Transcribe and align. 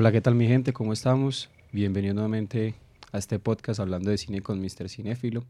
Hola, 0.00 0.12
¿qué 0.12 0.20
tal 0.20 0.36
mi 0.36 0.46
gente? 0.46 0.72
¿Cómo 0.72 0.92
estamos? 0.92 1.50
Bienvenido 1.72 2.14
nuevamente 2.14 2.76
a 3.10 3.18
este 3.18 3.40
podcast 3.40 3.80
hablando 3.80 4.12
de 4.12 4.16
cine 4.16 4.42
con 4.42 4.60
Mr. 4.60 4.88
Cinéfilo. 4.88 5.42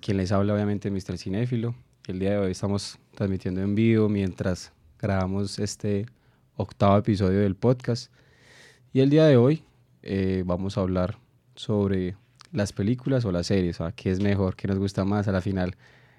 Quien 0.00 0.18
les 0.18 0.30
habla 0.30 0.54
obviamente 0.54 0.92
Mr. 0.92 1.18
Cinéfilo. 1.18 1.74
El 2.06 2.20
día 2.20 2.30
de 2.30 2.38
hoy 2.38 2.52
estamos 2.52 3.00
transmitiendo 3.16 3.60
en 3.60 3.74
vivo 3.74 4.08
mientras 4.08 4.72
grabamos 4.96 5.58
este 5.58 6.06
octavo 6.54 6.96
episodio 6.98 7.40
del 7.40 7.56
podcast. 7.56 8.12
Y 8.92 9.00
el 9.00 9.10
día 9.10 9.26
de 9.26 9.36
hoy 9.36 9.64
eh, 10.04 10.44
vamos 10.46 10.78
a 10.78 10.82
hablar 10.82 11.18
sobre 11.56 12.14
las 12.52 12.72
películas 12.72 13.24
o 13.24 13.32
las 13.32 13.48
series, 13.48 13.80
o 13.80 13.90
qué 13.96 14.12
es 14.12 14.20
mejor, 14.20 14.54
qué 14.54 14.68
nos 14.68 14.78
gusta 14.78 15.04
más 15.04 15.26
a 15.26 15.32
la 15.32 15.40
final. 15.40 15.74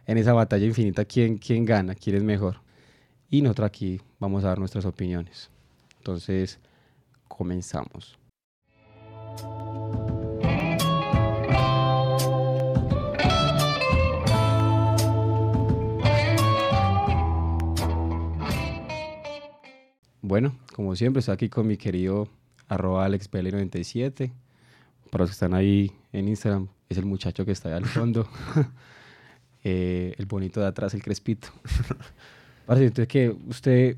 En 0.07 0.17
esa 0.17 0.33
batalla 0.33 0.65
infinita, 0.65 1.05
¿quién, 1.05 1.37
quién 1.37 1.63
gana? 1.63 1.95
¿Quién 1.95 2.17
es 2.17 2.23
mejor? 2.23 2.57
Y 3.29 3.43
nosotros 3.43 3.67
aquí 3.67 4.01
vamos 4.19 4.43
a 4.43 4.49
dar 4.49 4.59
nuestras 4.59 4.83
opiniones. 4.83 5.49
Entonces, 5.99 6.59
comenzamos. 7.35 8.17
Bueno, 20.21 20.55
como 20.75 20.95
siempre, 20.95 21.19
estoy 21.19 21.33
aquí 21.33 21.49
con 21.49 21.67
mi 21.67 21.77
querido 21.77 22.27
arroba 22.67 23.07
AlexPL97. 23.07 24.31
Para 25.09 25.23
los 25.23 25.31
que 25.31 25.33
están 25.33 25.53
ahí 25.53 25.91
en 26.11 26.27
Instagram, 26.27 26.67
es 26.87 26.97
el 26.97 27.05
muchacho 27.05 27.45
que 27.45 27.51
está 27.51 27.69
ahí 27.69 27.75
al 27.75 27.85
fondo. 27.85 28.27
Eh, 29.65 30.13
el 30.17 30.25
bonito 30.25 30.59
de 30.59 30.67
atrás, 30.67 30.93
el 30.93 31.01
crespito. 31.01 31.47
entonces, 32.67 33.07
¿qué, 33.07 33.33
¿usted 33.47 33.95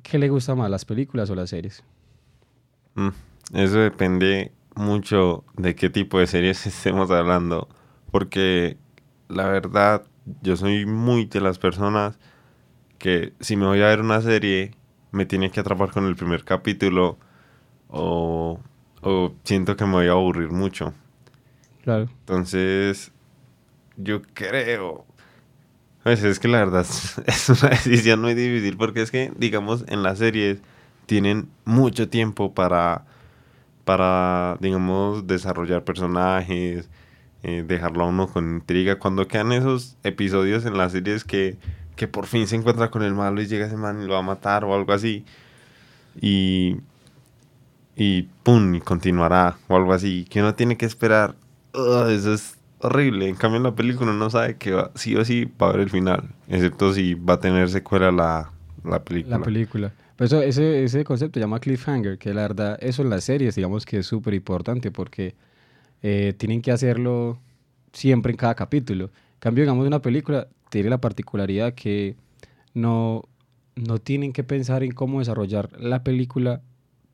qué 0.00 0.16
le 0.16 0.28
gusta 0.28 0.54
más, 0.54 0.70
las 0.70 0.84
películas 0.84 1.28
o 1.28 1.34
las 1.34 1.50
series? 1.50 1.82
Mm, 2.94 3.08
eso 3.54 3.78
depende 3.78 4.52
mucho 4.74 5.44
de 5.56 5.74
qué 5.74 5.90
tipo 5.90 6.18
de 6.18 6.26
series 6.26 6.66
estemos 6.66 7.10
hablando. 7.10 7.68
Porque 8.10 8.78
la 9.28 9.48
verdad, 9.48 10.04
yo 10.42 10.56
soy 10.56 10.86
muy 10.86 11.26
de 11.26 11.40
las 11.40 11.58
personas 11.58 12.18
que 12.98 13.32
si 13.40 13.56
me 13.56 13.66
voy 13.66 13.82
a 13.82 13.86
ver 13.86 14.00
una 14.00 14.20
serie, 14.20 14.72
me 15.10 15.26
tiene 15.26 15.50
que 15.50 15.60
atrapar 15.60 15.90
con 15.90 16.06
el 16.06 16.16
primer 16.16 16.44
capítulo 16.44 17.18
o, 17.88 18.60
o 19.02 19.34
siento 19.44 19.76
que 19.76 19.84
me 19.84 19.92
voy 19.92 20.06
a 20.08 20.12
aburrir 20.12 20.50
mucho. 20.50 20.94
Claro. 21.82 22.08
Entonces, 22.20 23.12
yo 23.96 24.22
creo. 24.34 25.04
Pues 26.02 26.22
es 26.24 26.38
que 26.38 26.48
la 26.48 26.58
verdad 26.58 26.86
es 27.26 27.48
una 27.48 27.70
decisión 27.70 28.20
muy 28.20 28.34
difícil 28.34 28.76
porque 28.76 29.02
es 29.02 29.10
que, 29.10 29.32
digamos, 29.36 29.84
en 29.88 30.02
las 30.02 30.18
series 30.18 30.62
tienen 31.12 31.50
mucho 31.66 32.08
tiempo 32.08 32.54
para, 32.54 33.04
para 33.84 34.56
digamos, 34.60 35.26
desarrollar 35.26 35.84
personajes, 35.84 36.88
eh, 37.42 37.62
dejarlo 37.68 38.04
a 38.04 38.06
uno 38.06 38.28
con 38.28 38.48
intriga. 38.48 38.98
Cuando 38.98 39.28
quedan 39.28 39.52
esos 39.52 39.98
episodios 40.04 40.64
en 40.64 40.78
las 40.78 40.92
series 40.92 41.24
que, 41.24 41.58
que 41.96 42.08
por 42.08 42.24
fin 42.24 42.46
se 42.46 42.56
encuentra 42.56 42.90
con 42.90 43.02
el 43.02 43.12
malo 43.12 43.42
y 43.42 43.46
llega 43.46 43.66
ese 43.66 43.76
man 43.76 44.02
y 44.02 44.06
lo 44.06 44.14
va 44.14 44.20
a 44.20 44.22
matar 44.22 44.64
o 44.64 44.74
algo 44.74 44.94
así. 44.94 45.26
Y, 46.18 46.78
y 47.94 48.22
pum, 48.42 48.76
y 48.76 48.80
continuará 48.80 49.58
o 49.68 49.76
algo 49.76 49.92
así. 49.92 50.24
Que 50.30 50.40
uno 50.40 50.54
tiene 50.54 50.78
que 50.78 50.86
esperar. 50.86 51.34
eso 51.74 52.32
es 52.32 52.56
horrible. 52.78 53.28
En 53.28 53.34
cambio, 53.34 53.58
en 53.58 53.64
la 53.64 53.74
película 53.74 54.12
uno 54.12 54.30
sabe 54.30 54.56
que 54.56 54.72
va, 54.72 54.90
sí 54.94 55.14
o 55.14 55.26
sí 55.26 55.44
va 55.60 55.66
a 55.66 55.68
haber 55.72 55.82
el 55.82 55.90
final. 55.90 56.30
Excepto 56.48 56.94
si 56.94 57.12
va 57.12 57.34
a 57.34 57.40
tener 57.40 57.68
secuela 57.68 58.10
la, 58.10 58.50
la 58.82 59.04
película. 59.04 59.36
La 59.36 59.44
película. 59.44 59.92
Pero 60.16 60.26
eso, 60.26 60.42
ese, 60.42 60.84
ese 60.84 61.04
concepto 61.04 61.38
se 61.38 61.44
llama 61.44 61.60
cliffhanger, 61.60 62.18
que 62.18 62.34
la 62.34 62.42
verdad, 62.42 62.78
eso 62.80 63.02
en 63.02 63.10
las 63.10 63.24
series, 63.24 63.54
digamos 63.54 63.86
que 63.86 63.98
es 63.98 64.06
súper 64.06 64.34
importante 64.34 64.90
porque 64.90 65.34
eh, 66.02 66.34
tienen 66.36 66.62
que 66.62 66.72
hacerlo 66.72 67.38
siempre 67.92 68.32
en 68.32 68.36
cada 68.36 68.54
capítulo. 68.54 69.06
En 69.06 69.38
cambio, 69.40 69.64
digamos, 69.64 69.86
una 69.86 70.02
película 70.02 70.48
tiene 70.70 70.90
la 70.90 71.00
particularidad 71.00 71.74
que 71.74 72.16
no, 72.74 73.24
no 73.76 73.98
tienen 73.98 74.32
que 74.32 74.44
pensar 74.44 74.82
en 74.82 74.92
cómo 74.92 75.18
desarrollar 75.18 75.70
la 75.78 76.02
película 76.02 76.62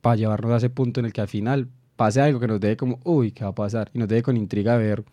para 0.01 0.17
llevarnos 0.17 0.53
a 0.53 0.57
ese 0.59 0.71
punto 0.71 1.01
en 1.01 1.07
el 1.07 1.13
que 1.13 1.21
al 1.21 1.29
final 1.29 1.69
pase 1.97 2.21
algo 2.21 2.41
que 2.41 2.47
nos 2.47 2.61
deje 2.61 2.77
como, 2.77 3.01
uy, 3.05 3.33
¿qué 3.33 3.45
va 3.45 3.51
a 3.51 3.55
pasar? 3.55 3.91
Y 3.93 3.99
nos 3.99 4.09
deje 4.09 4.23
con 4.23 4.37
intriga 4.37 4.77
ver 4.77 5.05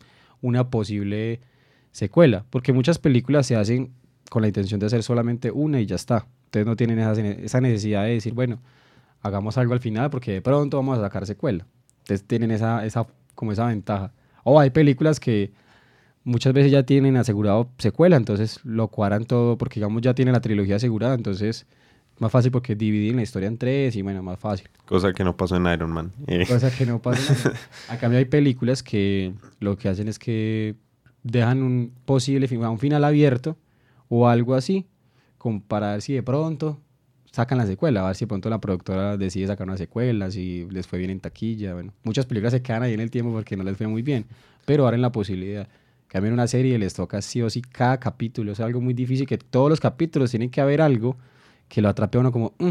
una 0.41 0.69
posible 0.69 1.41
secuela, 1.91 2.45
porque 2.49 2.73
muchas 2.73 2.99
películas 2.99 3.47
se 3.47 3.55
hacen 3.55 3.91
con 4.29 4.41
la 4.41 4.47
intención 4.47 4.79
de 4.79 4.85
hacer 4.85 5.01
solamente 5.01 5.49
una 5.51 5.81
y 5.81 5.85
ya 5.85 5.95
está. 5.95 6.27
Entonces 6.55 6.67
no 6.67 6.77
tienen 6.77 6.99
esa, 6.99 7.59
necesidad 7.59 8.03
de 8.03 8.11
decir, 8.11 8.33
bueno, 8.33 8.59
hagamos 9.21 9.57
algo 9.57 9.73
al 9.73 9.81
final 9.81 10.09
porque 10.09 10.31
de 10.31 10.41
pronto 10.41 10.77
vamos 10.77 10.97
a 10.97 11.01
sacar 11.01 11.25
secuela. 11.25 11.65
Entonces 11.99 12.25
tienen 12.25 12.51
esa, 12.51 12.85
esa, 12.85 13.05
como 13.33 13.51
esa 13.51 13.65
ventaja. 13.65 14.13
O 14.45 14.57
hay 14.57 14.69
películas 14.69 15.19
que 15.19 15.51
muchas 16.23 16.53
veces 16.53 16.71
ya 16.71 16.83
tienen 16.83 17.17
asegurado 17.17 17.69
secuela, 17.77 18.15
entonces 18.15 18.59
lo 18.63 18.87
cuadran 18.87 19.25
todo 19.25 19.57
porque 19.57 19.81
digamos 19.81 20.01
ya 20.01 20.13
tienen 20.13 20.33
la 20.33 20.39
trilogía 20.39 20.77
asegurada, 20.77 21.13
entonces 21.15 21.65
más 22.19 22.31
fácil 22.31 22.51
porque 22.51 22.75
dividen 22.75 23.17
la 23.17 23.23
historia 23.23 23.49
en 23.49 23.57
tres 23.57 23.95
y 23.97 24.01
bueno, 24.01 24.23
más 24.23 24.39
fácil. 24.39 24.69
Cosa 24.85 25.11
que 25.11 25.25
no 25.25 25.35
pasó 25.35 25.57
en 25.57 25.65
Iron 25.65 25.91
Man. 25.91 26.13
Cosa 26.47 26.71
que 26.71 26.85
no 26.85 27.01
pasó 27.01 27.33
en 27.33 27.39
Iron 27.39 27.53
Man. 27.53 27.61
A 27.89 27.97
cambio 27.97 28.19
hay 28.19 28.25
películas 28.25 28.81
que 28.81 29.33
lo 29.59 29.77
que 29.77 29.89
hacen 29.89 30.07
es 30.07 30.17
que 30.17 30.75
dejan 31.23 31.63
un 31.63 31.91
posible 32.05 32.47
un 32.55 32.79
final 32.79 33.03
abierto 33.03 33.57
o 34.07 34.29
algo 34.29 34.55
así, 34.55 34.85
como 35.45 35.61
para 35.61 35.91
ver 35.91 36.01
si 36.01 36.11
de 36.11 36.23
pronto 36.23 36.79
sacan 37.31 37.59
la 37.59 37.67
secuela, 37.67 38.01
a 38.01 38.07
ver 38.07 38.15
si 38.15 38.25
de 38.25 38.29
pronto 38.29 38.49
la 38.49 38.59
productora 38.59 39.15
decide 39.15 39.45
sacar 39.45 39.67
una 39.67 39.77
secuela, 39.77 40.31
si 40.31 40.67
les 40.71 40.87
fue 40.87 40.97
bien 40.97 41.11
en 41.11 41.19
taquilla, 41.19 41.75
bueno, 41.75 41.93
muchas 42.03 42.25
películas 42.25 42.51
se 42.51 42.63
quedan 42.63 42.81
ahí 42.81 42.95
en 42.95 42.99
el 42.99 43.11
tiempo 43.11 43.31
porque 43.31 43.55
no 43.55 43.63
les 43.63 43.77
fue 43.77 43.85
muy 43.85 44.01
bien, 44.01 44.25
pero 44.65 44.85
ahora 44.85 44.95
en 44.95 45.03
la 45.03 45.11
posibilidad. 45.11 45.67
Cambian 46.07 46.33
una 46.33 46.47
serie 46.47 46.73
y 46.73 46.77
les 46.79 46.95
toca 46.95 47.21
sí 47.21 47.43
o 47.43 47.49
sí 47.51 47.61
cada 47.61 47.99
capítulo, 47.99 48.53
es 48.53 48.59
algo 48.59 48.81
muy 48.81 48.95
difícil 48.95 49.27
que 49.27 49.37
todos 49.37 49.69
los 49.69 49.79
capítulos 49.79 50.31
tienen 50.31 50.49
que 50.49 50.61
haber 50.61 50.81
algo 50.81 51.15
que 51.67 51.79
lo 51.79 51.89
atrape 51.89 52.17
a 52.17 52.21
uno 52.21 52.31
como, 52.31 52.55
mm", 52.57 52.69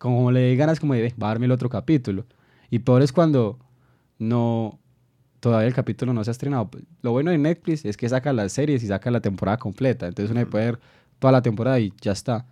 como 0.00 0.32
le 0.32 0.40
dé 0.40 0.56
ganas 0.56 0.80
como 0.80 0.94
de, 0.94 1.14
va 1.22 1.28
a 1.28 1.30
darme 1.30 1.46
el 1.46 1.52
otro 1.52 1.68
capítulo. 1.68 2.24
Y 2.70 2.80
peor 2.80 3.02
es 3.02 3.12
cuando 3.12 3.56
no, 4.18 4.80
todavía 5.38 5.68
el 5.68 5.74
capítulo 5.74 6.12
no 6.12 6.24
se 6.24 6.30
ha 6.30 6.32
estrenado. 6.32 6.68
Lo 7.02 7.12
bueno 7.12 7.30
de 7.30 7.38
Netflix 7.38 7.84
es 7.84 7.96
que 7.96 8.08
saca 8.08 8.32
las 8.32 8.52
series 8.52 8.82
y 8.82 8.88
saca 8.88 9.12
la 9.12 9.20
temporada 9.20 9.58
completa. 9.58 10.08
Entonces 10.08 10.34
uno 10.34 10.44
puede 10.50 10.72
ver 10.72 10.80
toda 11.18 11.32
la 11.32 11.42
temporada 11.42 11.78
y 11.80 11.92
ya 12.00 12.12
está. 12.12 12.46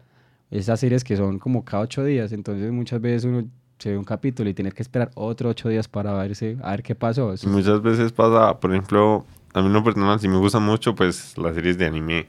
Esas 0.51 0.81
series 0.81 1.05
que 1.05 1.17
son 1.17 1.39
como 1.39 1.65
cada 1.65 1.83
ocho 1.83 2.05
días, 2.05 2.33
entonces 2.33 2.71
muchas 2.71 3.01
veces 3.01 3.25
uno 3.25 3.45
se 3.79 3.91
ve 3.91 3.99
un 3.99 4.05
capítulo 4.05 4.49
y 4.49 4.55
tiene 4.55 4.73
que 4.73 4.83
esperar 4.83 5.11
otro 5.15 5.49
ocho 5.49 5.69
días 5.69 5.89
para 5.89 6.13
verse, 6.15 6.57
a 6.63 6.71
ver 6.71 6.83
qué 6.83 6.95
pasó. 6.95 7.35
Muchas 7.47 7.83
veces 7.83 8.13
pasa, 8.13 8.59
por 8.61 8.71
ejemplo, 8.73 9.27
a 9.53 9.63
mí 9.63 9.69
no 9.69 9.83
personal, 9.83 10.21
si 10.21 10.29
me 10.29 10.37
gusta 10.37 10.59
mucho, 10.59 10.95
pues 10.95 11.37
las 11.39 11.55
series 11.55 11.79
de 11.79 11.87
anime. 11.87 12.27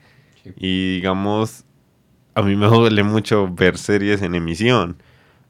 Y 0.58 0.96
digamos, 0.96 1.66
a 2.34 2.42
mí 2.42 2.56
me 2.56 2.66
duele 2.68 3.04
mucho 3.04 3.48
ver 3.54 3.78
series 3.78 4.22
en 4.22 4.36
emisión, 4.36 4.98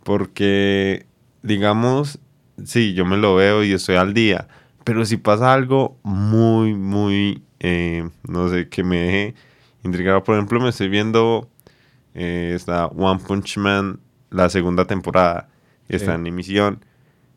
porque, 0.03 1.05
digamos, 1.41 2.19
sí, 2.63 2.93
yo 2.93 3.05
me 3.05 3.17
lo 3.17 3.35
veo 3.35 3.63
y 3.63 3.73
estoy 3.73 3.95
al 3.95 4.13
día, 4.13 4.47
pero 4.83 5.05
si 5.05 5.17
pasa 5.17 5.53
algo 5.53 5.97
muy, 6.03 6.75
muy, 6.75 7.43
eh, 7.59 8.07
no 8.27 8.49
sé, 8.49 8.69
que 8.69 8.83
me 8.83 8.97
deje 8.97 9.35
intrigado, 9.85 10.23
por 10.23 10.35
ejemplo, 10.35 10.59
me 10.59 10.69
estoy 10.69 10.89
viendo 10.89 11.49
eh, 12.13 12.53
esta 12.55 12.87
One 12.87 13.21
Punch 13.25 13.57
Man, 13.57 13.99
la 14.29 14.49
segunda 14.49 14.85
temporada, 14.85 15.49
está 15.87 16.15
en 16.15 16.27
emisión, 16.27 16.83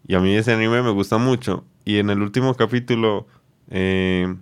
y 0.07 0.15
a 0.15 0.21
mí 0.21 0.35
ese 0.35 0.53
anime 0.53 0.83
me 0.83 0.91
gusta 0.91 1.19
mucho, 1.19 1.65
y 1.85 1.99
en 1.99 2.11
el 2.11 2.23
último 2.23 2.55
capítulo... 2.55 3.27
Eh, 3.71 4.35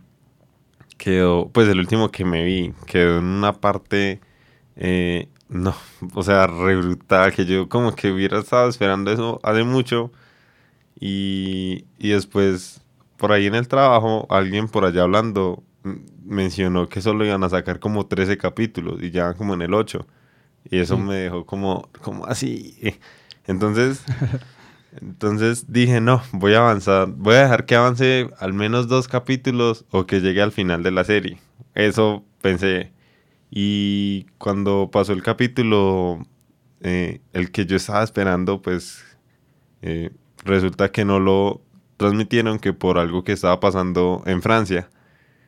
quedó, 0.97 1.51
pues 1.53 1.69
el 1.69 1.79
último 1.79 2.11
que 2.11 2.25
me 2.25 2.43
vi, 2.45 2.73
quedó 2.87 3.19
en 3.19 3.25
una 3.25 3.53
parte 3.53 4.21
eh, 4.77 5.29
no, 5.49 5.75
o 6.15 6.23
sea, 6.23 6.47
re 6.47 6.77
brutal, 6.77 7.33
que 7.33 7.45
yo 7.47 7.69
como 7.69 7.95
que 7.95 8.11
hubiera 8.11 8.39
estado 8.39 8.69
esperando 8.69 9.13
eso 9.13 9.41
hace 9.43 9.65
mucho 9.65 10.11
y, 10.99 11.85
y 11.99 12.11
después 12.11 12.83
por 13.17 13.33
ahí 13.33 13.47
en 13.47 13.55
el 13.55 13.69
trabajo 13.69 14.27
alguien 14.31 14.69
por 14.69 14.85
allá 14.85 15.03
hablando 15.03 15.63
mencionó 16.25 16.89
que 16.89 17.01
solo 17.01 17.25
iban 17.25 17.45
a 17.45 17.49
sacar 17.49 17.79
como 17.81 18.07
13 18.07 18.37
capítulos 18.39 19.03
y 19.03 19.11
ya 19.11 19.35
como 19.35 19.55
en 19.55 19.63
el 19.63 19.75
8 19.75 20.07
y 20.71 20.79
eso 20.79 20.99
me 20.99 21.15
dejó 21.15 21.47
como, 21.47 21.89
como 22.03 22.27
así. 22.27 22.77
Entonces, 23.47 24.03
entonces 25.01 25.71
dije, 25.73 26.01
no, 26.01 26.23
voy 26.33 26.55
a 26.55 26.59
avanzar, 26.59 27.09
voy 27.09 27.35
a 27.37 27.43
dejar 27.43 27.67
que 27.67 27.77
avance 27.77 28.31
al 28.39 28.53
menos 28.53 28.89
dos 28.89 29.09
capítulos 29.09 29.85
o 29.91 30.07
que 30.07 30.21
llegue 30.21 30.43
al 30.43 30.53
final 30.53 30.83
de 30.83 30.91
la 30.91 31.05
serie. 31.05 31.39
Eso 31.75 32.25
pensé. 32.41 32.93
Y 33.51 34.27
cuando 34.39 34.91
pasó 34.91 35.13
el 35.13 35.23
capítulo, 35.23 36.27
eh, 36.81 37.21
el 37.33 37.53
que 37.53 37.67
yo 37.67 37.77
estaba 37.77 38.03
esperando, 38.03 38.61
pues 38.61 39.05
eh, 39.83 40.11
resulta 40.45 40.91
que 40.91 41.05
no 41.05 41.21
lo 41.21 41.63
transmitieron, 41.97 42.59
que 42.59 42.73
por 42.73 42.99
algo 42.99 43.25
que 43.25 43.33
estaba 43.33 43.61
pasando 43.61 44.23
en 44.27 44.43
Francia 44.43 44.91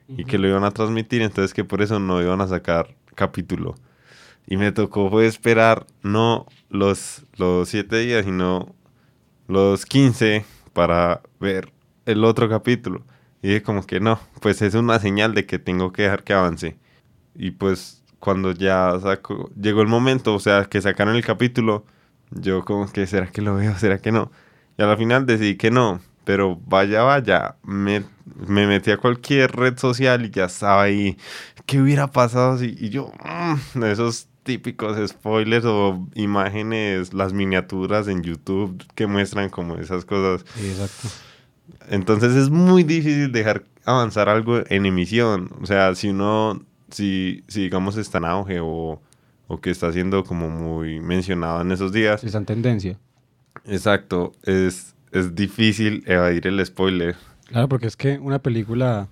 y 0.09 0.25
que 0.25 0.39
lo 0.39 0.49
iban 0.49 0.65
a 0.65 0.71
transmitir, 0.71 1.23
entonces 1.23 1.53
que 1.53 1.65
por 1.65 1.83
eso 1.83 1.99
no 1.99 2.23
iban 2.23 2.41
a 2.41 2.49
sacar 2.49 2.95
capítulo. 3.15 3.75
Y 4.47 4.57
me 4.57 4.73
tocó 4.73 5.11
fue 5.11 5.27
esperar 5.27 5.87
no 6.03 6.47
los, 6.71 7.27
los 7.37 7.69
siete 7.69 7.99
días, 7.99 8.25
sino 8.25 8.75
los 9.47 9.85
15 9.85 10.45
para 10.73 11.21
ver 11.39 11.73
el 12.07 12.25
otro 12.25 12.49
capítulo. 12.49 13.05
Y 13.43 13.49
dije 13.49 13.63
como 13.63 13.85
que 13.87 14.01
no, 14.01 14.19
pues 14.41 14.63
es 14.63 14.75
una 14.75 14.99
señal 14.99 15.35
de 15.35 15.47
que 15.47 15.59
tengo 15.59 15.93
que 15.93 16.03
dejar 16.03 16.25
que 16.25 16.33
avance. 16.33 16.79
Y 17.35 17.53
pues 17.53 18.03
cuando 18.19 18.53
ya 18.53 18.99
saco, 19.01 19.51
llegó 19.61 19.83
el 19.83 19.89
momento, 19.89 20.35
o 20.35 20.41
sea, 20.41 20.65
que 20.65 20.81
sacaron 20.81 21.15
el 21.15 21.25
capítulo, 21.25 21.85
yo 22.31 22.65
como 22.65 22.91
que, 22.91 23.07
¿será 23.07 23.27
que 23.29 23.43
lo 23.43 23.55
veo? 23.55 23.77
¿Será 23.79 23.99
que 23.99 24.13
no? 24.13 24.31
Y 24.77 24.83
a 24.83 24.87
la 24.87 24.97
final 24.97 25.27
decidí 25.27 25.57
que 25.57 25.71
no, 25.71 26.01
pero 26.29 26.61
vaya, 26.67 27.05
vaya, 27.05 27.57
me, 27.63 28.05
me 28.47 28.67
metí 28.67 28.91
a 28.91 28.99
cualquier 28.99 29.51
red 29.51 29.79
social 29.79 30.27
y 30.27 30.31
ya 30.31 30.45
estaba 30.45 30.83
ahí. 30.83 31.17
¿Qué 31.65 31.81
hubiera 31.81 32.07
pasado 32.07 32.59
si? 32.59 32.77
Y 32.79 32.91
yo, 32.91 33.11
mm, 33.75 33.83
esos 33.85 34.29
típicos 34.43 35.09
spoilers 35.09 35.65
o 35.65 36.07
imágenes, 36.15 37.15
las 37.15 37.33
miniaturas 37.33 38.09
en 38.09 38.23
YouTube 38.23 38.85
que 38.95 39.07
muestran 39.07 39.49
como 39.49 39.77
esas 39.77 40.05
cosas. 40.05 40.45
Exacto. 40.63 41.09
Entonces 41.89 42.35
es 42.35 42.51
muy 42.51 42.83
difícil 42.83 43.33
dejar 43.33 43.65
avanzar 43.87 44.29
algo 44.29 44.63
en 44.69 44.85
emisión. 44.85 45.51
O 45.63 45.65
sea, 45.65 45.95
si 45.95 46.11
uno, 46.11 46.63
si, 46.91 47.43
si 47.49 47.63
digamos 47.63 47.97
está 47.97 48.19
en 48.19 48.27
auge 48.27 48.61
o, 48.61 49.01
o 49.47 49.61
que 49.63 49.71
está 49.71 49.91
siendo 49.95 50.25
como 50.25 50.51
muy 50.51 51.01
mencionado 51.01 51.63
en 51.63 51.73
esos 51.73 51.91
días. 51.91 52.23
Esa 52.23 52.43
tendencia. 52.43 52.99
Exacto, 53.65 54.33
es, 54.43 54.95
es 55.13 55.35
difícil 55.35 56.03
evadir 56.07 56.47
el 56.47 56.65
spoiler. 56.65 57.17
Claro, 57.47 57.69
porque 57.69 57.87
es 57.87 57.97
que 57.97 58.19
una 58.19 58.41
película, 58.41 59.09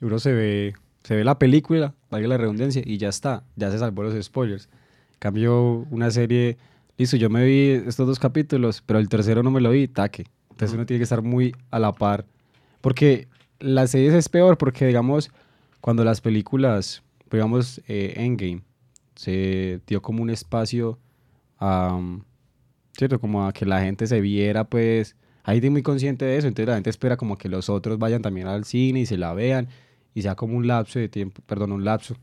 uno 0.00 0.18
se 0.18 0.32
ve, 0.32 0.74
se 1.04 1.16
ve 1.16 1.24
la 1.24 1.38
película, 1.38 1.94
valga 2.10 2.28
la 2.28 2.36
redundancia, 2.36 2.82
y 2.84 2.98
ya 2.98 3.08
está, 3.08 3.44
ya 3.54 3.70
se 3.70 3.78
salvó 3.78 4.02
los 4.02 4.24
spoilers. 4.24 4.68
En 5.12 5.18
cambio, 5.18 5.86
una 5.90 6.10
serie, 6.10 6.58
listo, 6.98 7.16
yo 7.16 7.30
me 7.30 7.44
vi 7.44 7.70
estos 7.86 8.06
dos 8.06 8.18
capítulos, 8.18 8.82
pero 8.84 8.98
el 8.98 9.08
tercero 9.08 9.42
no 9.42 9.50
me 9.50 9.60
lo 9.60 9.70
vi, 9.70 9.88
taque. 9.88 10.26
Entonces 10.50 10.74
uno 10.74 10.86
tiene 10.86 10.98
que 10.98 11.04
estar 11.04 11.22
muy 11.22 11.54
a 11.70 11.78
la 11.78 11.92
par. 11.92 12.26
Porque 12.80 13.28
las 13.58 13.90
series 13.90 14.14
es 14.14 14.28
peor 14.28 14.58
porque, 14.58 14.86
digamos, 14.86 15.30
cuando 15.80 16.04
las 16.04 16.20
películas, 16.20 17.02
digamos, 17.30 17.80
eh, 17.88 18.14
Endgame, 18.16 18.62
se 19.14 19.80
dio 19.86 20.02
como 20.02 20.22
un 20.22 20.30
espacio 20.30 20.98
a, 21.58 21.98
¿cierto? 22.96 23.20
Como 23.20 23.46
a 23.46 23.52
que 23.52 23.66
la 23.66 23.80
gente 23.80 24.06
se 24.06 24.20
viera, 24.20 24.64
pues, 24.64 25.16
ahí 25.44 25.58
estoy 25.58 25.70
muy 25.70 25.82
consciente 25.82 26.24
de 26.24 26.38
eso, 26.38 26.48
entonces 26.48 26.68
la 26.68 26.74
gente 26.74 26.90
espera 26.90 27.16
como 27.16 27.36
que 27.38 27.48
los 27.48 27.68
otros 27.68 27.98
vayan 27.98 28.22
también 28.22 28.46
al 28.46 28.64
cine 28.64 29.00
y 29.00 29.06
se 29.06 29.16
la 29.16 29.34
vean 29.34 29.68
y 30.14 30.22
sea 30.22 30.34
como 30.34 30.56
un 30.56 30.66
lapso 30.66 30.98
de 30.98 31.08
tiempo, 31.08 31.42
perdón, 31.46 31.72
un 31.72 31.84
lapso 31.84 32.16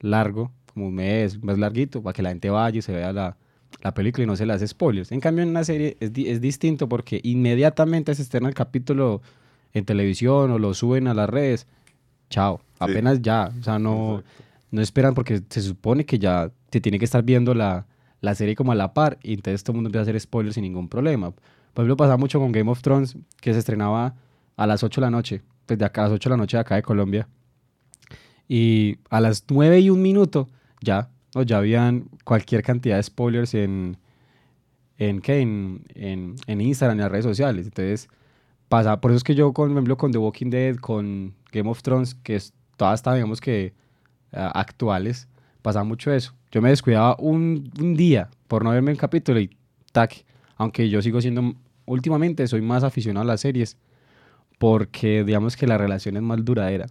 largo, 0.00 0.52
como 0.72 0.88
un 0.88 0.94
mes, 0.94 1.42
más 1.42 1.58
larguito, 1.58 2.02
para 2.02 2.12
que 2.12 2.22
la 2.22 2.30
gente 2.30 2.50
vaya 2.50 2.78
y 2.78 2.82
se 2.82 2.92
vea 2.92 3.12
la, 3.12 3.36
la 3.82 3.94
película 3.94 4.24
y 4.24 4.26
no 4.26 4.36
se 4.36 4.44
le 4.44 4.52
hace 4.52 4.66
spoilers. 4.66 5.12
En 5.12 5.20
cambio, 5.20 5.44
en 5.44 5.50
una 5.50 5.64
serie 5.64 5.96
es, 6.00 6.10
es 6.14 6.40
distinto 6.40 6.88
porque 6.88 7.20
inmediatamente 7.22 8.14
se 8.14 8.22
estrena 8.22 8.48
el 8.48 8.54
capítulo 8.54 9.22
en 9.72 9.84
televisión 9.84 10.50
o 10.50 10.58
lo 10.58 10.74
suben 10.74 11.06
a 11.06 11.14
las 11.14 11.28
redes. 11.28 11.66
Chao, 12.30 12.60
apenas 12.78 13.22
ya. 13.22 13.52
O 13.58 13.62
sea, 13.62 13.78
no, 13.78 14.22
no 14.70 14.80
esperan 14.82 15.14
porque 15.14 15.42
se 15.48 15.62
supone 15.62 16.04
que 16.04 16.18
ya 16.18 16.50
te 16.70 16.80
tiene 16.80 16.98
que 16.98 17.04
estar 17.04 17.22
viendo 17.22 17.54
la, 17.54 17.86
la 18.20 18.34
serie 18.34 18.54
como 18.54 18.72
a 18.72 18.74
la 18.74 18.94
par 18.94 19.18
y 19.22 19.34
entonces 19.34 19.62
todo 19.62 19.72
el 19.72 19.76
mundo 19.76 19.88
empieza 19.88 20.02
a 20.02 20.04
hacer 20.04 20.20
spoilers 20.20 20.54
sin 20.54 20.62
ningún 20.62 20.88
problema. 20.88 21.30
Por 21.30 21.84
ejemplo, 21.84 21.96
pasaba 21.96 22.16
mucho 22.16 22.40
con 22.40 22.52
Game 22.52 22.70
of 22.70 22.82
Thrones 22.82 23.16
que 23.40 23.52
se 23.52 23.58
estrenaba 23.60 24.14
a 24.56 24.66
las 24.66 24.82
8 24.82 25.00
de 25.00 25.06
la 25.06 25.10
noche, 25.10 25.42
desde 25.66 25.84
acá 25.84 26.02
a 26.02 26.04
las 26.04 26.14
8 26.14 26.28
de 26.28 26.32
la 26.32 26.36
noche 26.36 26.56
de 26.56 26.60
acá 26.60 26.74
de 26.74 26.82
Colombia. 26.82 27.28
Y 28.48 28.98
a 29.10 29.20
las 29.20 29.44
9 29.48 29.80
y 29.80 29.90
un 29.90 30.02
minuto 30.02 30.48
ya 30.80 31.10
o 31.34 31.42
ya 31.42 31.58
habían 31.58 32.08
cualquier 32.24 32.62
cantidad 32.62 32.96
de 32.96 33.02
spoilers 33.02 33.54
en, 33.54 33.98
en, 34.96 35.20
¿qué? 35.20 35.40
en, 35.40 35.84
en, 35.94 36.36
en 36.46 36.60
Instagram, 36.60 36.96
en 36.96 37.02
las 37.02 37.12
redes 37.12 37.24
sociales. 37.24 37.66
Entonces, 37.66 38.08
pasa, 38.68 39.00
por 39.00 39.10
eso 39.10 39.18
es 39.18 39.24
que 39.24 39.34
yo, 39.34 39.52
con, 39.52 39.74
por 39.74 39.96
con 39.96 40.12
The 40.12 40.18
Walking 40.18 40.50
Dead, 40.50 40.76
con 40.76 41.34
Game 41.52 41.68
of 41.68 41.82
Thrones, 41.82 42.14
que 42.14 42.36
es, 42.36 42.52
todas 42.76 43.00
están, 43.00 43.14
digamos 43.14 43.40
que, 43.40 43.74
actuales, 44.32 45.28
pasa 45.62 45.84
mucho 45.84 46.12
eso. 46.12 46.34
Yo 46.50 46.62
me 46.62 46.70
descuidaba 46.70 47.16
un, 47.18 47.70
día 47.96 48.28
por 48.46 48.64
no 48.64 48.70
verme 48.70 48.92
un 48.92 48.96
capítulo 48.96 49.40
y 49.40 49.50
tac, 49.92 50.24
aunque 50.56 50.88
yo 50.88 51.02
sigo 51.02 51.20
siendo, 51.20 51.54
últimamente 51.86 52.46
soy 52.46 52.62
más 52.62 52.84
aficionado 52.84 53.22
a 53.22 53.26
las 53.26 53.40
series, 53.40 53.76
porque 54.58 55.24
digamos 55.24 55.56
que 55.56 55.66
la 55.66 55.78
relación 55.78 56.16
es 56.16 56.22
más 56.22 56.44
duradera 56.44 56.86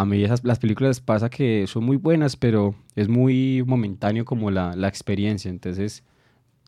a 0.00 0.06
mí 0.06 0.24
esas, 0.24 0.44
las 0.44 0.58
películas 0.58 1.00
pasa 1.00 1.28
que 1.28 1.66
son 1.66 1.84
muy 1.84 1.96
buenas, 1.96 2.34
pero 2.34 2.74
es 2.96 3.08
muy 3.08 3.62
momentáneo 3.66 4.24
como 4.24 4.50
la, 4.50 4.74
la 4.74 4.88
experiencia. 4.88 5.50
Entonces, 5.50 6.04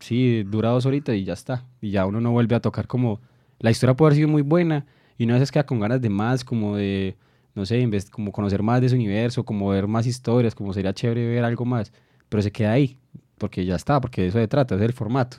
sí, 0.00 0.42
dura 0.42 0.68
dos 0.68 0.84
horitas 0.84 1.16
y 1.16 1.24
ya 1.24 1.32
está. 1.32 1.64
Y 1.80 1.90
ya 1.90 2.04
uno 2.04 2.20
no 2.20 2.32
vuelve 2.32 2.56
a 2.56 2.60
tocar 2.60 2.86
como... 2.86 3.20
La 3.58 3.70
historia 3.70 3.96
puede 3.96 4.08
haber 4.08 4.16
sido 4.16 4.28
muy 4.28 4.42
buena 4.42 4.84
y 5.16 5.24
uno 5.24 5.32
a 5.32 5.36
veces 5.36 5.50
queda 5.50 5.64
con 5.64 5.80
ganas 5.80 6.02
de 6.02 6.10
más, 6.10 6.44
como 6.44 6.76
de, 6.76 7.16
no 7.54 7.66
sé, 7.66 7.86
como 8.10 8.32
conocer 8.32 8.62
más 8.62 8.80
de 8.80 8.86
ese 8.88 8.96
universo, 8.96 9.44
como 9.44 9.68
ver 9.68 9.86
más 9.86 10.06
historias, 10.06 10.54
como 10.54 10.72
sería 10.72 10.92
chévere 10.92 11.26
ver 11.26 11.44
algo 11.44 11.64
más. 11.64 11.92
Pero 12.28 12.42
se 12.42 12.50
queda 12.50 12.72
ahí, 12.72 12.98
porque 13.38 13.64
ya 13.64 13.76
está, 13.76 14.00
porque 14.00 14.22
de 14.22 14.28
eso 14.28 14.38
se 14.38 14.48
trata, 14.48 14.74
es 14.76 14.80
el 14.80 14.92
formato. 14.92 15.38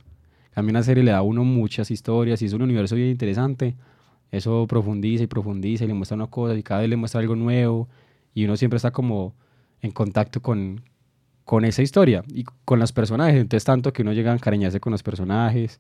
A 0.56 0.62
mí 0.62 0.70
una 0.70 0.84
serie 0.84 1.04
le 1.04 1.12
da 1.12 1.18
a 1.18 1.22
uno 1.24 1.44
muchas 1.44 1.90
historias 1.92 2.42
y 2.42 2.46
es 2.46 2.54
un 2.54 2.62
universo 2.62 2.96
bien 2.96 3.10
interesante 3.10 3.76
eso 4.34 4.66
profundiza 4.68 5.24
y 5.24 5.28
profundiza 5.28 5.84
y 5.84 5.88
le 5.88 5.94
muestra 5.94 6.16
una 6.16 6.26
cosa 6.26 6.56
y 6.56 6.64
cada 6.64 6.82
vez 6.82 6.90
le 6.90 6.96
muestra 6.96 7.22
algo 7.22 7.36
nuevo 7.36 7.88
y 8.34 8.46
uno 8.46 8.58
siempre 8.58 8.78
está 8.78 8.90
como 8.90 9.36
en 9.80 9.92
contacto 9.92 10.42
con, 10.42 10.82
con 11.46 11.66
esa 11.66 11.84
historia 11.84 12.24
y 12.28 12.44
con 12.66 12.80
los 12.80 12.92
personajes. 12.92 13.36
Entonces, 13.36 13.64
tanto 13.64 13.94
que 13.94 14.02
uno 14.02 14.12
llega 14.12 14.32
a 14.32 14.34
encariñarse 14.34 14.80
con 14.80 14.90
los 14.90 15.04
personajes, 15.04 15.80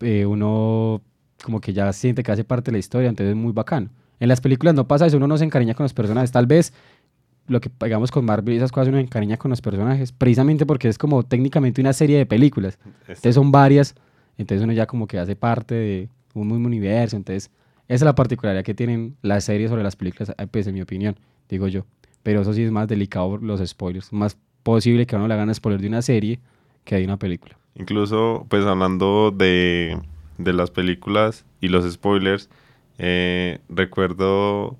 eh, 0.00 0.26
uno 0.26 1.00
como 1.42 1.58
que 1.62 1.72
ya 1.72 1.90
siente 1.94 2.22
que 2.22 2.32
hace 2.32 2.44
parte 2.44 2.70
de 2.70 2.72
la 2.72 2.80
historia, 2.80 3.08
entonces 3.08 3.34
es 3.34 3.42
muy 3.42 3.52
bacano. 3.52 3.88
En 4.20 4.28
las 4.28 4.40
películas 4.40 4.74
no 4.74 4.86
pasa 4.86 5.06
eso, 5.06 5.16
uno 5.16 5.26
no 5.26 5.36
se 5.36 5.44
encariña 5.44 5.74
con 5.74 5.84
los 5.84 5.94
personajes. 5.94 6.30
Tal 6.32 6.46
vez 6.46 6.72
lo 7.46 7.60
que 7.60 7.70
pegamos 7.70 8.10
con 8.10 8.24
Marvel 8.24 8.54
y 8.54 8.56
esas 8.56 8.72
cosas 8.72 8.88
uno 8.88 8.98
se 8.98 9.04
encariña 9.04 9.36
con 9.36 9.50
los 9.50 9.60
personajes, 9.60 10.12
precisamente 10.12 10.66
porque 10.66 10.88
es 10.88 10.98
como 10.98 11.22
técnicamente 11.22 11.80
una 11.80 11.92
serie 11.92 12.18
de 12.18 12.26
películas. 12.26 12.78
Entonces 13.00 13.34
son 13.34 13.52
varias, 13.52 13.94
entonces 14.38 14.64
uno 14.64 14.72
ya 14.72 14.86
como 14.86 15.06
que 15.06 15.18
hace 15.18 15.36
parte 15.36 15.74
de 15.74 16.08
un 16.34 16.48
mismo 16.48 16.66
universo. 16.66 17.16
Entonces, 17.16 17.50
esa 17.86 17.94
es 17.94 18.02
la 18.02 18.14
particularidad 18.14 18.64
que 18.64 18.74
tienen 18.74 19.16
las 19.22 19.44
series 19.44 19.70
sobre 19.70 19.82
las 19.82 19.96
películas, 19.96 20.34
eh, 20.36 20.46
pues 20.50 20.66
en 20.66 20.74
mi 20.74 20.80
opinión, 20.80 21.16
digo 21.48 21.68
yo. 21.68 21.84
Pero 22.22 22.40
eso 22.40 22.54
sí 22.54 22.62
es 22.62 22.70
más 22.70 22.88
delicado 22.88 23.36
los 23.36 23.60
spoilers. 23.66 24.12
Más 24.12 24.38
posible 24.62 25.06
que 25.06 25.14
a 25.14 25.18
uno 25.18 25.28
le 25.28 25.34
hagan 25.34 25.54
spoiler 25.54 25.80
de 25.80 25.88
una 25.88 26.00
serie 26.00 26.40
que 26.84 26.96
de 26.96 27.04
una 27.04 27.18
película. 27.18 27.58
Incluso, 27.74 28.46
pues 28.48 28.64
hablando 28.64 29.30
de, 29.30 29.98
de 30.38 30.52
las 30.54 30.70
películas 30.70 31.44
y 31.60 31.68
los 31.68 31.90
spoilers, 31.92 32.48
eh, 32.98 33.60
recuerdo 33.68 34.76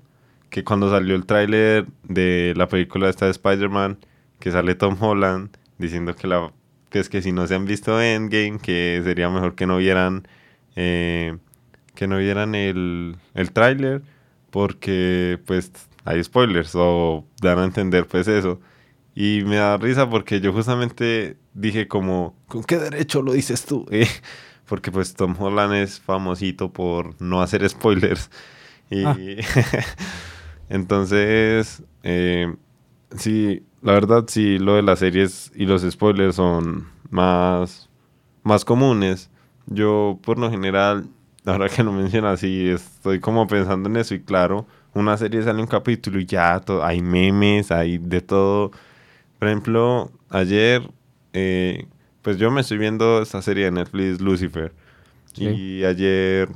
que 0.49 0.63
cuando 0.63 0.89
salió 0.89 1.15
el 1.15 1.25
tráiler 1.25 1.85
de 2.03 2.53
la 2.55 2.67
película 2.67 3.09
esta 3.09 3.25
de 3.25 3.31
Spider-Man, 3.31 3.97
que 4.39 4.51
sale 4.51 4.75
Tom 4.75 4.97
Holland 4.99 5.49
diciendo 5.77 6.15
que 6.15 6.27
la 6.27 6.51
que 6.89 6.99
es 6.99 7.09
que 7.09 7.21
si 7.21 7.31
no 7.31 7.45
se 7.47 7.55
han 7.55 7.65
visto 7.65 8.01
Endgame, 8.01 8.59
que 8.59 9.01
sería 9.03 9.29
mejor 9.29 9.55
que 9.55 9.67
no 9.67 9.77
vieran 9.77 10.27
eh, 10.75 11.37
que 11.93 12.07
no 12.07 12.17
vieran 12.17 12.55
el, 12.55 13.17
el 13.33 13.51
tráiler 13.51 14.01
porque 14.51 15.39
pues 15.45 15.71
hay 16.05 16.23
spoilers 16.23 16.71
o 16.75 17.25
dan 17.41 17.59
a 17.59 17.65
entender 17.65 18.07
pues 18.07 18.27
eso. 18.27 18.59
Y 19.15 19.43
me 19.45 19.55
da 19.57 19.77
risa 19.77 20.09
porque 20.09 20.39
yo 20.41 20.53
justamente 20.53 21.37
dije 21.53 21.87
como, 21.87 22.35
¿con 22.47 22.63
qué 22.63 22.77
derecho 22.77 23.21
lo 23.21 23.33
dices 23.33 23.65
tú? 23.65 23.85
Eh, 23.91 24.07
porque 24.67 24.91
pues 24.91 25.13
Tom 25.13 25.35
Holland 25.37 25.73
es 25.75 25.99
famosito 25.99 26.71
por 26.71 27.19
no 27.21 27.41
hacer 27.41 27.67
spoilers. 27.69 28.29
Y 28.89 29.03
ah. 29.05 29.17
entonces, 30.69 31.83
eh, 32.03 32.55
sí, 33.17 33.63
la 33.81 33.93
verdad 33.93 34.25
sí, 34.27 34.57
lo 34.59 34.75
de 34.75 34.81
las 34.83 34.99
series 34.99 35.51
y 35.55 35.65
los 35.65 35.81
spoilers 35.83 36.35
son 36.35 36.87
más, 37.09 37.89
más 38.43 38.65
comunes. 38.65 39.29
Yo 39.67 40.19
por 40.23 40.37
lo 40.37 40.49
general 40.51 41.07
ahora 41.45 41.69
que 41.69 41.83
lo 41.83 41.91
mencionas, 41.91 42.35
así, 42.35 42.69
estoy 42.69 43.19
como 43.19 43.47
pensando 43.47 43.89
en 43.89 43.97
eso 43.97 44.15
y 44.15 44.21
claro, 44.21 44.65
una 44.93 45.17
serie 45.17 45.43
sale 45.43 45.61
un 45.61 45.67
capítulo 45.67 46.19
y 46.19 46.25
ya 46.25 46.61
hay 46.83 47.01
memes, 47.01 47.71
hay 47.71 47.97
de 47.97 48.21
todo. 48.21 48.71
Por 49.39 49.47
ejemplo, 49.49 50.11
ayer, 50.29 50.89
eh, 51.33 51.85
pues 52.25 52.39
yo 52.39 52.49
me 52.49 52.61
estoy 52.61 52.79
viendo 52.79 53.21
esta 53.21 53.39
serie 53.43 53.65
de 53.65 53.71
Netflix, 53.71 54.19
Lucifer. 54.19 54.73
Y 55.35 55.83
ayer, 55.83 56.49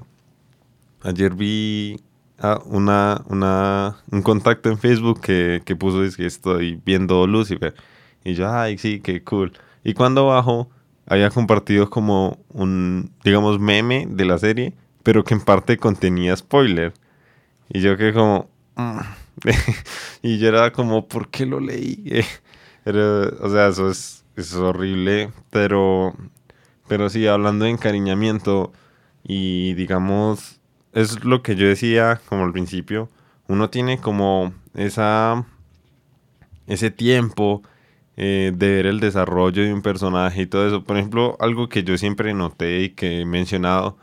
ayer 1.04 1.36
vi 1.36 2.02
una, 2.66 3.22
una, 3.28 3.98
un 4.10 4.24
contacto 4.24 4.72
en 4.72 4.80
Facebook 4.80 5.22
que, 5.22 5.62
que 5.64 5.76
puso 5.76 6.04
es 6.04 6.18
que 6.18 6.26
estoy 6.26 6.82
viendo 6.84 7.28
Lucifer. 7.28 7.76
Y 8.24 8.34
yo, 8.34 8.52
ay, 8.52 8.80
sí, 8.80 9.00
qué 9.00 9.24
cool. 9.24 9.54
Y 9.84 9.94
cuando 9.94 10.26
bajo, 10.26 10.72
había 11.06 11.30
compartido 11.30 11.92
como 11.92 12.40
un, 12.50 13.12
digamos, 13.24 13.60
meme 13.60 14.08
de 14.10 14.26
la 14.26 14.40
serie, 14.40 14.74
pero 15.04 15.24
que 15.24 15.36
en 15.36 15.42
parte 15.42 15.78
contenía 15.78 16.36
spoiler. 16.36 16.94
Y 17.70 17.82
yo 17.82 17.96
que 17.96 18.12
como... 18.12 18.50
Mm". 18.76 19.02
y 20.24 20.40
yo 20.40 20.48
era 20.48 20.72
como, 20.72 21.08
¿por 21.08 21.30
qué 21.30 21.46
lo 21.46 21.60
leí? 21.60 22.26
Pero, 22.84 23.30
o 23.46 23.50
sea, 23.52 23.68
eso 23.68 23.90
es, 23.90 24.26
es 24.42 24.54
horrible, 24.56 25.32
pero 25.50 26.14
Pero 26.88 27.10
sí, 27.10 27.28
hablando 27.28 27.66
de 27.66 27.72
encariñamiento 27.72 28.74
y 29.24 29.74
digamos, 29.76 30.62
es 30.94 31.24
lo 31.26 31.44
que 31.44 31.56
yo 31.56 31.68
decía 31.68 32.22
como 32.30 32.46
al 32.46 32.54
principio, 32.54 33.10
uno 33.48 33.70
tiene 33.70 34.00
como 34.00 34.54
esa 34.76 35.46
ese 36.68 36.92
tiempo 36.92 37.64
eh, 38.18 38.52
de 38.56 38.70
ver 38.76 38.86
el 38.88 39.00
desarrollo 39.00 39.64
de 39.64 39.74
un 39.74 39.82
personaje 39.82 40.44
y 40.44 40.48
todo 40.48 40.68
eso. 40.68 40.84
Por 40.84 40.98
ejemplo, 40.98 41.38
algo 41.40 41.70
que 41.70 41.84
yo 41.84 41.98
siempre 41.98 42.34
noté 42.34 42.82
y 42.84 42.90
que 42.92 43.22
he 43.22 43.26
mencionado, 43.26 43.98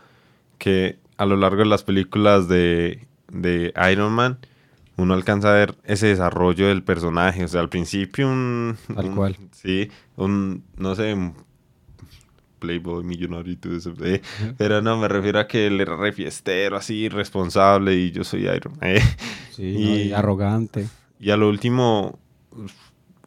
que 0.58 0.98
a 1.18 1.26
lo 1.26 1.36
largo 1.36 1.58
de 1.58 1.66
las 1.66 1.84
películas 1.84 2.48
de, 2.48 3.06
de 3.32 3.72
Iron 3.92 4.12
Man, 4.12 4.38
uno 4.96 5.14
alcanza 5.14 5.50
a 5.50 5.54
ver 5.54 5.74
ese 5.84 6.06
desarrollo 6.08 6.68
del 6.68 6.82
personaje. 6.82 7.44
O 7.44 7.48
sea, 7.48 7.60
al 7.60 7.68
principio 7.68 8.28
un... 8.28 8.76
Tal 8.94 9.14
cual. 9.14 9.36
Sí, 9.52 9.90
un, 10.16 10.64
no 10.76 10.94
sé, 10.94 11.12
un 11.14 11.34
playboy 12.58 13.04
millonario 13.04 13.52
y 13.52 13.56
todo 13.56 13.76
eso. 13.76 13.92
eh, 14.02 14.22
Pero 14.56 14.80
no, 14.82 14.96
me 14.96 15.08
refiero 15.08 15.38
a 15.38 15.46
que 15.46 15.66
él 15.66 15.80
era 15.80 15.96
refiestero, 15.96 16.76
así, 16.76 17.08
responsable 17.08 17.94
y 17.94 18.10
yo 18.12 18.24
soy 18.24 18.42
Iron 18.48 18.72
Man. 18.80 18.90
eh. 18.96 19.02
Sí, 19.52 19.72
¿no? 19.78 19.96
y 19.98 20.12
arrogante. 20.12 20.88
Y 21.20 21.30
a 21.30 21.36
lo 21.36 21.48
último, 21.48 22.18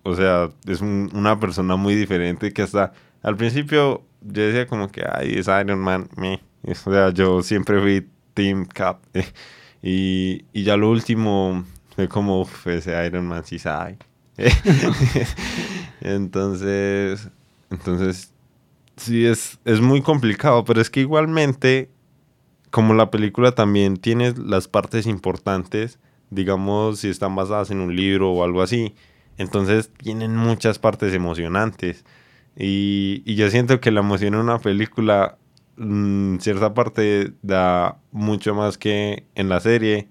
o 0.03 0.15
sea, 0.15 0.49
es 0.67 0.81
un- 0.81 1.09
una 1.13 1.39
persona 1.39 1.75
muy 1.75 1.95
diferente 1.95 2.51
que 2.53 2.61
hasta 2.63 2.93
al 3.21 3.35
principio 3.35 4.03
yo 4.21 4.41
decía 4.43 4.67
como 4.67 4.91
que, 4.91 5.03
ay, 5.11 5.33
es 5.37 5.47
Iron 5.47 5.79
Man, 5.79 6.09
me. 6.15 6.41
O 6.63 6.73
sea, 6.75 7.11
yo 7.11 7.41
siempre 7.41 7.79
fui 7.81 8.07
Team 8.33 8.65
Cap. 8.65 8.99
eh. 9.13 9.25
Y, 9.81 10.45
y 10.53 10.63
ya 10.63 10.77
lo 10.77 10.89
último 10.89 11.63
fue 11.95 12.07
como, 12.07 12.41
"Uf, 12.41 12.67
ese 12.67 13.05
Iron 13.05 13.27
Man 13.27 13.43
sí 13.45 13.59
sabe. 13.59 13.97
entonces, 16.01 17.29
entonces, 17.69 18.31
sí 18.97 19.25
es, 19.25 19.59
es 19.65 19.81
muy 19.81 20.01
complicado, 20.01 20.63
pero 20.65 20.81
es 20.81 20.89
que 20.89 21.01
igualmente, 21.01 21.89
como 22.71 22.93
la 22.93 23.11
película 23.11 23.53
también 23.53 23.97
tiene 23.97 24.33
las 24.37 24.67
partes 24.67 25.07
importantes, 25.07 25.99
digamos, 26.29 26.99
si 26.99 27.09
están 27.09 27.35
basadas 27.35 27.71
en 27.71 27.79
un 27.79 27.95
libro 27.95 28.31
o 28.31 28.43
algo 28.43 28.61
así, 28.61 28.93
entonces 29.37 29.91
tienen 29.97 30.35
muchas 30.35 30.79
partes 30.79 31.13
emocionantes. 31.13 32.05
Y, 32.57 33.23
y 33.25 33.35
yo 33.35 33.49
siento 33.49 33.79
que 33.79 33.91
la 33.91 34.01
emoción 34.01 34.33
en 34.33 34.41
una 34.41 34.59
película, 34.59 35.37
mm, 35.79 36.37
cierta 36.39 36.73
parte 36.75 37.33
da 37.43 37.99
mucho 38.11 38.55
más 38.55 38.77
que 38.77 39.25
en 39.35 39.49
la 39.49 39.59
serie. 39.61 40.09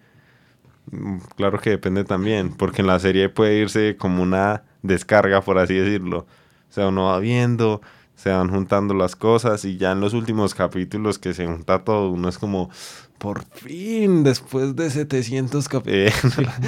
Mm, 0.91 1.19
Claro 1.37 1.61
que 1.61 1.71
depende 1.71 2.05
también, 2.05 2.53
porque 2.55 2.83
en 2.83 2.89
la 2.89 2.99
serie 2.99 3.29
puede 3.29 3.59
irse 3.61 3.97
como 3.97 4.23
una 4.23 4.65
descarga, 4.83 5.43
por 5.43 5.59
así 5.59 5.75
decirlo. 5.75 6.27
O 6.71 6.73
sea, 6.73 6.89
uno 6.89 7.07
va 7.07 7.19
viendo, 7.21 7.81
se 8.15 8.31
van 8.31 8.51
juntando 8.51 8.95
las 8.95 9.17
cosas 9.17 9.65
y 9.65 9.77
ya 9.79 9.93
en 9.93 10.01
los 10.01 10.15
últimos 10.15 10.55
capítulos 10.55 11.19
que 11.19 11.35
se 11.35 11.47
junta 11.47 11.85
todo, 11.85 12.11
uno 12.11 12.29
es 12.29 12.39
como, 12.39 12.71
por 13.19 13.45
fin, 13.45 14.25
después 14.25 14.77
de 14.77 14.91
700 14.91 15.69
capítulos. 15.69 16.53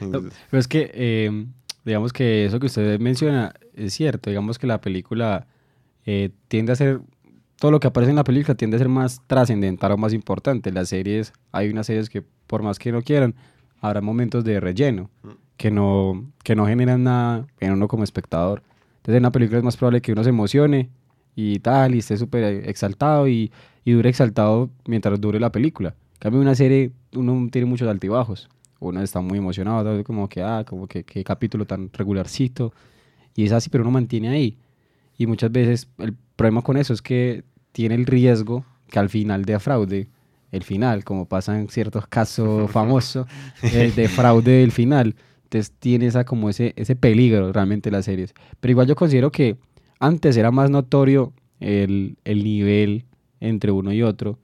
Pero 0.00 0.60
es 0.60 0.68
que, 0.68 0.90
eh, 0.94 1.46
digamos 1.84 2.12
que 2.12 2.46
eso 2.46 2.60
que 2.60 2.66
usted 2.66 2.98
menciona 3.00 3.54
es 3.74 3.94
cierto. 3.94 4.30
Digamos 4.30 4.58
que 4.58 4.66
la 4.66 4.80
película 4.80 5.46
eh, 6.06 6.30
tiende 6.48 6.72
a 6.72 6.76
ser. 6.76 7.00
Todo 7.60 7.72
lo 7.72 7.78
que 7.78 7.88
aparece 7.88 8.08
en 8.08 8.16
la 8.16 8.24
película 8.24 8.54
tiende 8.54 8.76
a 8.76 8.78
ser 8.78 8.88
más 8.88 9.20
trascendental 9.26 9.92
o 9.92 9.98
más 9.98 10.14
importante. 10.14 10.72
Las 10.72 10.88
series, 10.88 11.34
hay 11.52 11.68
unas 11.68 11.86
series 11.86 12.08
que, 12.08 12.22
por 12.46 12.62
más 12.62 12.78
que 12.78 12.90
no 12.90 13.02
quieran, 13.02 13.34
habrá 13.82 14.00
momentos 14.00 14.44
de 14.44 14.60
relleno 14.60 15.10
que 15.58 15.70
no, 15.70 16.24
que 16.42 16.56
no 16.56 16.66
generan 16.66 17.04
nada 17.04 17.46
en 17.60 17.72
uno 17.72 17.86
como 17.86 18.02
espectador. 18.02 18.62
Entonces, 18.96 19.16
en 19.16 19.24
una 19.24 19.30
película 19.30 19.58
es 19.58 19.64
más 19.64 19.76
probable 19.76 20.00
que 20.00 20.12
uno 20.12 20.24
se 20.24 20.30
emocione 20.30 20.88
y 21.36 21.58
tal, 21.58 21.94
y 21.94 21.98
esté 21.98 22.16
súper 22.16 22.66
exaltado 22.66 23.28
y, 23.28 23.52
y 23.84 23.92
dure 23.92 24.08
exaltado 24.08 24.70
mientras 24.86 25.20
dure 25.20 25.38
la 25.38 25.52
película. 25.52 25.90
En 26.14 26.18
cambio, 26.18 26.40
una 26.40 26.54
serie 26.54 26.92
uno 27.14 27.46
tiene 27.52 27.66
muchos 27.66 27.88
altibajos. 27.90 28.48
Uno 28.78 29.02
está 29.02 29.20
muy 29.20 29.36
emocionado, 29.36 30.02
como 30.04 30.30
que, 30.30 30.40
ah, 30.40 30.64
como 30.66 30.86
que 30.86 31.04
qué 31.04 31.22
capítulo 31.24 31.66
tan 31.66 31.90
regularcito. 31.92 32.72
Y 33.36 33.44
es 33.44 33.52
así, 33.52 33.68
pero 33.68 33.84
uno 33.84 33.90
mantiene 33.90 34.30
ahí. 34.30 34.56
Y 35.18 35.26
muchas 35.26 35.52
veces 35.52 35.90
el 35.98 36.14
problema 36.40 36.62
con 36.62 36.78
eso 36.78 36.94
es 36.94 37.02
que 37.02 37.44
tiene 37.72 37.94
el 37.94 38.06
riesgo 38.06 38.64
que 38.88 38.98
al 38.98 39.10
final 39.10 39.44
de 39.44 39.60
fraude, 39.60 40.08
el 40.50 40.62
final, 40.62 41.04
como 41.04 41.26
pasa 41.26 41.60
en 41.60 41.68
ciertos 41.68 42.06
casos 42.06 42.70
famosos, 42.72 43.26
eh, 43.62 43.92
de 43.94 44.08
fraude 44.08 44.52
del 44.60 44.72
final. 44.72 45.16
Entonces 45.44 45.70
tiene 45.78 46.06
esa, 46.06 46.24
como 46.24 46.48
ese, 46.48 46.72
ese 46.76 46.96
peligro 46.96 47.52
realmente 47.52 47.90
las 47.90 48.06
series. 48.06 48.32
Pero 48.58 48.70
igual 48.70 48.86
yo 48.86 48.96
considero 48.96 49.30
que 49.30 49.58
antes 49.98 50.34
era 50.38 50.50
más 50.50 50.70
notorio 50.70 51.34
el, 51.60 52.16
el 52.24 52.42
nivel 52.42 53.04
entre 53.40 53.70
uno 53.70 53.92
y 53.92 54.02
otro. 54.02 54.38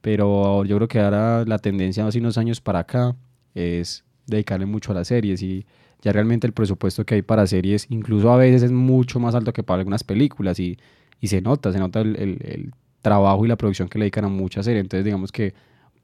Pero 0.00 0.64
yo 0.64 0.74
creo 0.76 0.88
que 0.88 0.98
ahora 0.98 1.44
la 1.44 1.60
tendencia 1.60 2.04
hace 2.04 2.18
unos 2.18 2.38
años 2.38 2.60
para 2.60 2.80
acá 2.80 3.14
es 3.54 4.04
dedicarle 4.26 4.66
mucho 4.66 4.90
a 4.90 4.96
las 4.96 5.06
series 5.06 5.42
y 5.42 5.64
ya 6.04 6.12
realmente 6.12 6.46
el 6.46 6.52
presupuesto 6.52 7.04
que 7.04 7.14
hay 7.16 7.22
para 7.22 7.46
series 7.46 7.86
incluso 7.88 8.30
a 8.30 8.36
veces 8.36 8.62
es 8.62 8.70
mucho 8.72 9.18
más 9.18 9.34
alto 9.34 9.52
que 9.52 9.62
para 9.64 9.78
algunas 9.80 10.04
películas 10.04 10.60
y, 10.60 10.78
y 11.20 11.26
se 11.28 11.40
nota, 11.40 11.72
se 11.72 11.78
nota 11.80 12.00
el, 12.02 12.14
el- 12.16 12.38
el 12.44 12.72
trabajo 13.02 13.44
y 13.44 13.48
la 13.48 13.56
producción 13.56 13.88
que 13.88 13.98
le 13.98 14.04
dedican 14.04 14.24
a 14.24 14.28
muchas 14.28 14.64
series. 14.66 14.82
Entonces 14.82 15.04
digamos 15.04 15.32
que 15.32 15.52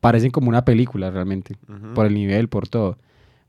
parecen 0.01 0.31
como 0.31 0.49
una 0.49 0.65
película 0.65 1.11
realmente, 1.11 1.57
por 1.95 2.07
el 2.07 2.15
nivel, 2.15 2.49
por 2.49 2.67
todo. 2.69 2.99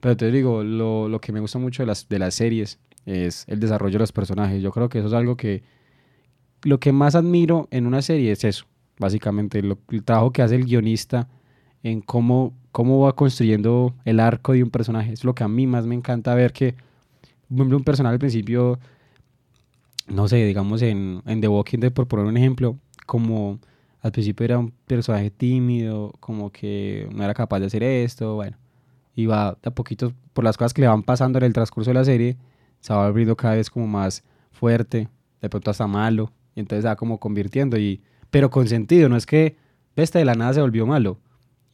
Pero 0.01 0.15
te 0.17 0.31
digo, 0.31 0.63
lo, 0.63 1.07
lo 1.09 1.19
que 1.21 1.31
me 1.31 1.39
gusta 1.39 1.57
mucho 1.59 1.83
de 1.83 1.87
las, 1.87 2.07
de 2.09 2.19
las 2.19 2.33
series 2.35 2.79
es 3.05 3.45
el 3.47 3.59
desarrollo 3.59 3.93
de 3.93 3.99
los 3.99 4.11
personajes. 4.11 4.61
Yo 4.61 4.71
creo 4.71 4.89
que 4.89 4.99
eso 4.99 5.07
es 5.07 5.13
algo 5.13 5.35
que 5.37 5.63
lo 6.63 6.79
que 6.79 6.91
más 6.91 7.15
admiro 7.15 7.67
en 7.71 7.87
una 7.87 8.01
serie 8.01 8.31
es 8.31 8.43
eso, 8.43 8.65
básicamente, 8.99 9.61
lo- 9.61 9.79
el 9.89 10.03
trabajo 10.03 10.31
que 10.31 10.41
hace 10.41 10.55
el 10.55 10.65
guionista 10.65 11.27
en 11.83 12.01
cómo, 12.01 12.53
cómo 12.71 12.99
va 12.99 13.15
construyendo 13.15 13.93
el 14.05 14.19
arco 14.19 14.53
de 14.53 14.63
un 14.63 14.69
personaje. 14.69 15.13
Es 15.13 15.23
lo 15.23 15.35
que 15.35 15.43
a 15.43 15.47
mí 15.47 15.67
más 15.67 15.85
me 15.85 15.95
encanta 15.95 16.35
ver 16.35 16.53
que, 16.53 16.75
un 17.49 17.83
personaje 17.83 18.13
al 18.13 18.19
principio, 18.19 18.79
no 20.07 20.27
sé, 20.27 20.45
digamos 20.45 20.81
en, 20.81 21.21
The 21.25 21.47
Walking 21.47 21.79
Dead, 21.79 21.91
por 21.91 22.07
poner 22.07 22.25
un 22.25 22.37
ejemplo, 22.37 22.77
como 23.05 23.59
al 24.01 24.11
principio 24.11 24.45
era 24.45 24.57
un 24.57 24.71
personaje 24.87 25.29
tímido, 25.31 26.13
como 26.19 26.51
que 26.51 27.09
no 27.13 27.23
era 27.23 27.33
capaz 27.33 27.59
de 27.59 27.65
hacer 27.65 27.83
esto, 27.83 28.35
bueno, 28.35 28.57
y 29.15 29.25
va 29.25 29.49
a 29.49 29.71
poquito 29.71 30.13
por 30.33 30.43
las 30.43 30.57
cosas 30.57 30.73
que 30.73 30.81
le 30.81 30.87
van 30.87 31.03
pasando 31.03 31.39
en 31.39 31.45
el 31.45 31.53
transcurso 31.53 31.89
de 31.89 31.95
la 31.95 32.05
serie, 32.05 32.37
se 32.79 32.93
va 32.93 33.07
volviendo 33.07 33.35
cada 33.35 33.55
vez 33.55 33.69
como 33.69 33.85
más 33.85 34.23
fuerte, 34.51 35.09
de 35.41 35.49
pronto 35.49 35.71
hasta 35.71 35.87
malo, 35.87 36.31
y 36.55 36.61
entonces 36.61 36.83
se 36.83 36.87
va 36.87 36.95
como 36.95 37.19
convirtiendo, 37.19 37.77
y, 37.77 38.01
pero 38.29 38.49
con 38.49 38.67
sentido, 38.67 39.09
no 39.09 39.17
es 39.17 39.25
que 39.25 39.57
este 39.95 40.19
de 40.19 40.25
la 40.25 40.35
nada 40.35 40.53
se 40.53 40.61
volvió 40.61 40.85
malo, 40.87 41.19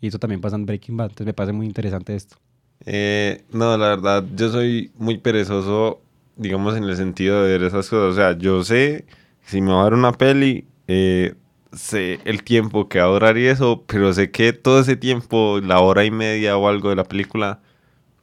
y 0.02 0.08
eso 0.08 0.20
también 0.20 0.42
pasa 0.42 0.56
en 0.56 0.66
Breaking 0.66 0.98
Bad, 0.98 1.08
entonces 1.08 1.26
me 1.28 1.34
parece 1.34 1.54
muy 1.54 1.66
interesante 1.66 2.16
esto. 2.16 2.38
Eh, 2.86 3.44
no, 3.52 3.78
la 3.78 3.90
verdad, 3.90 4.24
yo 4.36 4.50
soy 4.52 4.92
muy 4.98 5.18
perezoso, 5.18 6.02
digamos, 6.36 6.78
en 6.78 6.84
el 6.84 6.96
sentido 6.96 7.44
de 7.44 7.58
ver 7.58 7.64
esas 7.64 7.90
cosas. 7.90 8.14
O 8.14 8.16
sea, 8.16 8.38
yo 8.38 8.64
sé, 8.64 9.06
si 9.46 9.62
me 9.62 9.72
va 9.72 9.82
a 9.82 9.84
dar 9.84 9.94
una 9.94 10.12
peli, 10.12 10.66
eh, 10.88 11.36
sé 11.74 12.20
el 12.26 12.44
tiempo 12.44 12.88
que 12.88 13.00
va 13.00 13.06
a 13.06 13.10
durar 13.10 13.38
y 13.38 13.48
eso, 13.48 13.84
pero 13.88 14.14
sé 14.14 14.32
que 14.32 14.54
todo 14.54 14.80
ese 14.80 14.96
tiempo, 14.96 15.60
la 15.62 15.80
hora 15.80 16.06
y 16.06 16.12
media 16.12 16.58
o 16.58 16.68
algo 16.68 16.90
de 16.90 16.96
la 16.96 17.04
película, 17.04 17.60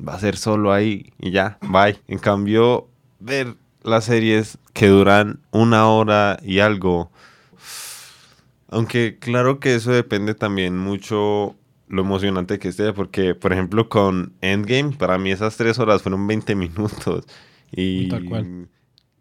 va 0.07 0.15
a 0.15 0.19
ser 0.19 0.37
solo 0.37 0.73
ahí 0.73 1.13
y 1.19 1.31
ya, 1.31 1.59
bye. 1.63 1.99
En 2.09 2.19
cambio, 2.19 2.89
ver 3.21 3.57
las 3.83 4.05
series 4.05 4.59
que 4.73 4.89
duran 4.89 5.41
una 5.51 5.89
hora 5.89 6.39
y 6.43 6.61
algo, 6.61 7.11
aunque 8.69 9.19
claro 9.21 9.61
que 9.61 9.75
eso 9.75 9.93
depende 9.93 10.35
también 10.35 10.79
mucho 10.79 11.55
lo 11.89 12.03
emocionante 12.03 12.59
que 12.59 12.69
esté, 12.69 12.93
porque 12.93 13.35
por 13.35 13.53
ejemplo 13.53 13.89
con 13.89 14.35
Endgame, 14.41 14.93
para 14.97 15.19
mí 15.19 15.31
esas 15.31 15.57
tres 15.57 15.79
horas 15.79 16.03
fueron 16.03 16.27
20 16.27 16.55
minutos. 16.57 17.27
Y, 17.73 18.09
Tal 18.09 18.25
cual. 18.25 18.69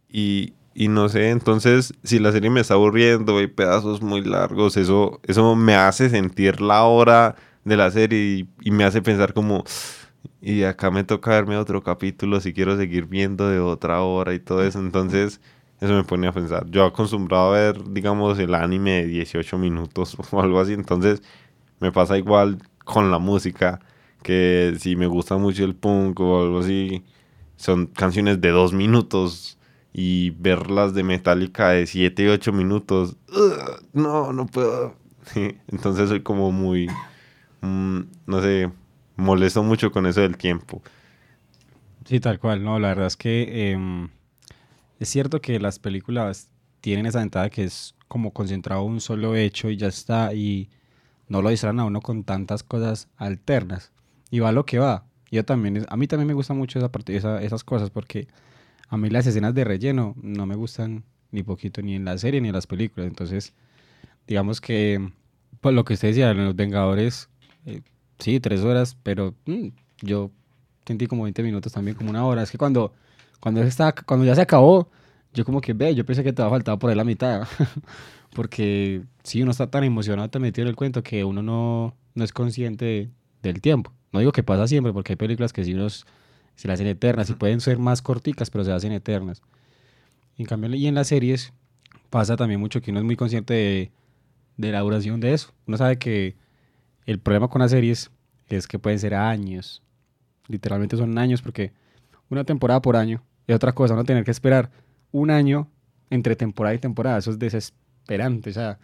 y, 0.10 0.54
y 0.74 0.88
no 0.88 1.10
sé, 1.10 1.30
entonces 1.30 1.94
si 2.04 2.20
la 2.20 2.32
serie 2.32 2.50
me 2.50 2.62
está 2.62 2.76
aburriendo, 2.76 3.38
hay 3.38 3.48
pedazos 3.48 4.02
muy 4.02 4.22
largos, 4.24 4.78
eso, 4.78 5.20
eso 5.24 5.56
me 5.56 5.76
hace 5.76 6.10
sentir 6.10 6.62
la 6.62 6.84
hora 6.84 7.36
de 7.64 7.78
la 7.78 7.92
serie 7.92 8.20
y, 8.20 8.50
y 8.62 8.72
me 8.72 8.84
hace 8.84 9.02
pensar 9.02 9.34
como, 9.34 9.64
y 10.42 10.64
acá 10.64 10.92
me 10.92 11.04
toca 11.04 11.32
verme 11.32 11.58
otro 11.58 11.84
capítulo 11.84 12.40
si 12.42 12.54
quiero 12.54 12.78
seguir 12.78 13.06
viendo 13.08 13.50
de 13.50 13.60
otra 13.60 14.02
hora 14.02 14.34
y 14.34 14.40
todo 14.40 14.64
eso, 14.64 14.80
entonces 14.80 15.40
eso 15.80 15.94
me 15.94 16.04
pone 16.04 16.28
a 16.28 16.32
pensar. 16.32 16.66
Yo 16.70 16.86
acostumbrado 16.86 17.54
a 17.54 17.58
ver, 17.60 17.92
digamos, 17.92 18.40
el 18.40 18.56
anime 18.56 19.04
de 19.04 19.08
18 19.08 19.58
minutos 19.58 20.18
o 20.32 20.42
algo 20.42 20.60
así, 20.60 20.74
entonces 20.74 21.22
me 21.84 21.92
pasa 21.92 22.18
igual 22.18 22.60
con 22.86 23.12
la 23.12 23.20
música, 23.20 23.82
que 24.24 24.74
si 24.80 24.96
me 24.96 25.06
gusta 25.06 25.36
mucho 25.36 25.66
el 25.66 25.76
punk 25.76 26.18
o 26.22 26.42
algo 26.42 26.60
así, 26.60 27.04
son 27.58 27.88
canciones 27.88 28.40
de 28.40 28.52
dos 28.52 28.72
minutos 28.72 29.58
y 29.92 30.30
verlas 30.30 30.94
de 30.94 31.04
Metallica 31.04 31.72
de 31.72 31.86
7 31.86 32.24
y 32.24 32.28
8 32.28 32.54
minutos, 32.54 33.18
no, 33.92 34.32
no 34.32 34.46
puedo. 34.46 34.96
Entonces 35.68 36.08
soy 36.08 36.22
como 36.22 36.54
muy, 36.54 36.88
mm, 37.60 38.00
no 38.28 38.42
sé, 38.42 38.72
molesto 39.18 39.62
mucho 39.62 39.92
con 39.92 40.06
eso 40.06 40.22
del 40.22 40.38
tiempo. 40.38 40.82
Sí, 42.06 42.22
tal 42.22 42.40
cual, 42.40 42.64
no, 42.64 42.80
la 42.80 42.90
verdad 42.90 43.08
es 43.08 43.18
que 43.18 43.72
em, 43.72 44.08
es 45.02 45.10
cierto 45.10 45.42
que 45.42 45.60
las 45.60 45.80
películas 45.80 46.50
tienen 46.80 47.06
esa 47.08 47.20
ventaja 47.20 47.50
que 47.50 47.66
es 47.66 47.94
como 48.08 48.32
concentrado 48.32 48.86
en 48.86 48.94
un 48.94 49.02
solo 49.02 49.36
hecho 49.36 49.70
y 49.70 49.76
ya 49.76 49.88
está, 49.88 50.34
y 50.34 50.70
no 51.28 51.42
lo 51.42 51.50
distraen 51.50 51.80
a 51.80 51.86
uno 51.86 52.02
con 52.02 52.24
tantas 52.24 52.64
cosas 52.64 53.08
alternas. 53.18 53.92
Y 54.30 54.40
va 54.40 54.52
lo 54.52 54.66
que 54.66 54.80
va. 54.80 55.06
Yo 55.32 55.44
también, 55.46 55.86
a 55.90 55.98
mí 55.98 56.08
también 56.08 56.28
me 56.28 56.34
gusta 56.34 56.54
mucho 56.54 56.80
esa 56.80 56.92
parte, 56.92 57.16
esa, 57.16 57.42
esas 57.42 57.64
cosas 57.64 57.90
porque 57.90 58.28
a 58.90 58.98
mí 58.98 59.10
las 59.10 59.26
escenas 59.26 59.54
de 59.56 59.64
relleno 59.64 60.16
no 60.22 60.46
me 60.46 60.56
gustan 60.56 61.04
ni 61.32 61.44
poquito, 61.44 61.82
ni 61.82 61.96
en 61.96 62.06
la 62.06 62.18
serie 62.18 62.40
ni 62.42 62.50
en 62.50 62.54
las 62.54 62.68
películas. 62.68 63.08
Entonces, 63.08 63.54
digamos 64.28 64.62
que, 64.62 65.12
pues 65.62 65.74
lo 65.74 65.84
que 65.84 65.96
usted 65.96 66.10
decía, 66.10 66.32
en 66.32 66.46
Los 66.46 66.56
Vengadores, 66.56 67.30
eh, 67.66 67.82
sí, 68.20 68.40
tres 68.40 68.62
horas, 68.62 68.96
pero 69.02 69.34
mm, 69.46 69.70
yo 70.02 70.32
sentí 70.86 71.08
como 71.08 71.24
20 71.24 71.42
minutos 71.44 71.74
también, 71.74 71.98
como 71.98 72.10
una 72.10 72.26
hora. 72.26 72.44
Es 72.44 72.52
que 72.52 72.58
cuando, 72.58 72.94
cuando, 73.40 73.64
está, 73.64 73.94
cuando 73.94 74.26
ya 74.26 74.36
se 74.36 74.42
acabó, 74.42 74.90
yo 75.34 75.46
como 75.46 75.62
que 75.62 75.74
ve, 75.74 75.96
yo 75.96 76.06
pensé 76.06 76.24
que 76.24 76.34
te 76.34 76.42
va 76.42 76.48
a 76.50 76.52
faltar 76.52 76.78
por 76.78 76.90
ahí 76.90 76.96
la 76.96 77.04
mitad. 77.04 77.48
Porque 78.34 79.04
si 79.24 79.42
uno 79.42 79.52
está 79.52 79.70
tan 79.70 79.84
emocionado, 79.84 80.30
tan 80.30 80.42
metido 80.42 80.64
en 80.64 80.70
el 80.70 80.76
cuento 80.76 81.04
que 81.04 81.24
uno 81.24 81.42
no, 81.42 81.96
no 82.16 82.24
es 82.24 82.34
consciente 82.34 83.10
del 83.42 83.62
tiempo. 83.62 83.94
No 84.12 84.20
digo 84.20 84.32
que 84.32 84.44
pasa 84.44 84.68
siempre, 84.68 84.94
porque 84.94 85.14
hay 85.14 85.18
películas 85.18 85.54
que 85.54 85.64
sí 85.64 85.74
unos 85.74 86.06
se 86.56 86.68
las 86.68 86.76
hacen 86.76 86.88
eternas 86.88 87.30
y 87.30 87.34
pueden 87.34 87.62
ser 87.62 87.80
más 87.80 88.02
corticas, 88.02 88.50
pero 88.50 88.64
se 88.64 88.72
hacen 88.72 88.92
eternas. 88.92 89.42
En 90.38 90.46
cambio, 90.46 90.74
y 90.76 90.88
en 90.88 90.96
las 90.96 91.08
series 91.08 91.54
pasa 92.10 92.36
también 92.36 92.60
mucho 92.60 92.82
que 92.82 92.92
uno 92.92 93.00
es 93.00 93.06
muy 93.06 93.16
consciente 93.16 93.54
de, 93.54 93.92
de 94.58 94.72
la 94.72 94.82
duración 94.82 95.20
de 95.20 95.34
eso. 95.34 95.52
Uno 95.66 95.78
sabe 95.78 95.98
que 95.98 96.36
el 97.06 97.20
problema 97.20 97.48
con 97.48 97.62
las 97.62 97.72
series 97.72 98.12
es 98.48 98.68
que 98.68 98.80
pueden 98.80 99.00
ser 99.00 99.16
años. 99.16 99.82
Literalmente 100.48 100.98
son 100.98 101.18
años 101.18 101.42
porque 101.42 101.72
una 102.30 102.44
temporada 102.44 102.82
por 102.82 102.96
año 102.96 103.24
es 103.48 103.56
otra 103.56 103.74
cosa, 103.74 103.96
no 103.96 104.04
tener 104.04 104.24
que 104.24 104.32
esperar 104.32 104.72
un 105.12 105.32
año 105.32 105.70
entre 106.10 106.36
temporada 106.36 106.76
y 106.76 106.80
temporada. 106.80 107.18
Eso 107.18 107.32
es 107.32 107.40
desesperante. 108.04 108.50
O 108.50 108.54
sea, 108.54 108.80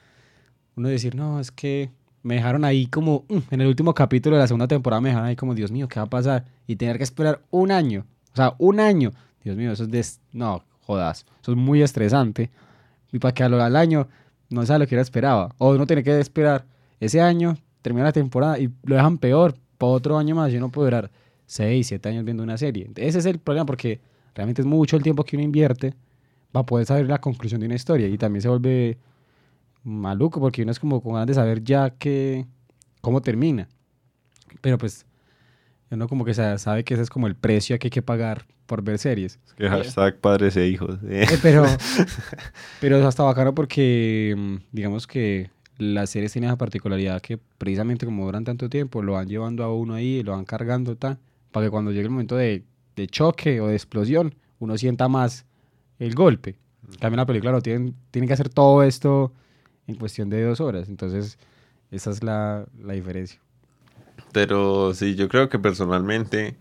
uno 0.76 0.90
decir, 0.90 1.16
no, 1.16 1.40
es 1.40 1.52
que 1.52 1.92
me 2.24 2.36
dejaron 2.36 2.66
ahí 2.66 2.88
como, 2.88 3.26
mm, 3.30 3.38
en 3.52 3.62
el 3.62 3.68
último 3.68 3.94
capítulo 3.94 4.36
de 4.36 4.42
la 4.42 4.48
segunda 4.48 4.68
temporada 4.68 5.02
me 5.02 5.10
dejaron 5.10 5.28
ahí 5.28 5.36
como, 5.36 5.56
Dios 5.56 5.72
mío, 5.72 5.88
¿qué 5.88 6.00
va 6.00 6.06
a 6.06 6.10
pasar? 6.10 6.46
Y 6.68 6.76
tener 6.76 6.98
que 6.98 7.04
esperar 7.04 7.42
un 7.52 7.72
año. 7.72 8.06
O 8.34 8.36
sea, 8.36 8.56
un 8.58 8.80
año. 8.80 9.12
Dios 9.44 9.56
mío, 9.56 9.72
eso 9.72 9.84
es 9.84 9.92
de... 9.92 10.06
No, 10.34 10.64
jodas. 10.82 11.26
Eso 11.42 11.52
es 11.52 11.58
muy 11.58 11.82
estresante. 11.82 12.50
Y 13.12 13.20
para 13.20 13.34
que 13.34 13.44
al 13.44 13.76
año 13.76 14.08
no 14.50 14.66
sea 14.66 14.78
lo 14.78 14.88
que 14.88 14.96
era 14.96 15.02
esperaba. 15.02 15.54
O 15.58 15.76
no 15.76 15.88
tiene 15.88 16.04
que 16.04 16.20
esperar 16.20 16.66
ese 17.00 17.22
año, 17.22 17.58
termina 17.82 18.06
la 18.06 18.12
temporada 18.12 18.60
y 18.60 18.70
lo 18.84 18.96
dejan 18.96 19.18
peor. 19.18 19.56
Para 19.78 19.94
otro 19.94 20.18
año 20.18 20.36
más, 20.36 20.52
yo 20.52 20.60
no 20.60 20.70
puedo 20.70 20.88
durar 20.88 21.10
6, 21.46 21.88
7 21.88 22.10
años 22.10 22.26
viendo 22.26 22.44
una 22.44 22.58
serie. 22.58 22.90
Ese 22.96 23.20
es 23.20 23.26
el 23.26 23.40
problema 23.40 23.66
porque 23.66 24.02
realmente 24.36 24.62
es 24.62 24.66
mucho 24.68 24.98
el 24.98 25.04
tiempo 25.04 25.24
que 25.24 25.36
uno 25.36 25.44
invierte 25.44 25.94
para 26.52 26.66
poder 26.66 26.86
saber 26.86 27.08
la 27.08 27.20
conclusión 27.20 27.62
de 27.62 27.68
una 27.68 27.76
historia. 27.76 28.08
Y 28.08 28.18
también 28.18 28.42
se 28.42 28.50
vuelve 28.50 28.98
maluco 29.84 30.40
porque 30.40 30.64
uno 30.64 30.72
es 30.72 30.80
como 30.80 31.02
con 31.02 31.14
ganas 31.14 31.28
de 31.28 31.34
saber 31.34 31.64
ya 31.64 31.92
que, 31.92 32.46
cómo 33.02 33.22
termina. 33.22 33.68
Pero 34.62 34.78
pues 34.78 35.06
uno 35.92 36.08
como 36.08 36.26
que 36.26 36.34
sabe 36.34 36.84
que 36.84 36.94
ese 36.94 37.04
es 37.04 37.10
como 37.10 37.28
el 37.28 37.36
precio 37.36 37.78
que 37.80 37.88
hay 37.88 37.92
que 37.92 38.02
pagar 38.02 38.46
por 38.66 38.84
ver 38.84 39.00
series. 39.00 39.40
que 39.58 39.68
hashtag 39.68 40.20
padres 40.20 40.56
e 40.56 40.68
hijos. 40.68 41.00
Eh, 41.08 41.26
pero, 41.42 41.66
pero 42.82 42.98
es 42.98 43.06
hasta 43.06 43.24
bacano 43.24 43.56
porque 43.56 44.36
mm, 44.38 44.56
digamos 44.72 45.08
que 45.08 45.50
las 45.78 46.12
series 46.12 46.34
tienen 46.34 46.50
esa 46.50 46.58
particularidad 46.58 47.22
que 47.22 47.40
precisamente 47.58 48.06
como 48.06 48.26
duran 48.26 48.44
tanto 48.44 48.70
tiempo, 48.70 49.02
lo 49.02 49.14
van 49.14 49.28
llevando 49.28 49.64
a 49.64 49.74
uno 49.74 49.96
ahí, 49.96 50.22
lo 50.24 50.34
van 50.34 50.46
cargando 50.46 50.96
tal, 50.96 51.18
para 51.52 51.66
que 51.66 51.72
cuando 51.72 51.92
llegue 51.92 52.04
el 52.04 52.12
momento 52.12 52.36
de, 52.36 52.64
de 52.96 53.08
choque 53.08 53.60
o 53.62 53.68
de 53.68 53.76
explosión, 53.76 54.36
uno 54.60 54.78
sienta 54.78 55.08
más 55.08 55.46
el 55.98 56.14
golpe. 56.14 56.60
También 57.00 57.18
la 57.18 57.26
película 57.26 57.52
lo 57.52 57.62
tienen, 57.62 57.96
tienen 58.12 58.28
que 58.28 58.34
hacer 58.34 58.50
todo 58.50 58.84
esto 58.84 59.34
en 59.90 59.96
cuestión 59.96 60.30
de 60.30 60.44
dos 60.44 60.62
horas. 60.62 60.88
Entonces, 60.88 61.38
esa 61.92 62.12
es 62.12 62.24
la, 62.24 62.66
la 62.82 62.94
diferencia. 62.94 63.40
Pero 64.32 64.94
sí, 64.94 65.16
yo 65.16 65.28
creo 65.28 65.50
que 65.50 65.60
personalmente, 65.60 66.56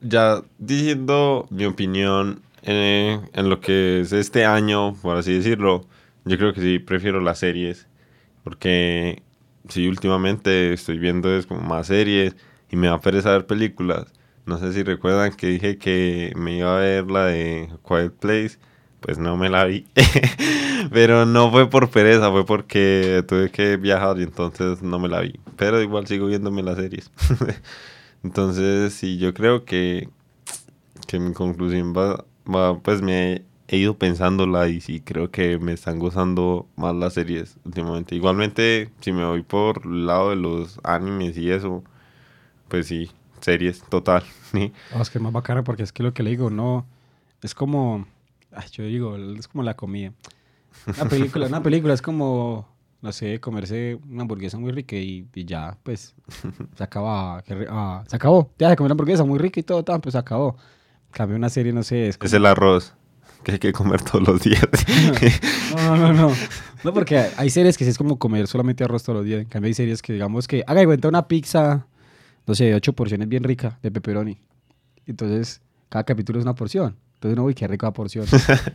ya 0.00 0.42
diciendo 0.58 1.46
mi 1.50 1.64
opinión 1.66 2.42
en, 2.62 3.20
en, 3.32 3.48
lo 3.48 3.60
que 3.60 4.00
es 4.00 4.12
este 4.12 4.44
año, 4.44 4.94
por 4.94 5.16
así 5.16 5.32
decirlo, 5.34 5.86
yo 6.24 6.36
creo 6.36 6.52
que 6.52 6.60
sí 6.60 6.78
prefiero 6.80 7.20
las 7.20 7.38
series. 7.38 7.86
Porque 8.42 9.22
sí, 9.68 9.86
últimamente 9.88 10.72
estoy 10.72 10.98
viendo 10.98 11.34
es 11.34 11.46
como 11.46 11.60
más 11.60 11.86
series 11.86 12.36
y 12.70 12.76
me 12.76 12.88
va 12.88 12.96
a 12.96 13.00
pereza 13.00 13.30
ver 13.30 13.46
películas. 13.46 14.06
No 14.46 14.58
sé 14.58 14.72
si 14.72 14.82
recuerdan 14.82 15.32
que 15.34 15.46
dije 15.46 15.78
que 15.78 16.32
me 16.36 16.58
iba 16.58 16.76
a 16.76 16.80
ver 16.80 17.10
la 17.10 17.26
de 17.26 17.70
Quiet 17.86 18.12
Place. 18.14 18.58
Pues 19.04 19.18
no 19.18 19.36
me 19.36 19.50
la 19.50 19.66
vi. 19.66 19.86
Pero 20.90 21.26
no 21.26 21.50
fue 21.50 21.68
por 21.68 21.90
pereza, 21.90 22.30
fue 22.30 22.46
porque 22.46 23.22
tuve 23.28 23.50
que 23.50 23.76
viajar 23.76 24.18
y 24.18 24.22
entonces 24.22 24.80
no 24.80 24.98
me 24.98 25.08
la 25.08 25.20
vi. 25.20 25.38
Pero 25.56 25.82
igual 25.82 26.06
sigo 26.06 26.26
viéndome 26.26 26.62
las 26.62 26.76
series. 26.76 27.10
entonces, 28.24 28.94
sí, 28.94 29.18
yo 29.18 29.34
creo 29.34 29.66
que, 29.66 30.08
que 31.06 31.18
mi 31.18 31.34
conclusión 31.34 31.92
va, 31.94 32.24
va, 32.48 32.78
pues 32.78 33.02
me 33.02 33.42
he 33.68 33.76
ido 33.76 33.98
pensándola 33.98 34.68
y 34.68 34.80
sí 34.80 35.00
creo 35.00 35.30
que 35.30 35.58
me 35.58 35.74
están 35.74 35.98
gozando 35.98 36.66
más 36.74 36.94
las 36.94 37.12
series 37.12 37.58
últimamente. 37.66 38.14
Igualmente, 38.14 38.90
si 39.00 39.12
me 39.12 39.26
voy 39.26 39.42
por 39.42 39.82
el 39.84 40.06
lado 40.06 40.30
de 40.30 40.36
los 40.36 40.80
animes 40.82 41.36
y 41.36 41.50
eso, 41.50 41.84
pues 42.68 42.86
sí, 42.86 43.10
series, 43.42 43.82
total. 43.82 44.24
Oh, 44.96 45.02
es 45.02 45.10
que 45.10 45.18
es 45.18 45.22
más 45.22 45.32
bacana 45.32 45.62
porque 45.62 45.82
es 45.82 45.92
que 45.92 46.02
lo 46.02 46.14
que 46.14 46.22
le 46.22 46.30
digo, 46.30 46.48
no, 46.48 46.86
es 47.42 47.54
como, 47.54 48.06
ay, 48.54 48.68
yo 48.72 48.84
digo, 48.84 49.16
es 49.16 49.48
como 49.48 49.62
la 49.62 49.74
comida. 49.74 50.12
Una 50.86 51.08
película, 51.08 51.46
una 51.46 51.62
película 51.62 51.94
es 51.94 52.02
como, 52.02 52.68
no 53.00 53.12
sé, 53.12 53.40
comerse 53.40 53.98
una 54.08 54.22
hamburguesa 54.22 54.58
muy 54.58 54.72
rica 54.72 54.96
y, 54.96 55.26
ya, 55.34 55.78
pues, 55.82 56.14
se 56.76 56.84
acaba, 56.84 57.42
ah, 57.68 58.04
se 58.06 58.16
acabó. 58.16 58.50
Ya 58.58 58.70
se 58.70 58.76
comió 58.76 58.86
una 58.86 58.92
hamburguesa 58.92 59.24
muy 59.24 59.38
rica 59.38 59.60
y 59.60 59.62
todo, 59.62 59.84
pues 60.00 60.12
se 60.12 60.18
acabó. 60.18 60.56
Cambio 61.10 61.36
una 61.36 61.48
serie, 61.48 61.72
no 61.72 61.82
sé. 61.82 62.08
Es, 62.08 62.18
es 62.20 62.32
el 62.32 62.46
arroz 62.46 62.94
que 63.44 63.52
hay 63.52 63.58
que 63.58 63.72
comer 63.72 64.02
todos 64.02 64.26
los 64.26 64.42
días. 64.42 64.66
no, 65.76 65.96
no, 65.96 66.12
no, 66.14 66.32
no. 66.82 66.94
porque 66.94 67.26
hay 67.36 67.50
series 67.50 67.76
que 67.76 67.84
sí 67.84 67.90
es 67.90 67.98
como 67.98 68.18
comer 68.18 68.46
solamente 68.46 68.82
arroz 68.84 69.02
todos 69.02 69.18
los 69.18 69.26
días. 69.26 69.42
En 69.42 69.48
cambio 69.48 69.68
hay 69.68 69.74
series 69.74 70.00
que 70.00 70.14
digamos 70.14 70.48
que, 70.48 70.64
haga 70.66 70.80
de 70.80 70.86
cuenta 70.86 71.08
una 71.08 71.28
pizza 71.28 71.86
no 72.46 72.54
sé, 72.54 72.64
de 72.64 72.74
ocho 72.74 72.92
porciones 72.92 73.28
bien 73.28 73.44
rica 73.44 73.78
de 73.82 73.90
pepperoni. 73.90 74.38
Entonces, 75.06 75.60
cada 75.88 76.04
capítulo 76.04 76.38
es 76.38 76.44
una 76.44 76.54
porción. 76.54 76.96
Entonces 77.24 77.38
uno, 77.38 77.46
uy, 77.46 77.54
qué 77.54 77.66
rica 77.66 77.90
porción. 77.90 78.26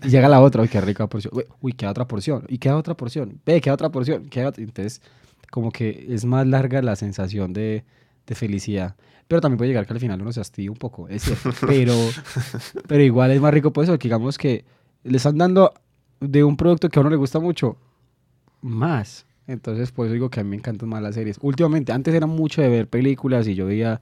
y 0.04 0.10
llega 0.10 0.28
la 0.28 0.42
otra, 0.42 0.64
uy, 0.64 0.70
qué 0.70 0.82
rica 0.82 1.06
porción. 1.06 1.32
Uy, 1.62 1.74
queda 1.74 1.92
otra 1.92 2.08
porción. 2.08 2.46
Y 2.48 2.58
queda 2.58 2.78
otra 2.78 2.96
porción. 2.96 3.40
Ve, 3.46 3.62
queda 3.62 3.76
otra 3.76 3.90
porción. 3.90 4.26
Queda 4.26 4.52
Entonces, 4.58 5.04
como 5.52 5.72
que 5.72 6.08
es 6.10 6.26
más 6.26 6.48
larga 6.48 6.82
la 6.82 6.96
sensación 6.96 7.54
de, 7.54 7.86
de, 8.26 8.36
felicidad. 8.36 8.96
Pero 9.28 9.40
también 9.40 9.60
puede 9.60 9.70
llegar 9.70 9.86
que 9.86 9.94
al 9.94 10.00
final 10.00 10.20
uno 10.20 10.32
se 10.32 10.42
hastille 10.42 10.72
un 10.72 10.78
poco, 10.78 11.08
es 11.10 11.26
cierto. 11.26 11.52
Pero, 11.68 11.94
pero 12.88 13.04
igual 13.04 13.30
es 13.30 13.40
más 13.40 13.54
rico 13.54 13.72
por 13.72 13.84
eso, 13.84 14.00
que 14.00 14.08
digamos 14.08 14.40
que 14.40 14.66
le 15.04 15.18
están 15.18 15.38
dando 15.38 15.72
de 16.20 16.44
un 16.44 16.58
producto 16.58 16.90
que 16.90 16.98
a 16.98 17.02
uno 17.02 17.12
le 17.12 17.18
gusta 17.18 17.40
mucho, 17.40 17.78
más. 18.62 19.28
Entonces, 19.46 19.92
por 19.92 20.08
eso 20.08 20.14
digo 20.14 20.32
que 20.32 20.40
a 20.40 20.44
mí 20.44 20.50
me 20.50 20.56
encantan 20.56 20.90
más 20.90 21.04
las 21.04 21.14
series. 21.14 21.38
Últimamente, 21.44 21.92
antes 21.92 22.16
era 22.16 22.26
mucho 22.26 22.64
de 22.64 22.70
ver 22.70 22.90
películas 22.90 23.48
y 23.48 23.54
yo 23.54 23.68
veía 23.68 24.02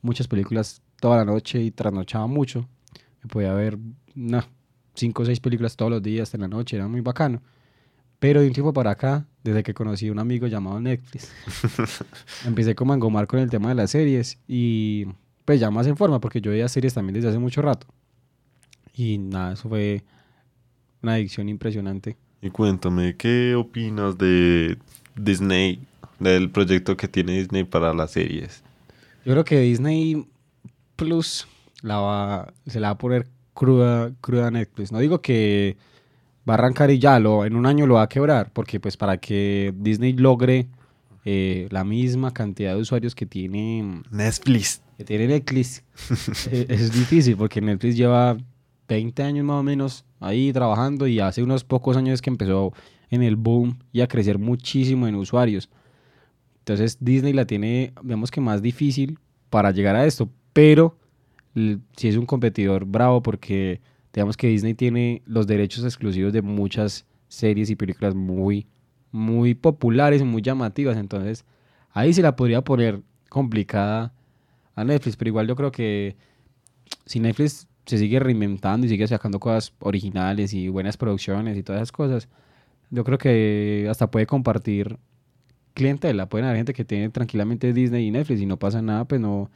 muchas 0.00 0.28
películas 0.28 0.80
toda 0.98 1.18
la 1.18 1.26
noche 1.26 1.60
y 1.60 1.70
trasnochaba 1.70 2.26
mucho. 2.26 2.66
Me 3.22 3.28
podía 3.28 3.52
ver, 3.52 3.78
no, 4.14 4.44
cinco 4.94 5.22
o 5.22 5.26
seis 5.26 5.40
películas 5.40 5.76
todos 5.76 5.90
los 5.90 6.02
días 6.02 6.32
en 6.34 6.42
la 6.42 6.48
noche, 6.48 6.76
era 6.76 6.88
muy 6.88 7.00
bacano. 7.00 7.42
Pero 8.18 8.40
de 8.40 8.46
un 8.46 8.52
tiempo 8.52 8.72
para 8.72 8.92
acá, 8.92 9.26
desde 9.42 9.62
que 9.62 9.74
conocí 9.74 10.08
a 10.08 10.12
un 10.12 10.18
amigo 10.18 10.46
llamado 10.46 10.80
Netflix, 10.80 11.32
empecé 12.46 12.74
como 12.74 12.92
a 12.92 12.96
engomar 12.96 13.26
con 13.26 13.40
el 13.40 13.50
tema 13.50 13.70
de 13.70 13.74
las 13.74 13.90
series 13.90 14.38
y 14.46 15.06
pues 15.44 15.58
ya 15.58 15.70
más 15.70 15.86
en 15.86 15.96
forma, 15.96 16.20
porque 16.20 16.40
yo 16.40 16.52
veía 16.52 16.68
series 16.68 16.94
también 16.94 17.14
desde 17.14 17.30
hace 17.30 17.38
mucho 17.38 17.62
rato. 17.62 17.86
Y 18.94 19.18
nada, 19.18 19.54
eso 19.54 19.68
fue 19.68 20.04
una 21.02 21.14
adicción 21.14 21.48
impresionante. 21.48 22.16
Y 22.40 22.50
cuéntame, 22.50 23.16
¿qué 23.16 23.54
opinas 23.56 24.18
de 24.18 24.78
Disney, 25.16 25.80
del 26.18 26.50
proyecto 26.50 26.96
que 26.96 27.08
tiene 27.08 27.38
Disney 27.38 27.64
para 27.64 27.92
las 27.92 28.12
series? 28.12 28.62
Yo 29.24 29.32
creo 29.32 29.44
que 29.44 29.60
Disney 29.60 30.26
Plus 30.96 31.46
la 31.82 31.98
va, 31.98 32.54
se 32.66 32.80
la 32.80 32.88
va 32.88 32.92
a 32.92 32.98
poner 32.98 33.28
cruda, 33.54 34.12
cruda 34.20 34.50
Netflix. 34.50 34.92
No 34.92 34.98
digo 34.98 35.20
que 35.20 35.76
va 36.48 36.54
a 36.54 36.56
arrancar 36.56 36.90
y 36.90 36.98
ya, 36.98 37.18
lo, 37.18 37.44
en 37.44 37.56
un 37.56 37.66
año 37.66 37.86
lo 37.86 37.94
va 37.94 38.02
a 38.02 38.08
quebrar, 38.08 38.50
porque 38.52 38.80
pues 38.80 38.96
para 38.96 39.18
que 39.18 39.74
Disney 39.76 40.14
logre 40.14 40.68
eh, 41.24 41.68
la 41.70 41.84
misma 41.84 42.32
cantidad 42.32 42.74
de 42.74 42.80
usuarios 42.80 43.14
que 43.14 43.26
tiene 43.26 44.02
Netflix. 44.10 44.82
Que 44.96 45.04
tiene 45.04 45.26
Netflix, 45.28 45.84
eh, 46.50 46.66
es 46.68 46.92
difícil, 46.92 47.36
porque 47.36 47.60
Netflix 47.60 47.96
lleva 47.96 48.36
20 48.88 49.22
años 49.22 49.44
más 49.44 49.60
o 49.60 49.62
menos 49.62 50.04
ahí 50.20 50.52
trabajando 50.52 51.06
y 51.06 51.20
hace 51.20 51.42
unos 51.42 51.64
pocos 51.64 51.96
años 51.96 52.20
que 52.22 52.30
empezó 52.30 52.72
en 53.10 53.22
el 53.22 53.36
boom 53.36 53.78
y 53.92 54.00
a 54.00 54.08
crecer 54.08 54.38
muchísimo 54.38 55.06
en 55.06 55.14
usuarios. 55.14 55.68
Entonces 56.58 56.96
Disney 57.00 57.32
la 57.32 57.46
tiene, 57.46 57.92
digamos 58.02 58.30
que 58.30 58.40
más 58.40 58.62
difícil 58.62 59.18
para 59.50 59.70
llegar 59.70 59.96
a 59.96 60.06
esto, 60.06 60.28
pero 60.52 60.96
si 61.54 62.08
es 62.08 62.16
un 62.16 62.26
competidor 62.26 62.84
bravo 62.84 63.22
porque 63.22 63.80
digamos 64.12 64.36
que 64.36 64.48
Disney 64.48 64.74
tiene 64.74 65.22
los 65.26 65.46
derechos 65.46 65.84
exclusivos 65.84 66.32
de 66.32 66.42
muchas 66.42 67.06
series 67.28 67.70
y 67.70 67.76
películas 67.76 68.14
muy, 68.14 68.66
muy 69.10 69.54
populares, 69.54 70.22
muy 70.22 70.42
llamativas. 70.42 70.96
Entonces, 70.96 71.44
ahí 71.92 72.12
se 72.12 72.22
la 72.22 72.36
podría 72.36 72.62
poner 72.62 73.00
complicada 73.28 74.12
a 74.74 74.84
Netflix, 74.84 75.16
pero 75.16 75.28
igual 75.28 75.46
yo 75.48 75.56
creo 75.56 75.72
que 75.72 76.16
si 77.06 77.20
Netflix 77.20 77.66
se 77.86 77.98
sigue 77.98 78.20
reinventando 78.20 78.86
y 78.86 78.90
sigue 78.90 79.06
sacando 79.08 79.40
cosas 79.40 79.72
originales 79.80 80.52
y 80.54 80.68
buenas 80.68 80.96
producciones 80.96 81.56
y 81.56 81.62
todas 81.62 81.80
esas 81.80 81.92
cosas, 81.92 82.28
yo 82.90 83.04
creo 83.04 83.18
que 83.18 83.86
hasta 83.90 84.10
puede 84.10 84.26
compartir 84.26 84.98
clientela. 85.74 86.28
Pueden 86.28 86.46
haber 86.46 86.58
gente 86.58 86.74
que 86.74 86.84
tiene 86.84 87.08
tranquilamente 87.08 87.72
Disney 87.72 88.06
y 88.06 88.10
Netflix 88.10 88.40
y 88.40 88.46
no 88.46 88.58
pasa 88.58 88.82
nada, 88.82 89.06
pues 89.06 89.20
no, 89.20 89.50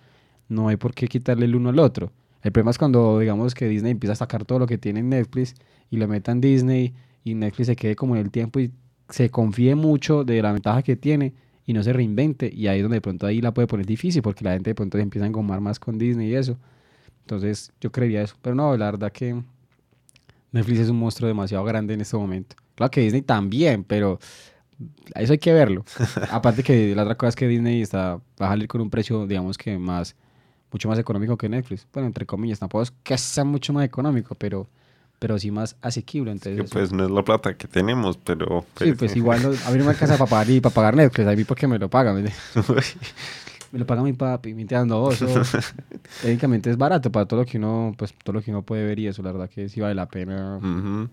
no 0.48 0.68
hay 0.68 0.76
por 0.76 0.94
qué 0.94 1.08
quitarle 1.08 1.46
el 1.46 1.56
uno 1.56 1.70
al 1.70 1.78
otro. 1.78 2.12
El 2.42 2.52
problema 2.52 2.70
es 2.70 2.78
cuando, 2.78 3.18
digamos, 3.18 3.54
que 3.54 3.68
Disney 3.68 3.92
empieza 3.92 4.12
a 4.12 4.16
sacar 4.16 4.44
todo 4.44 4.58
lo 4.60 4.66
que 4.66 4.78
tiene 4.78 5.00
en 5.00 5.08
Netflix 5.08 5.54
y 5.90 5.96
lo 5.96 6.06
meta 6.06 6.32
en 6.32 6.40
Disney 6.40 6.94
y 7.24 7.34
Netflix 7.34 7.66
se 7.66 7.76
quede 7.76 7.96
como 7.96 8.14
en 8.14 8.22
el 8.22 8.30
tiempo 8.30 8.60
y 8.60 8.70
se 9.08 9.30
confíe 9.30 9.74
mucho 9.74 10.24
de 10.24 10.40
la 10.42 10.52
ventaja 10.52 10.82
que 10.82 10.96
tiene 10.96 11.34
y 11.64 11.72
no 11.72 11.82
se 11.82 11.92
reinvente. 11.92 12.50
Y 12.54 12.68
ahí 12.68 12.78
es 12.78 12.84
donde 12.84 12.98
de 12.98 13.00
pronto 13.00 13.26
ahí 13.26 13.40
la 13.40 13.52
puede 13.52 13.66
poner 13.66 13.86
difícil 13.86 14.22
porque 14.22 14.44
la 14.44 14.52
gente 14.52 14.70
de 14.70 14.74
pronto 14.74 14.96
se 14.96 15.02
empieza 15.02 15.24
a 15.24 15.28
engomar 15.28 15.60
más 15.60 15.80
con 15.80 15.98
Disney 15.98 16.30
y 16.30 16.34
eso. 16.36 16.56
Entonces 17.22 17.72
yo 17.80 17.90
creería 17.90 18.22
eso. 18.22 18.36
Pero 18.40 18.54
no, 18.54 18.76
la 18.76 18.86
verdad 18.86 19.10
que 19.10 19.42
Netflix 20.52 20.80
es 20.80 20.88
un 20.88 20.98
monstruo 20.98 21.26
demasiado 21.26 21.64
grande 21.64 21.94
en 21.94 22.00
este 22.00 22.16
momento. 22.16 22.56
Claro 22.76 22.90
que 22.90 23.00
Disney 23.00 23.22
también, 23.22 23.82
pero 23.82 24.20
eso 25.14 25.32
hay 25.32 25.38
que 25.38 25.52
verlo. 25.52 25.84
Aparte 26.30 26.62
que 26.62 26.94
la 26.94 27.02
otra 27.02 27.16
cosa 27.16 27.30
es 27.30 27.36
que 27.36 27.48
Disney 27.48 27.82
está, 27.82 28.20
va 28.40 28.46
a 28.46 28.48
salir 28.50 28.68
con 28.68 28.80
un 28.80 28.90
precio, 28.90 29.26
digamos 29.26 29.58
que 29.58 29.76
más, 29.78 30.14
mucho 30.72 30.88
más 30.88 30.98
económico 30.98 31.36
que 31.36 31.48
Netflix. 31.48 31.86
Bueno, 31.92 32.06
entre 32.06 32.26
comillas, 32.26 32.58
tampoco 32.58 32.82
es 32.82 32.92
que 33.02 33.16
sea 33.18 33.44
mucho 33.44 33.72
más 33.72 33.84
económico, 33.84 34.34
pero, 34.34 34.66
pero 35.18 35.38
sí 35.38 35.50
más 35.50 35.76
asequible. 35.80 36.32
Entonces, 36.32 36.70
pues 36.70 36.92
no 36.92 37.04
es 37.04 37.10
la 37.10 37.22
plata 37.22 37.56
que 37.56 37.68
tenemos, 37.68 38.16
pero... 38.16 38.64
sí, 38.76 38.84
pues, 38.86 38.96
pues 38.98 39.16
igual 39.16 39.40
a 39.44 39.70
mí 39.70 39.78
no 39.78 39.84
me 39.84 39.90
alcanza 39.90 40.16
para 40.16 40.30
pagar, 40.30 40.62
para 40.62 40.74
pagar 40.74 40.96
Netflix, 40.96 41.26
a 41.26 41.32
mí 41.32 41.44
porque 41.44 41.66
me 41.66 41.78
lo 41.78 41.88
pagan. 41.88 42.22
me 42.22 42.32
lo 43.78 43.86
paga 43.86 44.02
mi 44.02 44.12
papi, 44.12 44.54
me 44.54 44.62
entiendo, 44.62 45.10
eso 45.10 45.26
técnicamente 46.22 46.70
es 46.70 46.76
barato 46.76 47.10
para 47.10 47.26
todo 47.26 47.40
lo 47.40 47.46
que 47.46 47.58
uno, 47.58 47.94
pues 47.96 48.14
todo 48.24 48.34
lo 48.34 48.42
que 48.42 48.50
uno 48.50 48.62
puede 48.62 48.84
ver 48.84 48.98
y 48.98 49.06
eso, 49.06 49.22
la 49.22 49.32
verdad 49.32 49.48
que 49.48 49.68
sí 49.68 49.80
vale 49.80 49.94
la 49.94 50.06
pena 50.06 50.60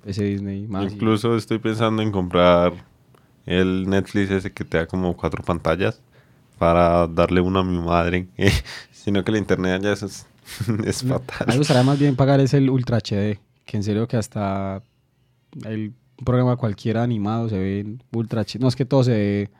ese 0.06 0.24
Disney 0.24 0.68
más. 0.68 0.94
Incluso 0.94 1.36
estoy 1.36 1.60
pensando 1.60 2.02
en 2.02 2.12
comprar 2.12 2.74
el 3.46 3.90
Netflix 3.90 4.32
ese 4.32 4.52
que 4.52 4.64
te 4.64 4.78
da 4.78 4.88
como 4.88 5.16
cuatro 5.16 5.44
pantallas 5.44 6.02
para 6.58 7.08
darle 7.08 7.42
una 7.42 7.60
a 7.60 7.64
mi 7.64 7.80
madre, 7.80 8.28
sino 9.04 9.24
que 9.24 9.34
la 9.34 9.38
internet 9.38 9.82
ya 9.82 9.94
es, 9.94 10.04
es 10.86 11.04
fatal. 11.04 11.42
A 11.42 11.46
mí 11.46 11.52
me 11.54 11.58
gustaría 11.58 11.84
más 11.84 12.00
bien 12.00 12.16
pagar 12.16 12.40
ese 12.40 12.58
el 12.58 12.70
Ultra 12.70 13.00
HD, 13.00 13.40
que 13.66 13.78
en 13.78 13.84
serio 13.84 14.08
que 14.08 14.16
hasta 14.16 14.82
el 15.66 15.94
programa 16.24 16.56
cualquiera 16.56 17.04
animado 17.04 17.50
se 17.50 17.58
ve 17.58 17.80
en 17.82 18.04
Ultra 18.14 18.44
HD, 18.44 18.60
no 18.60 18.70
es 18.70 18.76
que 18.76 18.86
todo 18.86 19.04
se 19.04 19.12
ve 19.12 19.52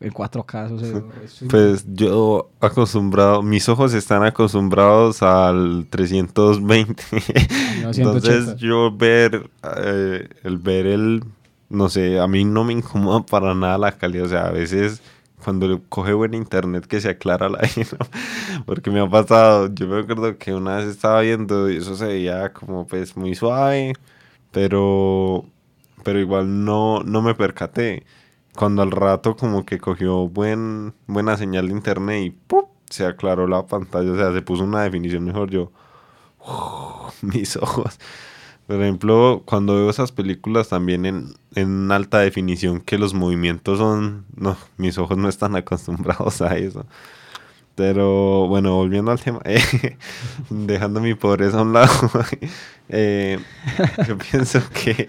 en 0.00 0.10
cuatro 0.10 0.44
casos. 0.44 0.82
pues 1.48 1.86
yo 1.88 2.50
acostumbrado, 2.60 3.42
mis 3.42 3.66
ojos 3.70 3.94
están 3.94 4.24
acostumbrados 4.24 5.22
al 5.22 5.86
320. 5.88 7.02
Entonces 7.82 8.56
yo 8.56 8.94
ver, 8.94 9.48
eh, 9.78 10.28
el 10.44 10.58
ver 10.58 10.86
el, 10.86 11.24
no 11.70 11.88
sé, 11.88 12.20
a 12.20 12.26
mí 12.26 12.44
no 12.44 12.62
me 12.64 12.74
incomoda 12.74 13.24
para 13.24 13.54
nada 13.54 13.78
la 13.78 13.92
calidad. 13.92 14.26
O 14.26 14.28
sea, 14.28 14.46
a 14.48 14.50
veces 14.50 15.00
cuando 15.44 15.82
coge 15.88 16.12
buen 16.12 16.34
internet 16.34 16.86
que 16.86 17.00
se 17.00 17.08
aclara 17.10 17.48
la 17.48 17.60
porque 18.66 18.90
me 18.90 19.00
ha 19.00 19.08
pasado, 19.08 19.72
yo 19.74 19.86
me 19.86 20.00
acuerdo 20.00 20.38
que 20.38 20.54
una 20.54 20.76
vez 20.76 20.86
estaba 20.86 21.20
viendo 21.20 21.70
y 21.70 21.76
eso 21.78 21.96
se 21.96 22.06
veía 22.06 22.52
como 22.52 22.86
pues 22.86 23.16
muy 23.16 23.34
suave, 23.34 23.94
pero, 24.52 25.44
pero 26.04 26.20
igual 26.20 26.64
no, 26.64 27.02
no 27.02 27.22
me 27.22 27.34
percaté 27.34 28.04
cuando 28.56 28.82
al 28.82 28.90
rato 28.90 29.36
como 29.36 29.64
que 29.66 29.78
cogió 29.78 30.28
buen, 30.28 30.94
buena 31.06 31.36
señal 31.36 31.68
de 31.68 31.74
internet 31.74 32.24
y 32.24 32.30
¡pum! 32.30 32.64
se 32.90 33.06
aclaró 33.06 33.46
la 33.46 33.66
pantalla, 33.66 34.12
o 34.12 34.16
sea, 34.16 34.32
se 34.32 34.42
puso 34.42 34.64
una 34.64 34.82
definición 34.82 35.24
mejor, 35.24 35.50
yo, 35.50 35.72
mis 37.22 37.56
ojos. 37.56 37.98
Por 38.66 38.82
ejemplo, 38.82 39.42
cuando 39.44 39.76
veo 39.76 39.88
esas 39.90 40.10
películas 40.10 40.68
también 40.68 41.06
en, 41.06 41.34
en 41.54 41.92
alta 41.92 42.18
definición, 42.18 42.80
que 42.80 42.98
los 42.98 43.14
movimientos 43.14 43.78
son, 43.78 44.24
no, 44.34 44.56
mis 44.76 44.98
ojos 44.98 45.16
no 45.16 45.28
están 45.28 45.54
acostumbrados 45.56 46.42
a 46.42 46.56
eso. 46.56 46.84
Pero 47.76 48.48
bueno, 48.48 48.74
volviendo 48.74 49.10
al 49.10 49.20
tema, 49.20 49.40
dejando 50.50 51.00
mi 51.00 51.14
pobreza 51.14 51.58
a 51.58 51.62
un 51.62 51.74
lado, 51.74 51.92
eh, 52.88 53.38
yo 54.08 54.16
pienso 54.16 54.62
que 54.70 55.08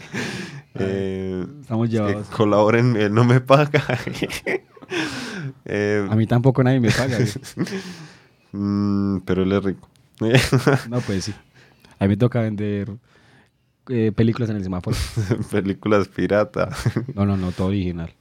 eh, 0.75 1.45
Estamos 1.61 1.89
llevados. 1.89 2.27
colaboren, 2.27 2.95
él 2.97 3.13
no 3.13 3.23
me 3.23 3.39
paga. 3.41 3.83
Eh, 5.65 6.05
a 6.09 6.15
mí 6.15 6.27
tampoco 6.27 6.63
nadie 6.63 6.79
me 6.79 6.91
paga. 6.91 7.17
Mm, 8.51 9.19
pero 9.25 9.43
él 9.43 9.51
es 9.53 9.63
rico. 9.63 9.89
no, 10.89 10.99
pues 11.01 11.25
sí. 11.25 11.33
A 11.99 12.03
mí 12.05 12.09
me 12.09 12.17
toca 12.17 12.41
vender 12.41 12.91
eh, 13.89 14.11
películas 14.11 14.49
en 14.49 14.57
el 14.57 14.63
semáforo. 14.63 14.97
películas 15.51 16.07
pirata. 16.07 16.69
no, 17.13 17.25
no, 17.25 17.37
no, 17.37 17.51
todo 17.51 17.67
original. 17.67 18.13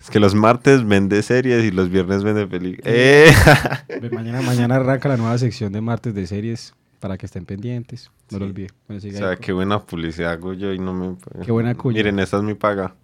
Es 0.00 0.10
que 0.10 0.20
los 0.20 0.34
martes 0.34 0.84
vende 0.86 1.22
series 1.22 1.64
y 1.64 1.70
los 1.70 1.88
viernes 1.88 2.22
vende 2.24 2.46
películas. 2.46 2.94
mañana, 4.12 4.42
mañana 4.42 4.76
arranca 4.76 5.08
la 5.08 5.16
nueva 5.16 5.38
sección 5.38 5.72
de 5.72 5.80
martes 5.80 6.14
de 6.14 6.26
series 6.26 6.74
para 7.04 7.18
que 7.18 7.26
estén 7.26 7.44
pendientes. 7.44 8.10
No 8.30 8.38
lo 8.38 8.46
olviden. 8.46 8.70
o 8.88 8.98
sea, 8.98 9.36
qué 9.36 9.52
buena 9.52 9.78
publicidad 9.78 10.32
hago 10.32 10.54
yo 10.54 10.72
y 10.72 10.78
no 10.78 10.94
me... 10.94 11.16
Qué 11.44 11.52
buena 11.52 11.74
cuya. 11.74 11.98
Miren, 11.98 12.18
esta 12.18 12.38
es 12.38 12.42
mi 12.42 12.54
paga. 12.54 12.94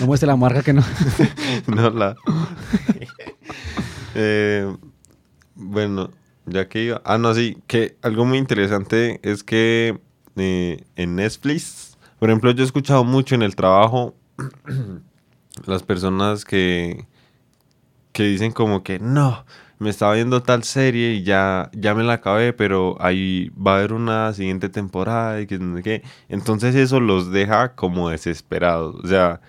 no 0.00 0.06
muestre 0.06 0.26
la 0.26 0.36
marca 0.36 0.62
que 0.62 0.74
no. 0.74 0.82
no 1.66 1.90
la... 1.90 2.16
Eh, 4.18 4.74
bueno, 5.54 6.10
ya 6.46 6.68
que 6.68 6.84
iba... 6.84 7.02
Ah, 7.04 7.18
no, 7.18 7.34
sí, 7.34 7.58
que 7.66 7.96
algo 8.00 8.24
muy 8.24 8.38
interesante 8.38 9.20
es 9.22 9.42
que 9.42 9.98
en 10.36 11.16
Netflix, 11.16 11.96
por 12.18 12.30
ejemplo, 12.30 12.50
yo 12.50 12.62
he 12.62 12.66
escuchado 12.66 13.04
mucho 13.04 13.34
en 13.34 13.42
el 13.42 13.56
trabajo 13.56 14.14
las 15.66 15.82
personas 15.82 16.44
que, 16.44 17.06
que 18.12 18.24
dicen 18.24 18.52
como 18.52 18.82
que 18.82 18.98
no, 18.98 19.44
me 19.78 19.90
estaba 19.90 20.14
viendo 20.14 20.42
tal 20.42 20.64
serie 20.64 21.12
y 21.14 21.22
ya, 21.22 21.70
ya 21.74 21.94
me 21.94 22.04
la 22.04 22.14
acabé, 22.14 22.52
pero 22.52 22.96
ahí 23.00 23.50
va 23.50 23.74
a 23.74 23.78
haber 23.78 23.92
una 23.92 24.32
siguiente 24.32 24.68
temporada 24.68 25.40
y 25.40 25.46
que 25.46 25.58
no 25.58 25.76
sé 25.76 25.82
qué. 25.82 26.02
Entonces 26.28 26.74
eso 26.74 27.00
los 27.00 27.30
deja 27.30 27.74
como 27.74 28.08
desesperados. 28.08 28.96
O 29.04 29.06
sea, 29.06 29.40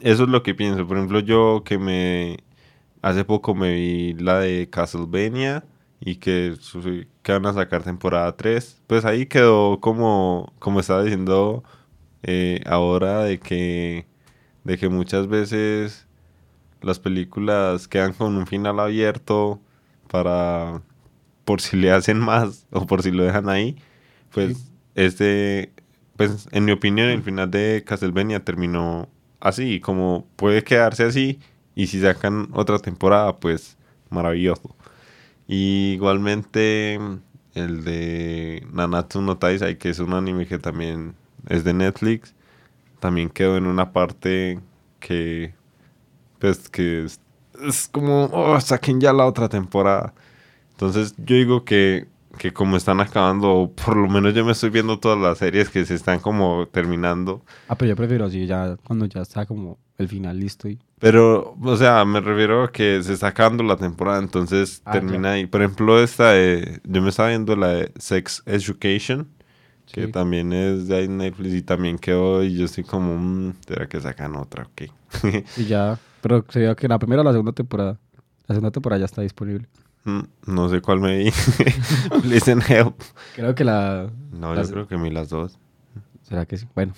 eso 0.00 0.24
es 0.24 0.28
lo 0.28 0.42
que 0.42 0.54
pienso. 0.54 0.86
Por 0.86 0.96
ejemplo, 0.96 1.20
yo 1.20 1.62
que 1.64 1.78
me... 1.78 2.38
Hace 3.02 3.24
poco 3.24 3.54
me 3.54 3.74
vi 3.74 4.14
la 4.14 4.38
de 4.38 4.68
Castlevania 4.70 5.64
y 6.04 6.16
que, 6.16 6.54
que 7.22 7.32
van 7.32 7.46
a 7.46 7.52
sacar 7.52 7.84
temporada 7.84 8.36
3. 8.36 8.82
Pues 8.86 9.04
ahí 9.04 9.26
quedó 9.26 9.80
como, 9.80 10.52
como 10.58 10.80
estaba 10.80 11.02
diciendo 11.04 11.62
eh, 12.24 12.60
ahora 12.66 13.22
de 13.24 13.38
que, 13.40 14.06
de 14.64 14.78
que 14.78 14.88
muchas 14.88 15.28
veces 15.28 16.08
las 16.82 16.98
películas 16.98 17.88
quedan 17.88 18.14
con 18.14 18.36
un 18.36 18.46
final 18.46 18.80
abierto 18.80 19.60
para 20.10 20.82
por 21.44 21.60
si 21.60 21.76
le 21.76 21.92
hacen 21.92 22.18
más 22.18 22.66
o 22.72 22.86
por 22.86 23.02
si 23.02 23.12
lo 23.12 23.24
dejan 23.24 23.48
ahí, 23.48 23.76
pues 24.32 24.72
este 24.94 25.72
pues 26.16 26.48
en 26.52 26.64
mi 26.64 26.72
opinión 26.72 27.08
el 27.08 27.22
final 27.22 27.50
de 27.50 27.84
Castlevania 27.86 28.44
terminó 28.44 29.08
así, 29.40 29.80
como 29.80 30.26
puede 30.36 30.64
quedarse 30.64 31.04
así 31.04 31.40
y 31.74 31.86
si 31.88 32.00
sacan 32.00 32.48
otra 32.52 32.78
temporada, 32.80 33.38
pues 33.38 33.76
maravilloso. 34.10 34.76
Y 35.46 35.92
igualmente 35.94 36.98
el 37.54 37.84
de 37.84 38.66
Nanatsu 38.72 39.20
no 39.20 39.36
Taizai, 39.36 39.78
que 39.78 39.90
es 39.90 39.98
un 39.98 40.14
anime 40.14 40.46
que 40.46 40.58
también 40.58 41.14
es 41.48 41.64
de 41.64 41.74
Netflix, 41.74 42.34
también 43.00 43.28
quedó 43.28 43.56
en 43.56 43.66
una 43.66 43.92
parte 43.92 44.60
que 45.00 45.54
pues 46.38 46.68
que 46.68 47.04
es, 47.04 47.88
como, 47.88 48.24
oh, 48.32 48.60
saquen 48.60 49.00
ya 49.00 49.12
la 49.12 49.26
otra 49.26 49.48
temporada. 49.48 50.12
Entonces 50.72 51.14
yo 51.18 51.36
digo 51.36 51.64
que, 51.64 52.08
que 52.36 52.52
como 52.52 52.76
están 52.76 53.00
acabando, 53.00 53.72
por 53.84 53.96
lo 53.96 54.08
menos 54.08 54.34
yo 54.34 54.44
me 54.44 54.50
estoy 54.50 54.70
viendo 54.70 54.98
todas 54.98 55.18
las 55.18 55.38
series 55.38 55.68
que 55.68 55.84
se 55.84 55.94
están 55.94 56.18
como 56.18 56.66
terminando. 56.66 57.42
Ah, 57.68 57.76
pero 57.76 57.90
yo 57.90 57.96
prefiero 57.96 58.24
así, 58.24 58.46
ya 58.46 58.76
cuando 58.84 59.06
ya 59.06 59.20
está 59.20 59.46
como 59.46 59.78
el 59.98 60.08
final 60.08 60.40
listo 60.40 60.68
y... 60.68 60.80
Pero, 61.02 61.56
o 61.60 61.76
sea, 61.76 62.02
me 62.06 62.20
refiero 62.20 62.62
a 62.64 62.72
que 62.72 63.02
se 63.02 63.12
está 63.12 63.26
acabando 63.26 63.62
la 63.62 63.76
temporada, 63.76 64.18
entonces 64.18 64.80
ah, 64.86 64.92
termina 64.92 65.32
ahí. 65.32 65.46
Por 65.46 65.60
ejemplo, 65.60 66.02
esta 66.02 66.30
de, 66.30 66.80
yo 66.84 67.02
me 67.02 67.10
estaba 67.10 67.28
viendo 67.28 67.54
la 67.56 67.68
de 67.68 67.92
Sex 67.98 68.42
Education, 68.46 69.28
que 69.92 70.06
también 70.06 70.54
es 70.54 70.88
de 70.88 71.08
Netflix 71.08 71.54
y 71.54 71.62
también 71.62 71.98
quedó 71.98 72.42
y 72.42 72.56
yo 72.56 72.64
estoy 72.64 72.84
como, 72.84 73.18
mmm, 73.18 73.52
¿será 73.66 73.86
que 73.86 74.00
sacan 74.00 74.36
otra? 74.36 74.62
Ok. 74.62 74.82
y 75.58 75.64
ya 75.64 75.98
pero 76.22 76.44
se 76.48 76.74
que 76.76 76.88
la 76.88 76.98
primera 76.98 77.20
o 77.20 77.24
la 77.24 77.32
segunda 77.32 77.52
temporada. 77.52 77.98
La 78.46 78.54
segunda 78.54 78.70
temporada 78.70 79.00
ya 79.00 79.06
está 79.06 79.22
disponible. 79.22 79.68
Mm, 80.04 80.20
no 80.46 80.68
sé 80.68 80.80
cuál 80.80 81.00
me 81.00 81.18
vi. 81.18 81.30
Listen 82.24 82.62
Help. 82.66 82.94
Creo 83.34 83.54
que 83.54 83.64
la. 83.64 84.08
No, 84.30 84.54
yo 84.54 84.70
creo 84.70 84.86
que 84.86 84.96
vi 84.96 85.10
las 85.10 85.28
dos. 85.28 85.58
¿Será 86.22 86.46
que 86.46 86.56
sí? 86.56 86.66
Bueno, 86.74 86.94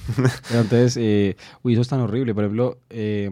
entonces, 0.50 0.96
eh, 0.98 1.36
uy, 1.62 1.72
eso 1.72 1.82
es 1.82 1.88
tan 1.88 2.00
horrible. 2.00 2.34
Por 2.34 2.44
ejemplo, 2.44 2.78
eh, 2.90 3.30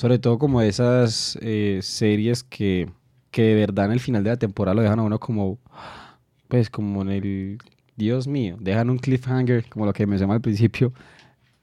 sobre 0.00 0.18
todo 0.18 0.38
como 0.38 0.62
esas 0.62 1.38
eh, 1.42 1.80
series 1.82 2.42
que, 2.42 2.88
que 3.30 3.42
de 3.42 3.54
verdad 3.54 3.84
en 3.84 3.92
el 3.92 4.00
final 4.00 4.24
de 4.24 4.30
la 4.30 4.38
temporada 4.38 4.74
lo 4.74 4.80
dejan 4.80 4.98
a 4.98 5.02
uno 5.02 5.20
como, 5.20 5.58
pues 6.48 6.70
como 6.70 7.02
en 7.02 7.10
el, 7.10 7.58
Dios 7.96 8.26
mío, 8.26 8.56
dejan 8.58 8.88
un 8.88 8.96
cliffhanger, 8.96 9.68
como 9.68 9.84
lo 9.84 9.92
que 9.92 10.06
me 10.06 10.16
llama 10.16 10.32
al 10.32 10.40
principio, 10.40 10.94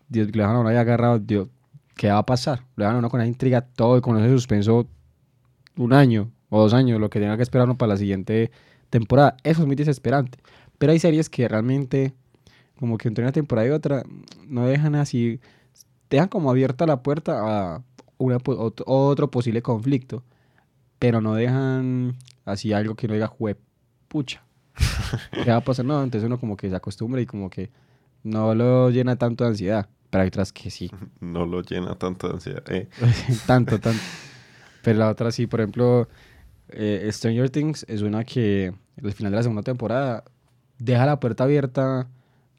Dios, 0.07 0.27
le 0.27 0.33
dejan 0.33 0.55
a 0.55 0.59
uno 0.59 0.69
ahí 0.69 0.75
agarrado, 0.75 1.17
Dios, 1.17 1.47
¿qué 1.95 2.09
va 2.09 2.19
a 2.19 2.25
pasar? 2.27 2.59
Le 2.75 2.83
dejan 2.83 2.97
a 2.97 2.99
uno 2.99 3.09
con 3.09 3.21
esa 3.21 3.27
intriga 3.27 3.61
todo 3.61 3.97
y 3.97 4.01
con 4.01 4.19
ese 4.19 4.29
suspenso 4.29 4.87
un 5.75 5.93
año 5.93 6.29
o 6.49 6.61
dos 6.61 6.75
años, 6.75 6.99
lo 6.99 7.09
que 7.09 7.19
tenga 7.19 7.37
que 7.37 7.43
esperar 7.43 7.65
uno 7.65 7.75
para 7.79 7.93
la 7.93 7.97
siguiente 7.97 8.51
temporada. 8.91 9.35
Eso 9.43 9.61
es 9.61 9.65
muy 9.65 9.75
desesperante. 9.75 10.37
Pero 10.77 10.91
hay 10.91 10.99
series 10.99 11.27
que 11.27 11.47
realmente, 11.47 12.13
como 12.79 12.99
que 12.99 13.07
entre 13.07 13.23
una 13.23 13.31
temporada 13.31 13.67
y 13.67 13.71
otra, 13.71 14.03
no 14.47 14.67
dejan 14.67 14.93
así, 14.93 15.39
dejan 16.11 16.27
como 16.27 16.51
abierta 16.51 16.85
la 16.85 17.01
puerta 17.01 17.75
a 17.75 17.81
una, 18.17 18.37
otro 18.45 19.31
posible 19.31 19.61
conflicto, 19.61 20.23
pero 20.99 21.21
no 21.21 21.35
dejan 21.35 22.15
así 22.45 22.73
algo 22.73 22.95
que 22.95 23.07
no 23.07 23.13
diga, 23.13 23.27
jue, 23.27 23.57
pucha. 24.07 24.43
¿Qué 25.31 25.49
va 25.49 25.57
a 25.57 25.61
pasar? 25.61 25.85
No, 25.85 26.03
entonces 26.03 26.25
uno 26.25 26.39
como 26.39 26.57
que 26.57 26.69
se 26.69 26.75
acostumbra 26.75 27.21
y 27.21 27.25
como 27.25 27.49
que 27.49 27.69
no 28.23 28.53
lo 28.55 28.89
llena 28.89 29.15
tanto 29.15 29.43
de 29.43 29.51
ansiedad. 29.51 29.89
Pero 30.09 30.21
hay 30.21 30.27
otras 30.27 30.53
que 30.53 30.69
sí. 30.69 30.89
No 31.19 31.45
lo 31.45 31.61
llena 31.61 31.95
tanto 31.95 32.27
de 32.27 32.33
ansiedad. 32.33 32.63
Eh. 32.69 32.87
tanto, 33.47 33.79
tanto. 33.79 34.01
Pero 34.83 34.99
la 34.99 35.09
otra 35.09 35.31
sí, 35.31 35.47
por 35.47 35.59
ejemplo, 35.59 36.07
eh, 36.69 37.07
Stranger 37.11 37.49
Things 37.49 37.85
es 37.87 38.01
una 38.01 38.23
que 38.23 38.73
al 39.03 39.13
final 39.13 39.31
de 39.31 39.35
la 39.37 39.43
segunda 39.43 39.63
temporada 39.63 40.23
deja 40.79 41.05
la 41.05 41.19
puerta 41.19 41.43
abierta 41.43 42.07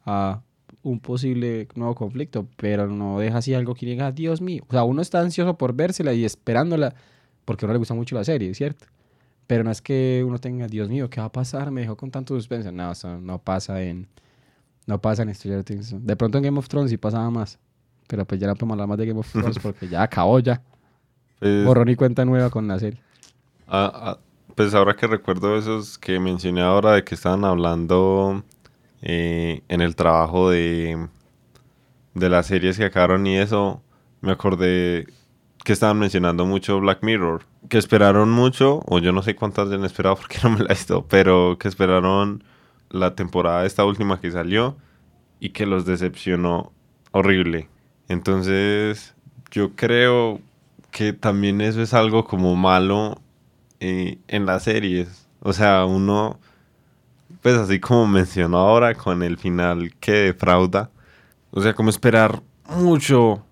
a 0.04 0.42
un 0.90 1.00
posible 1.00 1.68
nuevo 1.74 1.94
conflicto, 1.94 2.48
pero 2.56 2.86
no 2.86 3.18
deja 3.18 3.38
así 3.38 3.54
algo 3.54 3.74
que 3.74 3.86
diga, 3.86 4.12
Dios 4.12 4.40
mío. 4.40 4.64
O 4.68 4.72
sea, 4.72 4.84
uno 4.84 5.02
está 5.02 5.20
ansioso 5.20 5.56
por 5.56 5.74
vérsela 5.74 6.12
y 6.12 6.24
esperándola 6.24 6.94
porque 7.44 7.64
a 7.64 7.66
uno 7.66 7.74
le 7.74 7.78
gusta 7.78 7.94
mucho 7.94 8.14
la 8.14 8.24
serie, 8.24 8.52
¿cierto? 8.54 8.86
Pero 9.46 9.64
no 9.64 9.70
es 9.70 9.80
que 9.80 10.22
uno 10.26 10.38
tenga, 10.38 10.66
Dios 10.66 10.90
mío, 10.90 11.08
¿qué 11.08 11.20
va 11.20 11.26
a 11.26 11.32
pasar? 11.32 11.70
Me 11.70 11.80
dejó 11.80 11.96
con 11.96 12.10
tanto 12.10 12.34
suspense. 12.34 12.70
No, 12.70 12.92
eso 12.92 13.18
no 13.18 13.38
pasa 13.38 13.82
en, 13.82 14.06
no 14.86 15.00
pasa 15.00 15.22
en 15.22 15.34
Stranger 15.34 15.64
Things. 15.64 15.94
De 16.04 16.16
pronto 16.16 16.36
en 16.36 16.44
Game 16.44 16.58
of 16.58 16.68
Thrones 16.68 16.90
sí 16.90 16.98
pasaba 16.98 17.30
más. 17.30 17.58
Pero 18.06 18.26
pues 18.26 18.40
ya 18.40 18.46
no 18.46 18.54
podemos 18.54 18.74
hablar 18.74 18.88
más 18.88 18.98
de 18.98 19.06
Game 19.06 19.20
of 19.20 19.32
Thrones 19.32 19.58
porque 19.62 19.88
ya 19.88 20.02
acabó 20.02 20.38
ya. 20.40 20.62
Pues, 21.38 21.64
Borrón 21.64 21.88
y 21.88 21.96
cuenta 21.96 22.24
nueva 22.24 22.50
con 22.50 22.68
la 22.68 22.78
serie. 22.78 23.00
Ah, 23.66 23.90
ah, 23.94 24.18
pues 24.54 24.74
ahora 24.74 24.94
que 24.94 25.06
recuerdo 25.06 25.56
esos 25.56 25.96
que 25.96 26.20
mencioné 26.20 26.60
ahora 26.60 26.92
de 26.92 27.04
que 27.04 27.14
estaban 27.14 27.44
hablando 27.44 28.42
eh, 29.02 29.62
en 29.68 29.80
el 29.80 29.96
trabajo 29.96 30.50
de, 30.50 31.08
de 32.14 32.28
las 32.28 32.46
series 32.46 32.78
que 32.78 32.84
acabaron 32.84 33.26
y 33.26 33.38
eso, 33.38 33.82
me 34.20 34.32
acordé 34.32 35.06
que 35.64 35.72
estaban 35.72 35.98
mencionando 35.98 36.46
mucho 36.46 36.80
Black 36.80 37.02
Mirror, 37.02 37.42
que 37.68 37.78
esperaron 37.78 38.30
mucho, 38.30 38.82
o 38.86 38.98
yo 38.98 39.12
no 39.12 39.22
sé 39.22 39.34
cuántas 39.34 39.70
han 39.70 39.84
esperado 39.84 40.16
porque 40.16 40.38
no 40.42 40.50
me 40.50 40.60
la 40.60 40.66
he 40.66 40.74
visto, 40.74 41.06
pero 41.08 41.58
que 41.58 41.68
esperaron 41.68 42.42
la 42.90 43.14
temporada 43.14 43.66
esta 43.66 43.84
última 43.84 44.20
que 44.20 44.30
salió 44.30 44.76
y 45.40 45.50
que 45.50 45.66
los 45.66 45.84
decepcionó 45.84 46.72
horrible. 47.12 47.68
Entonces, 48.08 49.14
yo 49.50 49.74
creo 49.76 50.40
que 50.90 51.12
también 51.12 51.60
eso 51.60 51.82
es 51.82 51.94
algo 51.94 52.24
como 52.24 52.56
malo 52.56 53.20
eh, 53.80 54.18
en 54.28 54.46
las 54.46 54.64
series. 54.64 55.28
O 55.40 55.52
sea, 55.52 55.84
uno, 55.84 56.40
pues 57.42 57.56
así 57.56 57.80
como 57.80 58.06
mencionó 58.06 58.58
ahora 58.58 58.94
con 58.94 59.22
el 59.22 59.38
final 59.38 59.94
que 60.00 60.12
defrauda. 60.12 60.90
O 61.50 61.60
sea, 61.60 61.74
como 61.74 61.90
esperar 61.90 62.42
mucho 62.68 63.44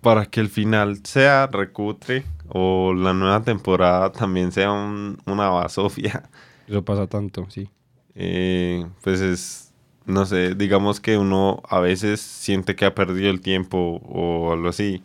para 0.00 0.26
que 0.26 0.40
el 0.40 0.48
final 0.48 1.00
sea 1.04 1.46
recutre 1.46 2.24
o 2.48 2.92
la 2.92 3.12
nueva 3.12 3.42
temporada 3.42 4.10
también 4.12 4.52
sea 4.52 4.72
una 4.72 5.48
basofia. 5.48 6.28
Eso 6.66 6.84
pasa 6.84 7.06
tanto, 7.06 7.46
sí. 7.48 7.68
Eh, 8.14 8.86
pues 9.02 9.20
es, 9.20 9.72
no 10.04 10.26
sé, 10.26 10.54
digamos 10.54 11.00
que 11.00 11.16
uno 11.16 11.62
a 11.68 11.80
veces 11.80 12.20
siente 12.20 12.76
que 12.76 12.84
ha 12.84 12.94
perdido 12.94 13.30
el 13.30 13.40
tiempo 13.40 14.00
o 14.04 14.52
algo 14.52 14.68
así. 14.68 15.02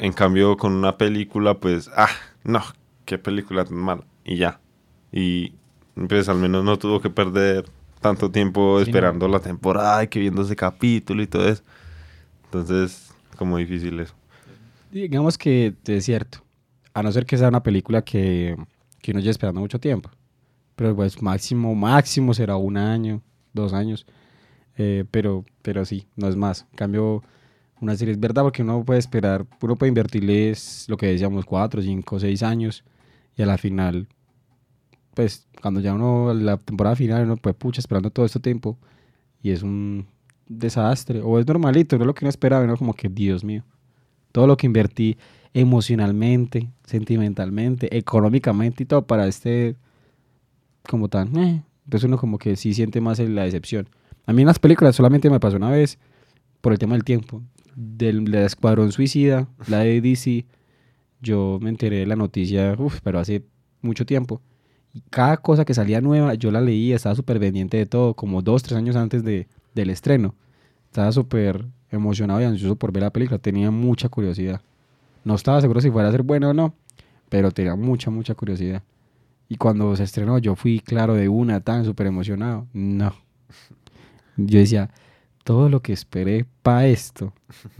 En 0.00 0.12
cambio, 0.12 0.56
con 0.56 0.72
una 0.72 0.96
película, 0.96 1.54
pues, 1.54 1.90
ah, 1.96 2.08
no, 2.42 2.62
qué 3.04 3.18
película 3.18 3.64
tan 3.64 3.76
mala. 3.76 4.04
Y 4.24 4.36
ya. 4.36 4.60
Y 5.12 5.52
pues 5.94 6.28
al 6.28 6.38
menos 6.38 6.64
no 6.64 6.78
tuvo 6.78 7.00
que 7.00 7.10
perder 7.10 7.64
tanto 8.00 8.30
tiempo 8.30 8.80
esperando 8.80 9.28
la 9.28 9.40
temporada 9.40 10.04
y 10.04 10.08
que 10.08 10.20
viendo 10.20 10.42
ese 10.42 10.56
capítulo 10.56 11.22
y 11.22 11.26
todo 11.26 11.48
eso. 11.48 11.62
Entonces, 12.44 13.10
como 13.36 13.56
difícil 13.56 13.98
eso. 14.00 14.14
Digamos 14.92 15.38
que 15.38 15.74
es 15.86 16.04
cierto. 16.04 16.38
A 16.92 17.02
no 17.02 17.10
ser 17.10 17.26
que 17.26 17.36
sea 17.36 17.48
una 17.48 17.62
película 17.62 18.02
que, 18.02 18.56
que 19.00 19.10
uno 19.10 19.20
lleve 19.20 19.30
esperando 19.30 19.60
mucho 19.60 19.80
tiempo. 19.80 20.10
Pero 20.76 20.94
pues 20.94 21.20
máximo, 21.22 21.74
máximo 21.74 22.34
será 22.34 22.56
un 22.56 22.76
año, 22.76 23.22
dos 23.52 23.72
años. 23.72 24.06
Eh, 24.76 25.04
pero, 25.10 25.44
pero 25.62 25.84
sí, 25.84 26.06
no 26.16 26.28
es 26.28 26.36
más. 26.36 26.66
En 26.72 26.76
cambio, 26.76 27.22
una 27.80 27.96
serie 27.96 28.12
es 28.12 28.20
verdad 28.20 28.42
porque 28.42 28.62
uno 28.62 28.84
puede 28.84 29.00
esperar, 29.00 29.46
uno 29.60 29.76
puede 29.76 29.88
invertirles 29.88 30.86
lo 30.88 30.96
que 30.96 31.06
decíamos, 31.06 31.44
cuatro, 31.44 31.80
cinco, 31.82 32.20
seis 32.20 32.42
años. 32.42 32.84
Y 33.36 33.42
a 33.42 33.46
la 33.46 33.58
final, 33.58 34.06
pues 35.14 35.46
cuando 35.60 35.80
ya 35.80 35.94
uno, 35.94 36.34
la 36.34 36.56
temporada 36.56 36.96
final, 36.96 37.24
uno 37.24 37.36
pues 37.36 37.54
pucha 37.54 37.80
esperando 37.80 38.10
todo 38.10 38.26
este 38.26 38.40
tiempo. 38.40 38.78
Y 39.42 39.50
es 39.50 39.62
un 39.62 40.06
desastre. 40.46 41.20
O 41.22 41.38
es 41.38 41.46
normalito, 41.46 41.96
no 41.96 42.04
es 42.04 42.06
lo 42.06 42.14
que 42.14 42.24
uno 42.24 42.30
esperaba, 42.30 42.66
¿no? 42.66 42.76
Como 42.76 42.94
que, 42.94 43.08
Dios 43.08 43.44
mío. 43.44 43.64
Todo 44.32 44.46
lo 44.46 44.56
que 44.56 44.66
invertí 44.66 45.16
emocionalmente, 45.54 46.68
sentimentalmente, 46.84 47.96
económicamente 47.96 48.82
y 48.82 48.86
todo 48.86 49.06
para 49.06 49.28
este 49.28 49.76
como 50.88 51.08
tan, 51.08 51.34
eh. 51.38 51.62
entonces 51.84 52.06
uno 52.06 52.18
como 52.18 52.38
que 52.38 52.56
sí 52.56 52.74
siente 52.74 53.00
más 53.00 53.20
la 53.20 53.44
decepción. 53.44 53.88
A 54.26 54.32
mí 54.32 54.42
en 54.42 54.48
las 54.48 54.58
películas 54.58 54.96
solamente 54.96 55.30
me 55.30 55.40
pasó 55.40 55.56
una 55.56 55.70
vez 55.70 55.98
por 56.60 56.72
el 56.72 56.78
tema 56.78 56.94
del 56.94 57.04
tiempo. 57.04 57.42
Del, 57.76 58.24
del 58.24 58.44
Escuadrón 58.44 58.92
Suicida, 58.92 59.48
la 59.66 59.80
de 59.80 60.00
DC, 60.00 60.44
yo 61.20 61.58
me 61.60 61.70
enteré 61.70 61.98
de 62.00 62.06
la 62.06 62.16
noticia, 62.16 62.74
uf, 62.78 63.00
pero 63.02 63.18
hace 63.18 63.44
mucho 63.80 64.04
tiempo. 64.06 64.40
Y 64.94 65.02
cada 65.10 65.36
cosa 65.36 65.64
que 65.64 65.74
salía 65.74 66.00
nueva, 66.00 66.34
yo 66.34 66.50
la 66.50 66.60
leía, 66.60 66.96
estaba 66.96 67.14
súper 67.14 67.40
pendiente 67.40 67.76
de 67.76 67.86
todo, 67.86 68.14
como 68.14 68.40
dos, 68.40 68.62
tres 68.62 68.78
años 68.78 68.96
antes 68.96 69.24
de, 69.24 69.48
del 69.74 69.90
estreno. 69.90 70.34
Estaba 70.86 71.10
súper 71.12 71.66
emocionado 71.90 72.40
y 72.40 72.44
ansioso 72.44 72.76
por 72.76 72.92
ver 72.92 73.02
la 73.02 73.10
película, 73.10 73.38
tenía 73.38 73.70
mucha 73.70 74.08
curiosidad. 74.08 74.60
No 75.24 75.34
estaba 75.34 75.60
seguro 75.60 75.80
si 75.80 75.90
fuera 75.90 76.08
a 76.08 76.12
ser 76.12 76.22
bueno 76.22 76.50
o 76.50 76.54
no, 76.54 76.74
pero 77.28 77.50
tenía 77.50 77.74
mucha, 77.74 78.10
mucha 78.10 78.34
curiosidad. 78.34 78.82
Y 79.48 79.56
cuando 79.56 79.94
se 79.96 80.04
estrenó, 80.04 80.38
yo 80.38 80.54
fui, 80.54 80.80
claro, 80.80 81.14
de 81.14 81.28
una, 81.28 81.60
tan 81.60 81.84
súper 81.84 82.06
emocionado. 82.06 82.66
No. 82.72 83.14
Yo 84.36 84.58
decía, 84.58 84.90
todo 85.44 85.68
lo 85.68 85.80
que 85.80 85.92
esperé 85.92 86.46
para 86.62 86.86
esto, 86.86 87.32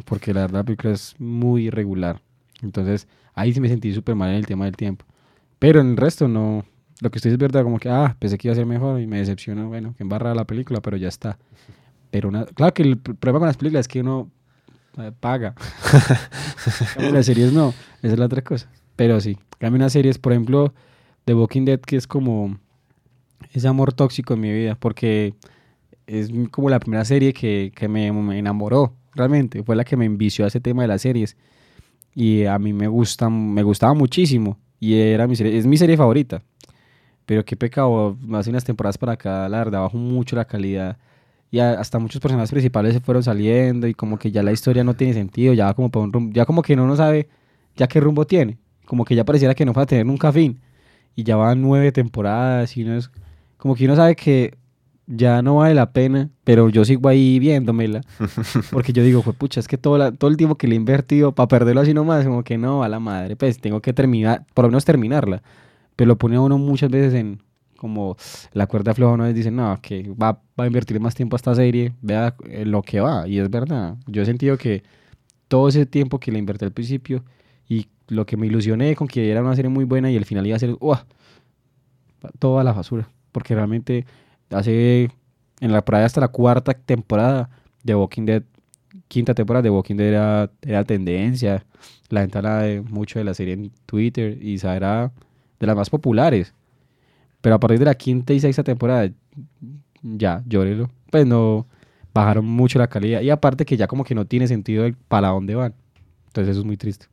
porque 0.05 0.33
la 0.35 0.43
verdad 0.43 0.61
la 0.61 0.65
película 0.65 0.93
es 0.93 1.15
muy 1.19 1.67
irregular. 1.67 2.21
Entonces, 2.63 3.09
ahí 3.35 3.53
sí 3.53 3.61
me 3.61 3.69
sentí 3.69 3.93
súper 3.93 4.15
mal 4.15 4.31
en 4.31 4.37
el 4.37 4.47
tema 4.47 4.67
del 4.67 4.77
tiempo. 4.77 5.05
Pero 5.59 5.81
en 5.81 5.91
el 5.91 5.97
resto 5.97 6.29
no. 6.29 6.65
Lo 7.01 7.11
que 7.11 7.19
estoy 7.19 7.33
es 7.33 7.39
verdad, 7.39 7.63
como 7.65 7.79
que, 7.79 7.89
ah, 7.89 8.17
pensé 8.19 8.39
que 8.39 8.49
iba 8.49 8.53
a 8.53 8.57
ser 8.57 8.67
mejor 8.67 9.01
y 9.01 9.07
me 9.07 9.19
decepcionó. 9.19 9.69
Bueno, 9.69 9.95
que 9.97 10.03
embarra 10.03 10.35
la 10.35 10.45
película, 10.45 10.81
pero 10.81 10.97
ya 10.97 11.09
está. 11.09 11.39
Pero 12.11 12.29
una, 12.29 12.45
claro 12.45 12.73
que 12.73 12.83
el 12.83 12.99
problema 12.99 13.41
con 13.41 13.49
las 13.49 13.57
películas 13.57 13.81
es 13.83 13.89
que 13.89 14.01
uno 14.01 14.31
eh, 14.99 15.13
paga. 15.19 15.55
las 17.13 17.27
series 17.27 17.53
no, 17.53 17.75
esa 18.03 18.13
es 18.13 18.19
la 18.19 18.27
otra 18.27 18.43
cosa. 18.43 18.69
Pero 18.97 19.21
sí, 19.21 19.37
cambio 19.59 19.79
unas 19.79 19.93
series, 19.93 20.19
por 20.19 20.33
ejemplo, 20.33 20.73
The 21.25 21.35
Walking 21.35 21.65
Dead, 21.65 21.81
que 21.81 21.97
es 21.97 22.07
como 22.07 22.59
ese 23.53 23.67
amor 23.67 23.93
tóxico 23.93 24.35
en 24.35 24.41
mi 24.41 24.53
vida, 24.53 24.77
porque 24.77 25.35
es 26.07 26.31
como 26.51 26.71
la 26.71 26.79
primera 26.79 27.05
serie 27.05 27.33
que, 27.33 27.73
que 27.75 27.89
me, 27.89 28.13
me, 28.13 28.39
enamoró, 28.39 28.95
realmente. 29.15 29.63
Fue 29.63 29.75
la 29.75 29.85
que 29.85 29.97
me 29.97 30.05
envició 30.05 30.45
a 30.45 30.49
ese 30.49 30.61
tema 30.61 30.83
de 30.83 30.89
las 30.89 31.03
series. 31.03 31.37
Y 32.15 32.45
a 32.45 32.59
mí 32.59 32.73
me, 32.73 32.87
gusta, 32.87 33.29
me 33.29 33.63
gustaba 33.63 33.95
muchísimo. 33.95 34.59
Y 34.79 34.95
era 34.95 35.27
mi 35.27 35.35
serie, 35.35 35.59
es 35.59 35.67
mi 35.67 35.77
serie 35.77 35.97
favorita. 35.97 36.43
Pero 37.27 37.45
qué 37.45 37.57
pecado, 37.57 38.17
hace 38.35 38.51
unas 38.51 38.65
temporadas 38.65 38.99
para 38.99 39.13
acá, 39.13 39.49
la 39.49 39.59
verdad, 39.59 39.81
bajó 39.81 39.97
mucho 39.97 40.37
la 40.37 40.45
calidad. 40.45 40.99
Y 41.51 41.61
hasta 41.61 41.99
muchos 41.99 42.21
personajes 42.21 42.51
principales 42.51 42.95
se 42.95 43.01
fueron 43.01 43.23
saliendo 43.23 43.87
y 43.87 43.95
como 43.95 44.19
que 44.19 44.31
ya 44.33 44.43
la 44.43 44.53
historia 44.53 44.83
no 44.85 44.95
tiene 44.95 45.15
sentido, 45.15 45.55
ya 45.55 45.73
como, 45.75 45.91
para 45.91 46.05
un 46.07 46.33
ya 46.33 46.45
como 46.45 46.63
que 46.63 46.75
no 46.77 46.97
sabe 46.97 47.29
ya 47.77 47.87
qué 47.87 48.01
rumbo 48.01 48.27
tiene. 48.27 48.59
Como 48.87 49.05
que 49.05 49.15
ya 49.15 49.25
pareciera 49.25 49.55
que 49.55 49.65
no 49.65 49.73
va 49.73 49.83
a 49.83 49.87
tener 49.87 50.05
nunca 50.05 50.33
fin 50.33 50.61
y 51.17 51.23
ya 51.25 51.37
van 51.37 51.63
nueve 51.63 51.93
temporadas 51.93 52.77
y 52.77 52.83
uno 52.83 52.97
es 52.97 53.11
como 53.57 53.75
que 53.75 53.85
uno 53.85 53.97
sabe 53.97 54.17
que 54.17 54.55
ya 55.07 55.43
no 55.43 55.57
vale 55.57 55.75
la 55.75 55.93
pena, 55.93 56.31
pero 56.45 56.71
yo 56.71 56.85
sigo 56.85 57.09
ahí 57.09 57.39
viéndomela, 57.39 58.01
porque 58.71 58.93
yo 58.93 59.03
digo, 59.03 59.23
pues 59.23 59.37
pucha, 59.37 59.61
es 59.61 59.69
que 59.69 59.77
todo, 59.77 60.13
todo 60.13 60.31
el 60.31 60.37
tiempo 60.37 60.57
que 60.57 60.67
le 60.67 60.75
he 60.75 60.77
invertido 60.77 61.33
para 61.33 61.49
perderlo 61.49 61.83
así 61.83 61.93
nomás, 61.93 62.25
como 62.25 62.43
que 62.43 62.57
no, 62.57 62.83
a 62.83 62.89
la 62.89 63.01
madre, 63.01 63.37
pues 63.37 63.59
tengo 63.59 63.81
que 63.81 63.93
terminar, 63.93 64.47
por 64.55 64.65
lo 64.65 64.71
menos 64.71 64.85
terminarla, 64.85 65.43
pero 65.97 66.09
lo 66.09 66.19
pone 66.19 66.37
a 66.37 66.41
uno 66.41 66.59
muchas 66.59 66.91
veces 66.91 67.15
en 67.15 67.41
como 67.77 68.17
la 68.53 68.67
cuerda 68.67 68.95
floja, 68.95 69.13
una 69.13 69.25
vez 69.25 69.35
dicen, 69.35 69.57
no, 69.57 69.79
que 69.83 70.11
va, 70.11 70.41
va 70.59 70.65
a 70.65 70.67
invertir 70.67 70.99
más 71.01 71.15
tiempo 71.15 71.37
a 71.37 71.39
esta 71.39 71.55
serie, 71.55 71.93
vea 72.01 72.35
lo 72.65 72.81
que 72.81 73.01
va. 73.01 73.29
Y 73.29 73.39
es 73.39 73.51
verdad. 73.51 73.99
Yo 74.07 74.23
he 74.23 74.25
sentido 74.25 74.57
que 74.57 74.83
todo 75.49 75.69
ese 75.69 75.85
tiempo 75.85 76.19
que 76.19 76.33
le 76.33 76.39
invertí 76.39 76.65
al 76.65 76.73
principio 76.73 77.25
y 77.69 77.89
lo 78.09 78.25
que 78.25 78.39
me 78.39 78.47
ilusioné 78.47 78.97
con 78.97 79.07
que 79.07 79.31
era 79.31 79.43
una 79.43 79.55
serie 79.55 79.69
muy 79.69 79.85
buena 79.85 80.11
y 80.11 80.17
el 80.17 80.25
final 80.25 80.47
iba 80.47 80.57
a 80.57 80.61
ser, 80.61 80.77
¡uah! 80.81 81.05
Toda 82.39 82.65
la 82.65 82.73
basura. 82.73 83.07
Porque 83.33 83.55
realmente 83.55 84.07
hace, 84.51 85.11
en 85.61 85.73
la 85.73 85.85
prueba 85.85 86.07
hasta 86.07 86.23
la 86.23 86.29
cuarta 86.29 86.73
temporada 86.73 87.51
de 87.83 87.95
Walking 87.95 88.25
Dead, 88.25 88.43
quinta 89.09 89.35
temporada 89.35 89.63
de 89.63 89.71
Walking 89.71 89.97
Dead 89.97 90.09
era, 90.09 90.51
era 90.63 90.85
tendencia. 90.85 91.67
La 92.09 92.23
gente 92.23 92.41
de 92.41 92.81
mucho 92.81 93.19
de 93.19 93.27
la 93.27 93.35
serie 93.35 93.53
en 93.53 93.71
Twitter 93.85 94.39
y 94.41 94.57
era 94.65 95.13
de 95.65 95.69
las 95.69 95.77
más 95.77 95.91
populares. 95.91 96.55
Pero 97.41 97.57
a 97.57 97.61
partir 97.61 97.79
de 97.79 97.85
la 97.87 97.95
quinta 97.95 98.33
y 98.33 98.41
sexta 98.41 98.63
temporada, 98.63 99.11
ya, 100.03 100.43
llórelo. 100.47 100.91
Pues 101.11 101.27
no, 101.27 101.67
bajaron 102.15 102.47
mucho 102.47 102.79
la 102.79 102.89
calidad. 102.89 103.21
Y 103.21 103.31
aparte 103.31 103.65
que 103.65 103.77
ya 103.77 103.87
como 103.87 104.05
que 104.05 104.15
no 104.15 104.27
tiene 104.27 104.47
sentido 104.47 104.85
el 104.85 104.95
para 104.95 105.29
dónde 105.29 105.55
van. 105.55 105.75
Entonces 106.27 106.53
eso 106.53 106.61
es 106.61 106.67
muy 106.67 106.77
triste. 106.77 107.07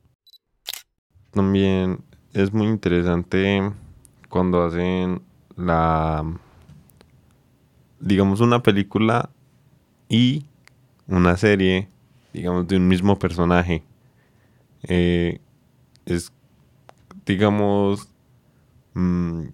También 1.32 1.98
es 2.32 2.52
muy 2.52 2.66
interesante 2.66 3.72
cuando 4.28 4.62
hacen 4.62 5.22
la, 5.56 6.24
digamos, 8.00 8.40
una 8.40 8.62
película 8.62 9.30
y 10.08 10.44
una 11.06 11.36
serie, 11.36 11.88
digamos, 12.32 12.66
de 12.68 12.76
un 12.76 12.88
mismo 12.88 13.18
personaje. 13.18 13.82
Eh, 14.84 15.40
es, 16.06 16.32
digamos, 17.26 18.08
mm, 18.94 19.44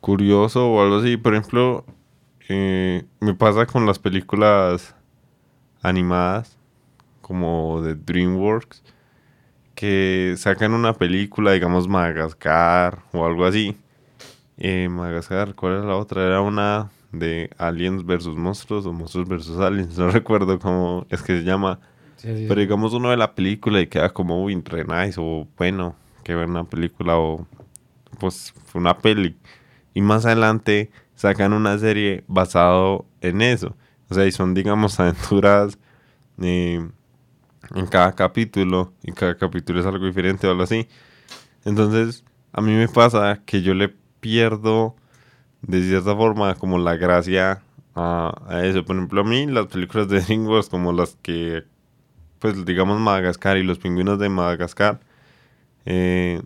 curioso 0.00 0.70
o 0.70 0.82
algo 0.82 0.96
así. 0.98 1.16
Por 1.16 1.34
ejemplo, 1.34 1.84
eh, 2.48 3.04
me 3.20 3.34
pasa 3.34 3.66
con 3.66 3.86
las 3.86 3.98
películas 3.98 4.94
animadas, 5.82 6.56
como 7.20 7.82
de 7.82 7.94
DreamWorks, 7.94 8.82
que 9.74 10.34
sacan 10.36 10.72
una 10.72 10.94
película, 10.94 11.52
digamos, 11.52 11.88
Madagascar 11.88 13.00
o 13.12 13.26
algo 13.26 13.44
así. 13.44 13.76
Eh, 14.58 14.88
Madagascar, 14.88 15.54
¿cuál 15.54 15.74
era 15.74 15.84
la 15.84 15.96
otra? 15.96 16.24
Era 16.24 16.40
una 16.40 16.90
de 17.12 17.50
Aliens 17.58 18.04
versus 18.04 18.36
Monstruos 18.36 18.86
o 18.86 18.92
Monstruos 18.92 19.28
versus 19.28 19.58
Aliens, 19.58 19.98
no 19.98 20.10
recuerdo 20.10 20.58
cómo 20.58 21.06
es 21.10 21.22
que 21.22 21.38
se 21.38 21.44
llama. 21.44 21.78
Pero 22.22 22.60
digamos 22.60 22.92
uno 22.92 23.10
de 23.10 23.16
la 23.16 23.34
película 23.34 23.80
y 23.80 23.86
queda 23.86 24.12
como, 24.12 24.42
uy, 24.42 24.56
nice, 24.56 25.14
o 25.18 25.46
bueno, 25.56 25.94
que 26.24 26.34
ver 26.34 26.48
una 26.48 26.64
película, 26.64 27.18
o 27.18 27.46
pues 28.18 28.54
fue 28.66 28.80
una 28.80 28.98
peli. 28.98 29.36
Y 29.94 30.02
más 30.02 30.26
adelante 30.26 30.90
sacan 31.14 31.52
una 31.52 31.78
serie 31.78 32.24
basado 32.28 33.06
en 33.20 33.42
eso. 33.42 33.76
O 34.08 34.14
sea, 34.14 34.26
y 34.26 34.32
son, 34.32 34.54
digamos, 34.54 35.00
aventuras 35.00 35.78
eh, 36.40 36.86
en 37.74 37.86
cada 37.86 38.12
capítulo, 38.14 38.92
y 39.02 39.12
cada 39.12 39.36
capítulo 39.36 39.80
es 39.80 39.86
algo 39.86 40.06
diferente 40.06 40.46
o 40.46 40.50
algo 40.50 40.62
así. 40.62 40.88
Entonces, 41.64 42.24
a 42.52 42.60
mí 42.60 42.72
me 42.72 42.88
pasa 42.88 43.42
que 43.44 43.62
yo 43.62 43.74
le 43.74 43.88
pierdo 44.20 44.96
de 45.62 45.82
cierta 45.82 46.14
forma 46.14 46.54
como 46.54 46.78
la 46.78 46.96
gracia 46.96 47.62
a, 47.94 48.60
eso. 48.64 48.84
Por 48.84 48.96
ejemplo, 48.96 49.22
a 49.22 49.24
mí 49.24 49.46
las 49.46 49.66
películas 49.66 50.08
de 50.08 50.20
DreamWorks 50.20 50.68
como 50.68 50.92
las 50.92 51.16
que, 51.22 51.64
pues 52.38 52.64
digamos 52.64 53.00
Madagascar 53.00 53.56
y 53.56 53.62
los 53.62 53.78
pingüinos 53.78 54.18
de 54.18 54.28
Madagascar, 54.28 55.00
eh, 55.86 56.42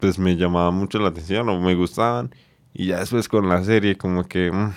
pues 0.00 0.18
me 0.18 0.36
llamaban 0.36 0.74
mucho 0.74 0.98
la 0.98 1.08
atención 1.08 1.48
o 1.48 1.60
me 1.60 1.74
gustaban. 1.74 2.34
Y 2.72 2.86
ya 2.86 3.00
después 3.00 3.28
con 3.28 3.48
la 3.48 3.62
serie 3.64 3.96
como 3.96 4.24
que, 4.24 4.50
mm, 4.50 4.72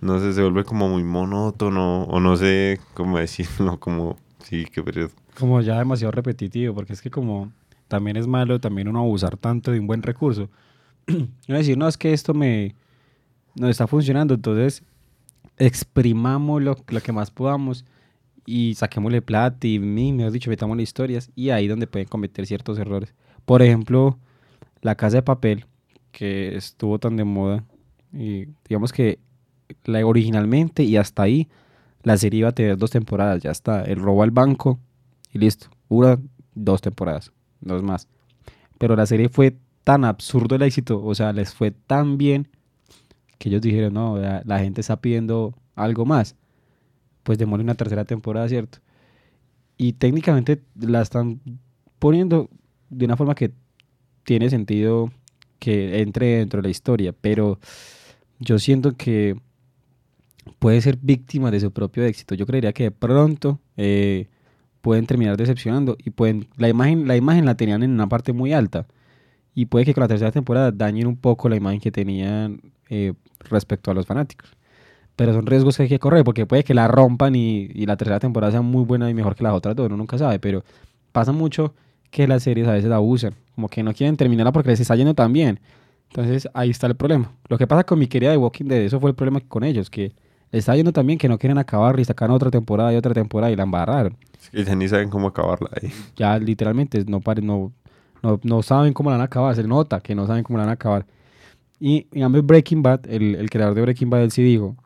no 0.00 0.18
sé, 0.20 0.32
se 0.32 0.42
vuelve 0.42 0.64
como 0.64 0.88
muy 0.88 1.04
monótono 1.04 2.04
o 2.04 2.20
no 2.20 2.36
sé 2.36 2.80
cómo 2.94 3.18
decirlo, 3.20 3.78
como, 3.78 4.16
sí, 4.42 4.66
qué 4.72 4.82
periodo. 4.82 5.10
Como 5.38 5.60
ya 5.60 5.78
demasiado 5.78 6.12
repetitivo, 6.12 6.74
porque 6.74 6.92
es 6.92 7.02
que 7.02 7.10
como 7.10 7.52
también 7.88 8.16
es 8.16 8.26
malo 8.26 8.60
también 8.60 8.88
uno 8.88 9.00
abusar 9.00 9.36
tanto 9.36 9.70
de 9.70 9.80
un 9.80 9.86
buen 9.86 10.02
recurso. 10.02 10.48
no 11.06 11.56
decir, 11.56 11.76
no, 11.76 11.86
es 11.86 11.98
que 11.98 12.12
esto 12.12 12.34
me 12.34 12.74
no 13.54 13.68
está 13.68 13.86
funcionando, 13.86 14.34
entonces 14.34 14.82
exprimamos 15.56 16.62
lo, 16.62 16.76
que 16.76 17.12
más 17.12 17.30
podamos 17.30 17.84
y 18.46 18.74
saquémosle 18.74 19.22
plata 19.22 19.66
y, 19.66 19.78
mejor 19.78 20.32
dicho, 20.32 20.50
metamos 20.50 20.78
historias 20.80 21.30
y 21.34 21.50
ahí 21.50 21.68
donde 21.68 21.86
pueden 21.86 22.08
cometer 22.08 22.46
ciertos 22.46 22.78
errores. 22.78 23.14
Por 23.44 23.62
ejemplo, 23.62 24.18
La 24.80 24.94
Casa 24.94 25.18
de 25.18 25.22
Papel, 25.22 25.66
que 26.12 26.56
estuvo 26.56 26.98
tan 26.98 27.16
de 27.16 27.24
moda 27.24 27.64
y 28.12 28.46
digamos 28.68 28.92
que 28.92 29.18
la, 29.84 30.06
originalmente 30.06 30.84
y 30.84 30.96
hasta 30.96 31.22
ahí 31.22 31.48
la 32.02 32.16
serie 32.16 32.40
iba 32.40 32.50
a 32.50 32.52
tener 32.52 32.76
dos 32.76 32.90
temporadas, 32.90 33.42
ya 33.42 33.50
está, 33.50 33.82
el 33.82 33.96
robo 33.96 34.22
al 34.22 34.30
banco 34.30 34.78
y 35.32 35.38
listo, 35.38 35.68
una, 35.88 36.18
dos 36.54 36.80
temporadas, 36.80 37.32
dos 37.60 37.82
más. 37.82 38.08
Pero 38.78 38.94
la 38.94 39.06
serie 39.06 39.28
fue 39.28 39.56
tan 39.84 40.04
absurdo 40.04 40.56
el 40.56 40.62
éxito, 40.62 41.02
o 41.02 41.14
sea, 41.14 41.32
les 41.32 41.54
fue 41.54 41.70
tan 41.70 42.18
bien 42.18 42.48
que 43.38 43.48
ellos 43.48 43.62
dijeron, 43.62 43.94
no, 43.94 44.18
la, 44.18 44.58
gente 44.58 44.80
está 44.80 45.00
pidiendo 45.00 45.54
algo 45.74 46.06
más. 46.06 46.36
Pues 47.22 47.38
demore 47.38 47.62
una 47.62 47.74
tercera 47.74 48.04
temporada, 48.04 48.48
¿cierto? 48.48 48.78
Y 49.76 49.94
técnicamente 49.94 50.62
la 50.74 51.02
están 51.02 51.40
poniendo 51.98 52.48
de 52.90 53.04
una 53.04 53.16
forma 53.16 53.34
que 53.34 53.52
tiene 54.24 54.50
sentido 54.50 55.10
que 55.58 56.00
entre 56.00 56.38
dentro 56.38 56.58
de 56.58 56.68
la 56.68 56.70
historia, 56.70 57.14
pero 57.18 57.58
yo 58.38 58.58
siento 58.58 58.96
que 58.96 59.36
puede 60.58 60.80
ser 60.80 60.98
víctima 61.00 61.50
de 61.50 61.60
su 61.60 61.72
propio 61.72 62.04
éxito. 62.04 62.34
Yo 62.34 62.46
creería 62.46 62.72
que 62.72 62.84
de 62.84 62.90
pronto 62.90 63.60
eh, 63.76 64.28
pueden 64.80 65.06
terminar 65.06 65.36
decepcionando 65.36 65.96
y 65.98 66.10
pueden 66.10 66.48
la 66.56 66.68
imagen 66.68 67.08
la 67.08 67.16
imagen 67.16 67.46
la 67.46 67.56
tenían 67.56 67.82
en 67.82 67.90
una 67.90 68.08
parte 68.08 68.32
muy 68.32 68.52
alta 68.52 68.86
y 69.54 69.66
puede 69.66 69.84
que 69.84 69.94
con 69.94 70.02
la 70.02 70.08
tercera 70.08 70.32
temporada 70.32 70.72
dañen 70.72 71.06
un 71.06 71.16
poco 71.16 71.48
la 71.48 71.56
imagen 71.56 71.80
que 71.80 71.90
tenían 71.92 72.60
eh, 72.90 73.14
respecto 73.40 73.90
a 73.90 73.94
los 73.94 74.06
fanáticos. 74.06 74.50
Pero 75.16 75.32
son 75.32 75.46
riesgos 75.46 75.76
que 75.76 75.84
hay 75.84 75.88
que 75.88 75.98
correr 76.00 76.24
porque 76.24 76.44
puede 76.44 76.64
que 76.64 76.74
la 76.74 76.88
rompan 76.88 77.36
y, 77.36 77.68
la 77.86 77.96
tercera 77.96 78.18
temporada 78.18 78.50
sea 78.50 78.62
muy 78.62 78.84
buena 78.84 79.08
y 79.08 79.14
mejor 79.14 79.36
que 79.36 79.44
las 79.44 79.54
otras 79.54 79.76
dos, 79.76 79.86
uno 79.86 79.96
nunca 79.96 80.18
sabe, 80.18 80.40
pero 80.40 80.64
pasa 81.12 81.30
mucho 81.32 81.74
que 82.14 82.28
las 82.28 82.44
series 82.44 82.68
a 82.68 82.72
veces 82.74 82.92
abusan, 82.92 83.34
como 83.56 83.68
que 83.68 83.82
no 83.82 83.92
quieren 83.92 84.16
terminarla 84.16 84.52
porque 84.52 84.68
les 84.68 84.78
está 84.78 84.94
yendo 84.94 85.14
tan 85.14 85.32
bien. 85.32 85.58
Entonces 86.10 86.48
ahí 86.54 86.70
está 86.70 86.86
el 86.86 86.94
problema. 86.94 87.32
Lo 87.48 87.58
que 87.58 87.66
pasa 87.66 87.82
con 87.82 87.98
mi 87.98 88.06
querida 88.06 88.30
de 88.30 88.36
Walking 88.36 88.66
Dead, 88.66 88.82
eso 88.82 89.00
fue 89.00 89.10
el 89.10 89.16
problema 89.16 89.40
con 89.40 89.64
ellos, 89.64 89.90
que 89.90 90.14
les 90.52 90.60
está 90.60 90.76
yendo 90.76 90.92
tan 90.92 91.04
bien 91.08 91.18
que 91.18 91.28
no 91.28 91.38
quieren 91.38 91.58
acabar 91.58 91.98
y 91.98 92.04
sacar 92.04 92.30
otra 92.30 92.52
temporada 92.52 92.92
y 92.92 92.96
otra 92.96 93.12
temporada 93.14 93.50
y 93.50 93.56
la 93.56 93.64
embarraron. 93.64 94.16
Es 94.52 94.64
ya 94.64 94.76
ni 94.76 94.86
saben 94.86 95.10
cómo 95.10 95.26
acabarla 95.26 95.68
ahí. 95.74 95.90
Ya 96.14 96.38
literalmente 96.38 97.04
no, 97.04 97.20
no, 98.22 98.40
no, 98.44 98.62
saben 98.62 98.92
cómo 98.92 99.10
la 99.10 99.16
van 99.16 99.22
a 99.22 99.24
acabar, 99.24 99.56
se 99.56 99.64
nota 99.64 99.98
que 99.98 100.14
no 100.14 100.28
saben 100.28 100.44
cómo 100.44 100.58
la 100.58 100.66
van 100.66 100.70
a 100.70 100.74
acabar. 100.74 101.06
Y 101.80 102.06
en 102.12 102.46
Breaking 102.46 102.80
Bad, 102.84 103.08
el, 103.08 103.34
el 103.34 103.50
creador 103.50 103.74
de 103.74 103.82
Breaking 103.82 104.08
Bad, 104.08 104.22
él 104.22 104.30
sí 104.30 104.44
dijo, 104.44 104.76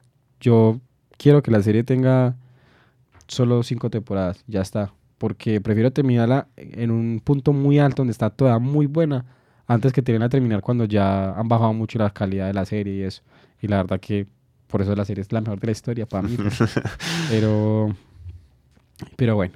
yo 0.40 0.80
quiero 1.18 1.42
que 1.42 1.50
la 1.50 1.62
serie 1.62 1.84
tenga 1.84 2.36
solo 3.26 3.62
cinco 3.62 3.90
temporadas, 3.90 4.42
ya 4.46 4.62
está. 4.62 4.94
Porque 5.18 5.60
prefiero 5.60 5.92
terminarla 5.92 6.48
en 6.56 6.90
un 6.90 7.20
punto 7.22 7.52
muy 7.52 7.78
alto 7.78 8.02
donde 8.02 8.12
está 8.12 8.30
toda 8.30 8.58
muy 8.58 8.86
buena 8.86 9.24
antes 9.66 9.92
que 9.92 10.00
terminar 10.00 10.26
a 10.26 10.30
terminar 10.30 10.62
cuando 10.62 10.84
ya 10.86 11.32
han 11.32 11.48
bajado 11.48 11.74
mucho 11.74 11.98
la 11.98 12.10
calidad 12.10 12.46
de 12.46 12.54
la 12.54 12.64
serie 12.64 12.94
y 12.94 13.02
eso. 13.02 13.22
Y 13.60 13.68
la 13.68 13.78
verdad 13.78 14.00
que 14.00 14.26
por 14.68 14.82
eso 14.82 14.94
la 14.94 15.04
serie 15.04 15.22
es 15.22 15.32
la 15.32 15.40
mejor 15.40 15.60
de 15.60 15.66
la 15.66 15.72
historia 15.72 16.06
para 16.06 16.28
mí. 16.28 16.36
Pero, 17.30 17.94
pero 19.16 19.36
bueno. 19.36 19.54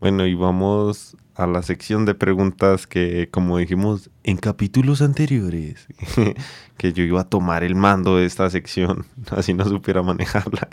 Bueno, 0.00 0.26
y 0.26 0.34
vamos 0.34 1.16
a 1.34 1.46
la 1.46 1.62
sección 1.62 2.04
de 2.04 2.14
preguntas 2.14 2.86
que, 2.86 3.28
como 3.30 3.58
dijimos 3.58 4.10
en 4.24 4.36
capítulos 4.36 5.00
anteriores, 5.00 5.86
que 6.76 6.92
yo 6.92 7.04
iba 7.04 7.20
a 7.20 7.28
tomar 7.28 7.62
el 7.62 7.74
mando 7.74 8.16
de 8.16 8.26
esta 8.26 8.48
sección, 8.50 9.06
así 9.30 9.54
no 9.54 9.64
supiera 9.64 10.02
manejarla. 10.02 10.68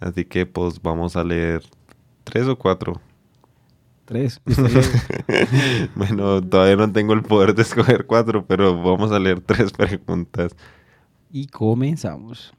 Así 0.00 0.24
que 0.24 0.46
pues 0.46 0.80
vamos 0.80 1.16
a 1.16 1.24
leer 1.24 1.62
tres 2.24 2.46
o 2.46 2.56
cuatro. 2.56 3.00
Tres. 4.10 4.40
bueno, 5.94 6.42
todavía 6.42 6.74
no 6.74 6.90
tengo 6.90 7.12
el 7.12 7.22
poder 7.22 7.54
de 7.54 7.62
escoger 7.62 8.06
cuatro, 8.06 8.44
pero 8.44 8.82
vamos 8.82 9.12
a 9.12 9.20
leer 9.20 9.40
tres 9.40 9.70
preguntas. 9.76 10.56
Y 11.30 11.46
comenzamos. 11.46 12.52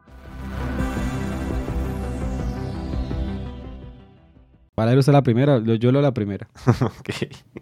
Para 4.75 4.97
usted 4.97 5.11
la 5.11 5.23
primera, 5.23 5.61
yo, 5.61 5.91
lo 5.91 6.01
la 6.01 6.13
primera. 6.13 6.47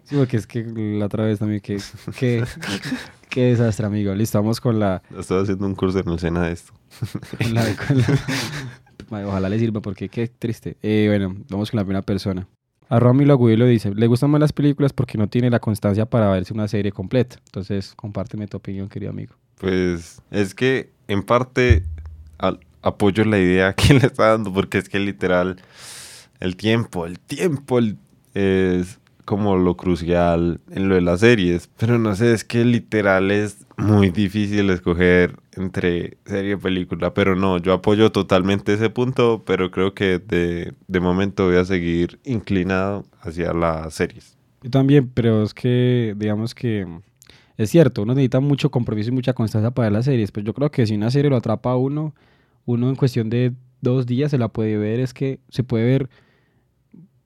Sí, 0.04 0.16
porque 0.16 0.36
es 0.36 0.46
que 0.46 0.62
la 0.62 1.06
otra 1.06 1.24
vez 1.24 1.40
también, 1.40 1.60
que, 1.60 1.78
qué 3.28 3.44
desastre, 3.44 3.86
amigo. 3.86 4.14
Listo, 4.14 4.38
vamos 4.38 4.60
con 4.60 4.78
la... 4.78 5.02
Estoy 5.18 5.42
haciendo 5.42 5.66
un 5.66 5.74
curso 5.74 5.98
en 5.98 6.08
el 6.10 6.18
Sena 6.20 6.46
de 6.46 6.52
esto. 6.52 6.72
Ojalá 9.10 9.48
le 9.48 9.58
sirva 9.58 9.80
porque 9.82 10.08
qué 10.08 10.28
triste. 10.28 10.76
Eh, 10.80 11.06
bueno, 11.08 11.34
vamos 11.48 11.72
con 11.72 11.78
la 11.78 11.84
primera 11.84 12.02
persona. 12.02 12.46
A 12.90 12.98
Romy 12.98 13.30
Agudelo 13.30 13.66
dice, 13.66 13.94
le 13.94 14.08
gustan 14.08 14.30
más 14.30 14.40
las 14.40 14.52
películas 14.52 14.92
porque 14.92 15.16
no 15.16 15.28
tiene 15.28 15.48
la 15.48 15.60
constancia 15.60 16.06
para 16.06 16.28
verse 16.28 16.52
una 16.52 16.66
serie 16.66 16.90
completa. 16.90 17.36
Entonces, 17.46 17.94
compárteme 17.94 18.48
tu 18.48 18.56
opinión, 18.56 18.88
querido 18.88 19.12
amigo. 19.12 19.36
Pues 19.58 20.20
es 20.32 20.54
que 20.56 20.90
en 21.06 21.22
parte 21.22 21.84
apoyo 22.82 23.24
la 23.24 23.38
idea 23.38 23.72
que 23.76 23.94
le 23.94 24.06
está 24.06 24.30
dando 24.30 24.52
porque 24.52 24.78
es 24.78 24.88
que 24.88 24.98
literal 24.98 25.56
el 26.40 26.56
tiempo, 26.56 27.06
el 27.06 27.20
tiempo 27.20 27.78
es 28.34 28.99
como 29.30 29.56
lo 29.56 29.76
crucial 29.76 30.60
en 30.72 30.88
lo 30.88 30.96
de 30.96 31.02
las 31.02 31.20
series. 31.20 31.70
Pero 31.78 32.00
no 32.00 32.16
sé, 32.16 32.32
es 32.32 32.42
que 32.42 32.64
literal 32.64 33.30
es 33.30 33.64
muy 33.76 34.10
difícil 34.10 34.68
escoger 34.70 35.36
entre 35.52 36.18
serie 36.26 36.54
y 36.54 36.56
película. 36.56 37.14
Pero 37.14 37.36
no, 37.36 37.58
yo 37.58 37.72
apoyo 37.72 38.10
totalmente 38.10 38.72
ese 38.72 38.90
punto, 38.90 39.44
pero 39.46 39.70
creo 39.70 39.94
que 39.94 40.18
de, 40.18 40.74
de 40.88 41.00
momento 41.00 41.46
voy 41.46 41.58
a 41.58 41.64
seguir 41.64 42.18
inclinado 42.24 43.04
hacia 43.20 43.52
las 43.52 43.94
series. 43.94 44.36
Yo 44.64 44.70
también, 44.70 45.08
pero 45.14 45.44
es 45.44 45.54
que, 45.54 46.16
digamos 46.18 46.52
que 46.52 46.84
es 47.56 47.70
cierto, 47.70 48.02
uno 48.02 48.14
necesita 48.14 48.40
mucho 48.40 48.72
compromiso 48.72 49.10
y 49.10 49.12
mucha 49.12 49.32
constancia 49.32 49.70
para 49.70 49.86
ver 49.86 49.92
las 49.92 50.06
series. 50.06 50.32
Pero 50.32 50.46
yo 50.46 50.54
creo 50.54 50.72
que 50.72 50.88
si 50.88 50.96
una 50.96 51.12
serie 51.12 51.30
lo 51.30 51.36
atrapa 51.36 51.70
a 51.70 51.76
uno, 51.76 52.16
uno 52.64 52.88
en 52.88 52.96
cuestión 52.96 53.30
de 53.30 53.52
dos 53.80 54.06
días 54.06 54.32
se 54.32 54.38
la 54.38 54.48
puede 54.48 54.76
ver. 54.76 54.98
Es 54.98 55.14
que 55.14 55.38
se 55.50 55.62
puede 55.62 55.84
ver 55.84 56.10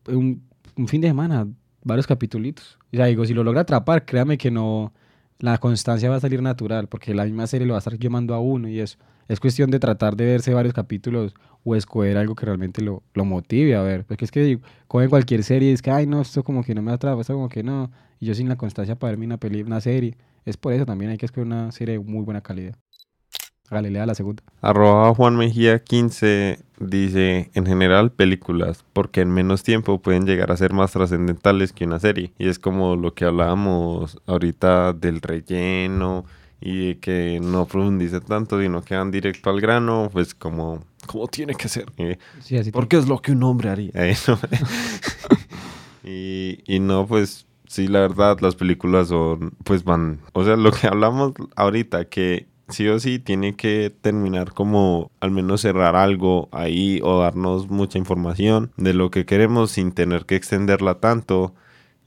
un, 0.06 0.42
un 0.76 0.86
fin 0.86 1.00
de 1.00 1.08
semana, 1.08 1.46
varios 1.84 2.06
capítulos. 2.06 2.78
O 2.92 2.96
sea, 2.96 3.06
digo, 3.06 3.24
si 3.24 3.34
lo 3.34 3.44
logra 3.44 3.62
atrapar, 3.62 4.04
créame 4.04 4.38
que 4.38 4.50
no, 4.50 4.92
la 5.38 5.58
constancia 5.58 6.10
va 6.10 6.16
a 6.16 6.20
salir 6.20 6.42
natural, 6.42 6.88
porque 6.88 7.14
la 7.14 7.24
misma 7.24 7.46
serie 7.46 7.66
lo 7.66 7.74
va 7.74 7.78
a 7.78 7.80
estar 7.80 7.98
llamando 7.98 8.34
a 8.34 8.40
uno 8.40 8.68
y 8.68 8.80
eso. 8.80 8.98
Es 9.28 9.40
cuestión 9.40 9.70
de 9.70 9.78
tratar 9.78 10.16
de 10.16 10.26
verse 10.26 10.52
varios 10.52 10.74
capítulos 10.74 11.34
o 11.64 11.76
escoger 11.76 12.18
algo 12.18 12.34
que 12.34 12.44
realmente 12.46 12.82
lo, 12.82 13.02
lo 13.14 13.24
motive 13.24 13.74
a 13.76 13.82
ver. 13.82 14.04
Porque 14.04 14.24
es 14.24 14.30
que 14.30 14.60
cogen 14.88 15.08
cualquier 15.08 15.42
serie 15.44 15.70
y 15.70 15.72
es 15.74 15.82
que, 15.82 15.90
ay, 15.90 16.06
no, 16.06 16.20
esto 16.20 16.44
como 16.44 16.62
que 16.62 16.74
no 16.74 16.82
me 16.82 16.92
atrapa, 16.92 17.20
esto 17.20 17.34
como 17.34 17.48
que 17.48 17.62
no. 17.62 17.90
Y 18.20 18.26
yo 18.26 18.34
sin 18.34 18.48
la 18.48 18.56
constancia 18.56 18.98
para 18.98 19.12
verme 19.12 19.26
una, 19.26 19.38
peli, 19.38 19.62
una 19.62 19.80
serie. 19.80 20.16
Es 20.44 20.56
por 20.58 20.72
eso 20.74 20.84
también 20.86 21.10
hay 21.10 21.16
que 21.18 21.26
escoger 21.26 21.46
una 21.46 21.72
serie 21.72 21.98
de 21.98 22.04
muy 22.04 22.22
buena 22.24 22.42
calidad. 22.42 22.76
Galilea 23.70 24.06
la 24.06 24.14
segunda. 24.14 24.42
Arroba 24.60 25.14
Juan 25.14 25.36
Mejía 25.36 25.82
15 25.82 26.58
dice, 26.78 27.50
en 27.54 27.66
general 27.66 28.12
películas, 28.12 28.84
porque 28.92 29.22
en 29.22 29.30
menos 29.30 29.62
tiempo 29.62 30.00
pueden 30.00 30.26
llegar 30.26 30.52
a 30.52 30.56
ser 30.56 30.72
más 30.72 30.92
trascendentales 30.92 31.72
que 31.72 31.84
una 31.84 31.98
serie. 31.98 32.32
Y 32.38 32.48
es 32.48 32.58
como 32.58 32.96
lo 32.96 33.14
que 33.14 33.24
hablábamos 33.24 34.18
ahorita 34.26 34.92
del 34.92 35.20
relleno 35.20 36.24
y 36.60 36.96
que 36.96 37.40
no 37.42 37.66
profundice 37.66 38.20
tanto, 38.20 38.60
sino 38.60 38.82
que 38.82 38.96
van 38.96 39.10
directo 39.10 39.50
al 39.50 39.60
grano, 39.60 40.08
pues 40.12 40.34
como, 40.34 40.84
como 41.06 41.26
tiene 41.28 41.54
que 41.54 41.68
ser. 41.68 41.86
¿eh? 41.98 42.18
porque 42.72 42.96
es 42.96 43.08
lo 43.08 43.20
que 43.20 43.32
un 43.32 43.42
hombre 43.42 43.70
haría. 43.70 43.90
¿eh? 43.94 44.16
y, 46.04 46.58
y 46.66 46.80
no, 46.80 47.06
pues 47.06 47.46
sí, 47.66 47.88
la 47.88 48.00
verdad, 48.00 48.38
las 48.40 48.54
películas 48.54 49.08
son, 49.08 49.52
pues 49.64 49.84
van, 49.84 50.20
o 50.32 50.44
sea, 50.44 50.56
lo 50.56 50.70
que 50.70 50.86
hablamos 50.86 51.32
ahorita, 51.56 52.06
que 52.06 52.46
sí 52.68 52.88
o 52.88 52.98
sí 52.98 53.18
tiene 53.18 53.54
que 53.54 53.92
terminar 54.00 54.52
como 54.52 55.10
al 55.20 55.30
menos 55.30 55.60
cerrar 55.60 55.96
algo 55.96 56.48
ahí 56.52 57.00
o 57.02 57.20
darnos 57.20 57.68
mucha 57.68 57.98
información 57.98 58.72
de 58.76 58.94
lo 58.94 59.10
que 59.10 59.26
queremos 59.26 59.70
sin 59.70 59.92
tener 59.92 60.24
que 60.26 60.36
extenderla 60.36 60.96
tanto 60.96 61.54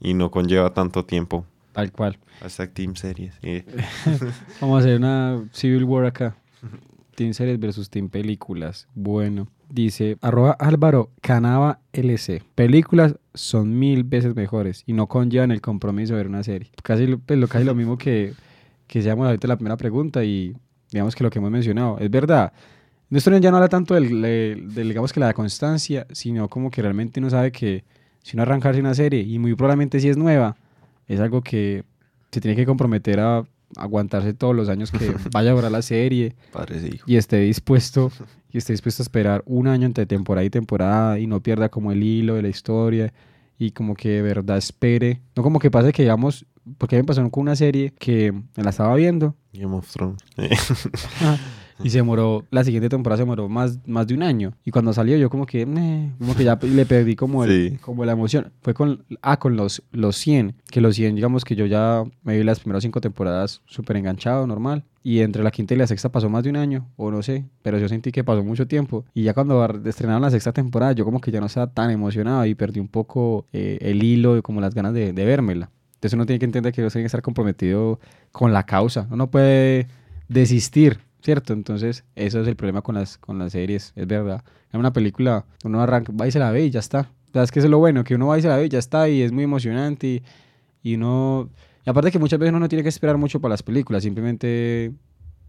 y 0.00 0.14
no 0.14 0.30
conlleva 0.30 0.74
tanto 0.74 1.04
tiempo. 1.04 1.44
Tal 1.72 1.92
cual. 1.92 2.18
hasta 2.40 2.66
Team 2.66 2.96
Series. 2.96 3.34
Vamos 4.60 4.76
a 4.76 4.80
hacer 4.80 4.96
una 4.98 5.44
Civil 5.52 5.84
War 5.84 6.06
acá. 6.06 6.36
Team 7.14 7.34
Series 7.34 7.58
versus 7.58 7.90
Team 7.90 8.08
Películas. 8.08 8.88
Bueno. 8.94 9.48
Dice, 9.70 10.16
arroba 10.22 10.52
Álvaro 10.52 11.10
Canava 11.20 11.80
LC. 11.92 12.42
Películas 12.54 13.16
son 13.34 13.78
mil 13.78 14.02
veces 14.04 14.34
mejores 14.34 14.82
y 14.86 14.94
no 14.94 15.08
conllevan 15.08 15.50
el 15.50 15.60
compromiso 15.60 16.14
de 16.14 16.18
ver 16.18 16.28
una 16.28 16.42
serie. 16.42 16.70
Casi, 16.82 17.06
pues, 17.16 17.38
lo, 17.38 17.48
casi 17.48 17.64
lo 17.64 17.74
mismo 17.74 17.98
que 17.98 18.32
que 18.88 19.02
seamos 19.02 19.26
ahorita 19.26 19.46
la 19.46 19.56
primera 19.56 19.76
pregunta 19.76 20.24
y 20.24 20.56
digamos 20.90 21.14
que 21.14 21.22
lo 21.22 21.30
que 21.30 21.38
hemos 21.38 21.50
mencionado. 21.50 21.98
Es 22.00 22.10
verdad, 22.10 22.52
nuestro 23.10 23.36
ya 23.38 23.50
no 23.50 23.58
habla 23.58 23.68
tanto 23.68 23.94
del, 23.94 24.68
digamos 24.74 25.12
que 25.12 25.20
la 25.20 25.32
constancia, 25.32 26.06
sino 26.10 26.48
como 26.48 26.70
que 26.70 26.82
realmente 26.82 27.20
uno 27.20 27.30
sabe 27.30 27.52
que 27.52 27.84
si 28.22 28.36
uno 28.36 28.42
arrancarse 28.42 28.80
una 28.80 28.94
serie 28.94 29.20
y 29.20 29.38
muy 29.38 29.54
probablemente 29.54 30.00
si 30.00 30.08
es 30.08 30.16
nueva, 30.16 30.56
es 31.06 31.20
algo 31.20 31.42
que 31.42 31.84
se 32.30 32.40
tiene 32.40 32.56
que 32.56 32.66
comprometer 32.66 33.20
a 33.20 33.44
aguantarse 33.76 34.32
todos 34.32 34.56
los 34.56 34.68
años 34.68 34.90
que 34.90 35.14
vaya 35.32 35.50
a 35.50 35.54
durar 35.54 35.70
la 35.70 35.82
serie 35.82 36.34
y 37.06 37.16
esté 37.16 37.40
dispuesto 37.40 38.10
y 38.50 38.58
esté 38.58 38.72
dispuesto 38.72 39.02
a 39.02 39.04
esperar 39.04 39.42
un 39.46 39.68
año 39.68 39.86
entre 39.86 40.06
temporada 40.06 40.44
y 40.44 40.50
temporada 40.50 41.18
y 41.18 41.26
no 41.26 41.42
pierda 41.42 41.68
como 41.68 41.92
el 41.92 42.02
hilo 42.02 42.34
de 42.34 42.42
la 42.42 42.48
historia 42.48 43.12
y 43.58 43.72
como 43.72 43.94
que 43.94 44.08
de 44.08 44.22
verdad 44.22 44.56
espere, 44.56 45.20
no 45.36 45.42
como 45.42 45.58
que 45.58 45.70
pase 45.70 45.92
que 45.92 46.02
digamos 46.02 46.46
porque 46.76 46.96
me 46.96 47.04
pasó 47.04 47.28
con 47.30 47.42
una 47.42 47.56
serie 47.56 47.92
que 47.98 48.32
me 48.32 48.62
la 48.62 48.70
estaba 48.70 48.94
viendo. 48.96 49.34
Game 49.52 49.74
of 49.74 49.90
Thrones. 49.90 50.22
y 51.82 51.90
se 51.90 51.98
demoró, 51.98 52.44
la 52.50 52.64
siguiente 52.64 52.88
temporada 52.88 53.18
se 53.18 53.22
demoró 53.22 53.48
más, 53.48 53.78
más 53.86 54.06
de 54.06 54.14
un 54.14 54.22
año. 54.22 54.54
Y 54.64 54.70
cuando 54.70 54.92
salió 54.92 55.16
yo 55.16 55.30
como 55.30 55.46
que, 55.46 55.64
como 56.18 56.34
que 56.34 56.44
ya 56.44 56.58
le 56.62 56.86
perdí 56.86 57.16
como, 57.16 57.44
el, 57.44 57.78
como 57.80 58.04
la 58.04 58.12
emoción. 58.12 58.52
Fue 58.62 58.74
con, 58.74 59.04
ah, 59.22 59.38
con 59.38 59.56
los, 59.56 59.82
los 59.92 60.16
100, 60.16 60.56
que 60.70 60.80
los 60.80 60.96
100, 60.96 61.14
digamos 61.14 61.44
que 61.44 61.56
yo 61.56 61.66
ya 61.66 62.04
me 62.22 62.36
vi 62.36 62.44
las 62.44 62.60
primeras 62.60 62.82
cinco 62.82 63.00
temporadas 63.00 63.62
súper 63.66 63.96
enganchado, 63.96 64.46
normal. 64.46 64.84
Y 65.02 65.20
entre 65.20 65.42
la 65.42 65.50
quinta 65.50 65.74
y 65.74 65.78
la 65.78 65.86
sexta 65.86 66.10
pasó 66.10 66.28
más 66.28 66.42
de 66.44 66.50
un 66.50 66.56
año, 66.56 66.86
o 66.96 67.10
no 67.10 67.22
sé, 67.22 67.46
pero 67.62 67.78
yo 67.78 67.88
sentí 67.88 68.12
que 68.12 68.24
pasó 68.24 68.44
mucho 68.44 68.66
tiempo. 68.66 69.04
Y 69.14 69.22
ya 69.22 69.32
cuando 69.32 69.64
estrenaron 69.86 70.20
la 70.20 70.30
sexta 70.30 70.52
temporada, 70.52 70.92
yo 70.92 71.04
como 71.04 71.20
que 71.20 71.30
ya 71.30 71.40
no 71.40 71.46
estaba 71.46 71.68
tan 71.72 71.90
emocionado 71.90 72.44
y 72.44 72.54
perdí 72.54 72.80
un 72.80 72.88
poco 72.88 73.46
eh, 73.52 73.78
el 73.80 74.02
hilo 74.02 74.36
y 74.36 74.42
como 74.42 74.60
las 74.60 74.74
ganas 74.74 74.92
de, 74.92 75.12
de 75.12 75.24
vérmela. 75.24 75.70
Entonces 75.98 76.14
uno 76.14 76.26
tiene 76.26 76.38
que 76.38 76.44
entender 76.44 76.72
que 76.72 76.80
uno 76.80 76.90
tiene 76.90 77.02
que 77.02 77.06
estar 77.06 77.22
comprometido 77.22 77.98
con 78.30 78.52
la 78.52 78.62
causa. 78.62 79.08
Uno 79.10 79.28
puede 79.32 79.88
desistir, 80.28 81.00
¿cierto? 81.22 81.52
Entonces 81.52 82.04
eso 82.14 82.40
es 82.40 82.46
el 82.46 82.54
problema 82.54 82.82
con 82.82 82.94
las, 82.94 83.18
con 83.18 83.36
las 83.40 83.50
series, 83.50 83.92
es 83.96 84.06
verdad. 84.06 84.44
En 84.72 84.78
una 84.78 84.92
película 84.92 85.44
uno 85.64 85.82
arranca, 85.82 86.12
va 86.12 86.28
y 86.28 86.30
se 86.30 86.38
la 86.38 86.52
ve 86.52 86.66
y 86.66 86.70
ya 86.70 86.78
está. 86.78 87.10
¿Sabes 87.32 87.50
qué 87.50 87.58
es 87.58 87.64
lo 87.64 87.78
bueno? 87.78 88.04
Que 88.04 88.14
uno 88.14 88.28
va 88.28 88.38
y 88.38 88.42
se 88.42 88.48
la 88.48 88.56
ve 88.56 88.66
y 88.66 88.68
ya 88.68 88.78
está 88.78 89.08
y 89.08 89.22
es 89.22 89.32
muy 89.32 89.42
emocionante 89.42 90.06
y, 90.06 90.22
y 90.84 90.94
uno... 90.94 91.50
Y 91.84 91.90
aparte 91.90 92.12
que 92.12 92.20
muchas 92.20 92.38
veces 92.38 92.50
uno 92.50 92.60
no 92.60 92.68
tiene 92.68 92.84
que 92.84 92.90
esperar 92.90 93.18
mucho 93.18 93.40
para 93.40 93.54
las 93.54 93.64
películas, 93.64 94.04
simplemente 94.04 94.92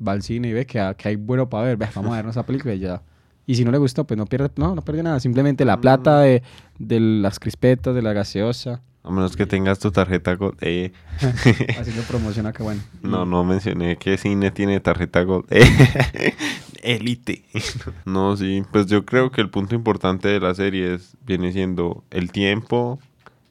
va 0.06 0.14
al 0.14 0.24
cine 0.24 0.48
y 0.48 0.54
ve 0.54 0.66
que, 0.66 0.80
hay 0.80 1.16
bueno 1.16 1.48
para 1.48 1.76
ver, 1.76 1.78
vamos 1.78 2.12
a 2.12 2.16
ver 2.16 2.26
esa 2.26 2.44
película 2.44 2.74
y 2.74 2.80
ya. 2.80 3.04
Y 3.46 3.54
si 3.54 3.66
no 3.66 3.72
le 3.72 3.78
gustó, 3.78 4.06
pues 4.06 4.18
no 4.18 4.26
pierde, 4.26 4.50
no, 4.56 4.74
no 4.74 4.82
pierde 4.82 5.04
nada. 5.04 5.20
Simplemente 5.20 5.64
la 5.64 5.80
plata 5.80 6.22
de, 6.22 6.42
de 6.80 7.00
las 7.00 7.40
crispetas, 7.40 7.94
de 7.94 8.02
la 8.02 8.14
gaseosa. 8.14 8.82
A 9.04 9.12
menos 9.12 9.38
que 9.38 9.46
tengas 9.46 9.80
tu 9.80 9.92
tarjeta 9.92 10.36
Gold. 10.36 10.58
Eh. 10.62 10.92
Haciendo 11.80 12.04
promoción 12.04 12.46
acá, 12.46 12.64
bueno. 12.64 12.82
No, 13.02 13.26
no 13.26 13.44
mencioné 13.44 13.98
que 13.98 14.18
cine 14.18 14.52
tiene 14.52 14.80
tarjeta 14.80 15.24
Gold. 15.24 15.46
Eh. 15.50 16.34
Elite. 16.84 17.46
no, 18.06 18.36
sí. 18.36 18.64
Pues 18.72 18.88
yo 18.88 19.06
creo 19.06 19.32
que 19.32 19.42
el 19.42 19.50
punto 19.50 19.76
importante 19.76 20.28
de 20.28 20.40
la 20.40 20.54
serie 20.54 20.96
es, 20.96 21.16
viene 21.26 21.52
siendo 21.52 22.04
el 22.10 22.32
tiempo, 22.32 23.00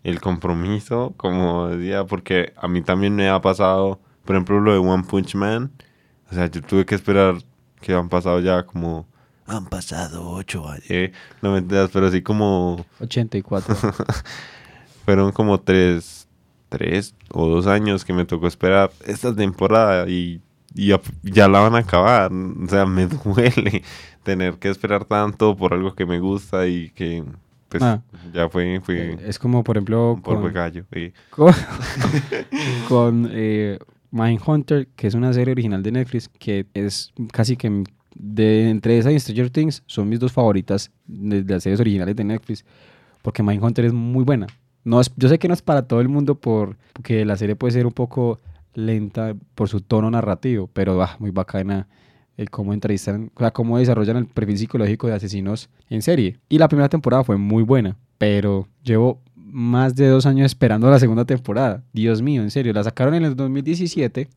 el 0.05 0.21
compromiso, 0.21 1.15
como 1.17 1.69
decía, 1.69 2.05
porque 2.05 2.53
a 2.57 2.69
mí 2.69 2.83
también 2.83 3.15
me 3.15 3.29
ha 3.29 3.41
pasado, 3.41 4.01
por 4.25 4.37
ejemplo, 4.37 4.61
lo 4.61 4.73
de 4.73 4.79
One 4.79 5.05
Punch 5.05 5.35
Man. 5.35 5.73
O 6.31 6.35
sea, 6.35 6.51
yo 6.51 6.61
tuve 6.61 6.85
que 6.85 6.95
esperar 6.95 7.37
que 7.81 7.95
han 7.95 8.09
pasado 8.09 8.41
ya 8.41 8.65
como 8.65 9.07
han 9.47 9.65
pasado 9.65 10.29
ocho 10.29 10.69
años. 10.69 10.85
Eh, 10.91 11.13
no 11.41 11.53
me 11.53 11.59
entiendas, 11.59 11.91
pero 11.91 12.07
así 12.07 12.21
como... 12.21 12.85
84. 13.01 13.77
Fueron 15.09 15.33
como 15.33 15.59
tres, 15.59 16.29
tres 16.69 17.15
o 17.31 17.49
dos 17.49 17.67
años 17.67 18.05
que 18.05 18.13
me 18.13 18.27
tocó 18.27 18.47
esperar 18.47 18.91
esta 19.07 19.35
temporada 19.35 20.07
y, 20.07 20.43
ya, 20.75 21.01
la 21.49 21.61
van 21.61 21.77
a 21.77 21.79
acabar. 21.79 22.31
O 22.31 22.69
sea, 22.69 22.85
me 22.85 23.07
duele 23.25 23.83
tener 24.23 24.57
que 24.57 24.69
esperar 24.69 25.07
tanto 25.07 25.57
por 25.57 25.73
algo 25.73 25.95
que 25.95 26.05
me 26.05 26.21
gusta 26.21 26.67
y 26.67 26.91
que 26.91 27.25
pues 27.71 27.83
ah. 27.83 28.03
ya 28.35 28.51
fue, 28.51 28.83
fue, 28.83 29.13
eh, 29.13 29.19
Es 29.27 29.39
como, 29.39 29.65
por 29.65 29.79
ejemplo, 29.79 30.21
con, 30.23 30.53
gallo. 30.53 30.85
Con, 31.31 31.55
con 32.91 33.31
eh, 33.33 33.79
Mindhunter, 34.11 34.89
que 34.89 35.07
es 35.07 35.15
una 35.15 35.33
serie 35.33 35.53
original 35.53 35.83
de 35.83 35.91
Netflix, 35.91 36.29
que 36.29 36.67
es 36.75 37.15
casi 37.33 37.57
que 37.57 37.85
de 38.15 38.69
entre 38.69 38.99
esas 38.99 39.15
y 39.15 39.21
Stranger 39.21 39.49
Things 39.49 39.83
son 39.87 40.11
mis 40.11 40.21
dos 40.21 40.33
favoritas 40.35 40.91
de, 41.07 41.43
de 41.45 41.55
las 41.55 41.63
series 41.63 41.81
originales 41.81 42.15
de 42.15 42.25
Netflix, 42.25 42.63
porque 43.23 43.43
Mindhunter 43.43 43.87
es 43.87 43.95
muy 43.95 44.23
buena. 44.23 44.49
No 44.85 45.01
yo 45.17 45.29
sé 45.29 45.39
que 45.39 45.49
no 45.49 45.55
es 45.55 45.63
para 45.63 45.83
todo 45.83 46.01
el 46.01 46.09
mundo 46.09 46.35
por, 46.35 46.77
porque 46.93 47.25
la 47.25 47.37
serie 47.37 47.57
puede 47.57 47.73
ser 47.73 47.87
un 47.87 47.93
poco 47.93 48.41
lenta 48.75 49.35
por 49.55 49.69
su 49.69 49.81
tono 49.81 50.11
narrativo, 50.11 50.69
pero 50.73 51.03
ah, 51.03 51.17
muy 51.19 51.31
bacana 51.31 51.89
el 52.37 52.51
cómo 52.51 52.73
entrevistan, 52.73 53.33
o 53.35 53.41
sea, 53.41 53.51
cómo 53.51 53.79
desarrollan 53.79 54.17
el 54.17 54.27
perfil 54.27 54.59
psicológico 54.59 55.09
de 55.09 55.15
asesinos 55.15 55.69
en 55.91 56.03
serie. 56.03 56.39
Y 56.49 56.59
la 56.59 56.69
primera 56.69 56.89
temporada 56.89 57.25
fue 57.25 57.37
muy 57.37 57.65
buena, 57.65 57.97
pero 58.17 58.69
llevo 58.85 59.21
más 59.35 59.97
de 59.97 60.07
dos 60.07 60.25
años 60.27 60.47
esperando 60.47 60.89
la 60.89 61.01
segunda 61.01 61.25
temporada. 61.25 61.83
Dios 61.93 62.23
mío, 62.23 62.43
en 62.43 62.51
serio, 62.51 62.73
la 62.73 62.85
sacaron 62.85 63.15
en 63.15 63.25
el 63.25 63.35
2017 63.35 64.29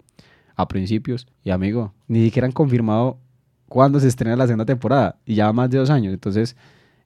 a 0.56 0.68
principios 0.68 1.28
y 1.44 1.52
amigo, 1.52 1.94
ni 2.08 2.24
siquiera 2.26 2.48
han 2.48 2.52
confirmado 2.52 3.20
cuándo 3.68 4.00
se 4.00 4.08
estrena 4.08 4.36
la 4.36 4.48
segunda 4.48 4.66
temporada 4.66 5.18
y 5.26 5.36
ya 5.36 5.54
más 5.54 5.70
de 5.70 5.78
dos 5.78 5.92
años. 5.92 6.14
Entonces, 6.14 6.56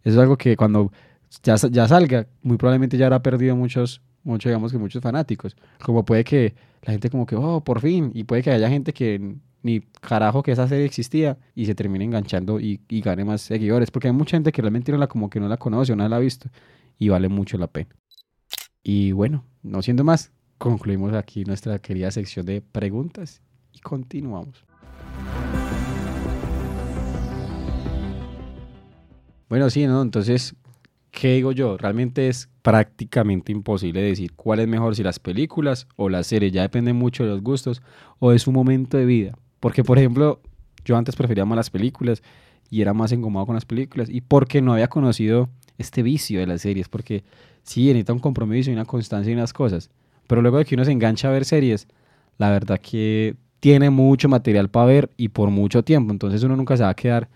eso 0.04 0.16
es 0.16 0.18
algo 0.18 0.38
que 0.38 0.56
cuando 0.56 0.92
ya, 1.44 1.56
ya 1.56 1.88
salga, 1.88 2.28
muy 2.42 2.58
probablemente 2.58 2.98
ya 2.98 3.06
habrá 3.06 3.22
perdido 3.22 3.56
muchos, 3.56 4.02
digamos 4.24 4.72
que 4.72 4.78
muchos 4.78 5.02
fanáticos. 5.02 5.56
Como 5.84 6.06
puede 6.06 6.24
que 6.24 6.56
la 6.84 6.92
gente 6.92 7.10
como 7.10 7.26
que, 7.26 7.36
oh, 7.36 7.64
por 7.64 7.82
fin, 7.82 8.12
y 8.14 8.24
puede 8.24 8.44
que 8.44 8.52
haya 8.52 8.70
gente 8.70 8.94
que 8.94 9.36
ni 9.64 9.82
carajo 9.82 10.44
que 10.44 10.52
esa 10.52 10.68
serie 10.68 10.86
existía 10.86 11.40
y 11.56 11.66
se 11.66 11.74
termine 11.74 12.06
enganchando 12.06 12.60
y, 12.60 12.82
y 12.88 13.02
gane 13.02 13.26
más 13.26 13.42
seguidores. 13.42 13.90
Porque 13.90 14.08
hay 14.08 14.14
mucha 14.14 14.38
gente 14.38 14.52
que 14.52 14.62
realmente 14.62 14.92
no 14.92 15.00
la, 15.00 15.08
como 15.08 15.30
que 15.30 15.40
no 15.40 15.48
la 15.48 15.58
conoce 15.58 15.94
o 15.94 15.96
no 15.96 16.08
la 16.08 16.18
ha 16.18 16.20
visto 16.20 16.50
y 17.00 17.10
vale 17.10 17.30
mucho 17.30 17.58
la 17.58 17.68
pena. 17.68 17.90
Y 18.84 19.12
bueno, 19.12 19.44
no 19.64 19.82
siendo 19.82 20.04
más, 20.04 20.32
concluimos 20.60 21.14
aquí 21.14 21.44
nuestra 21.44 21.80
querida 21.80 22.12
sección 22.12 22.46
de 22.46 22.62
preguntas 22.62 23.42
y 23.74 23.80
continuamos. 23.80 24.64
Bueno, 29.50 29.70
sí, 29.70 29.86
¿no? 29.88 30.02
Entonces, 30.02 30.56
¿qué 31.16 31.34
digo 31.36 31.51
yo? 31.51 31.78
Realmente 31.78 32.28
es 32.28 32.49
prácticamente 32.61 33.51
imposible 33.51 34.01
decir 34.01 34.34
cuál 34.34 34.59
es 34.59 34.68
mejor, 34.68 34.95
si 34.95 35.01
las 35.01 35.18
películas 35.18 35.88
o 35.95 36.09
las 36.09 36.28
series. 36.28 36.51
Ya 36.51 36.61
depende 36.61 36.93
mucho 36.93 37.24
de 37.24 37.30
los 37.30 37.41
gustos 37.41 37.82
o 38.20 38.32
de 38.32 38.39
su 38.39 38.51
momento 38.51 38.97
de 38.97 39.05
vida. 39.05 39.38
Porque, 39.59 39.84
por 39.84 39.97
ejemplo, 39.97 40.41
yo 40.84 40.97
antes 40.97 41.16
prefería 41.16 41.45
más 41.45 41.55
las 41.55 41.70
películas 41.70 42.22
y 42.70 42.82
era 42.82 42.93
más 42.93 43.11
engomado 43.13 43.45
con 43.45 43.55
las 43.55 43.66
películas. 43.66 44.09
Y 44.09 44.22
porque 44.22 44.61
no 44.61 44.74
había 44.74 44.89
conocido 44.89 45.49
este 45.78 46.03
vicio 46.03 46.39
de 46.39 46.47
las 46.47 46.61
series. 46.61 46.89
Porque 46.89 47.24
sí, 47.63 47.88
necesita 47.88 48.13
un 48.13 48.20
compromiso 48.20 48.70
y 48.70 48.74
una 48.74 48.86
constancia 48.86 49.32
y 49.32 49.36
unas 49.36 49.53
cosas. 49.53 49.89
Pero 50.28 50.41
luego 50.41 50.57
de 50.57 50.66
que 50.66 50.76
uno 50.76 50.84
se 50.84 50.91
engancha 50.91 51.30
a 51.30 51.32
ver 51.32 51.45
series, 51.45 51.88
la 52.38 52.51
verdad 52.51 52.80
que 52.80 53.36
tiene 53.61 53.89
mucho 53.89 54.28
material 54.28 54.70
para 54.70 54.86
ver 54.86 55.09
y 55.18 55.30
por 55.30 55.49
mucho 55.49 55.84
tiempo. 55.84 56.11
Entonces 56.11 56.43
uno 56.43 56.57
nunca 56.57 56.76
se 56.76 56.84
va 56.84 56.89
a 56.89 56.95
quedar 56.95 57.30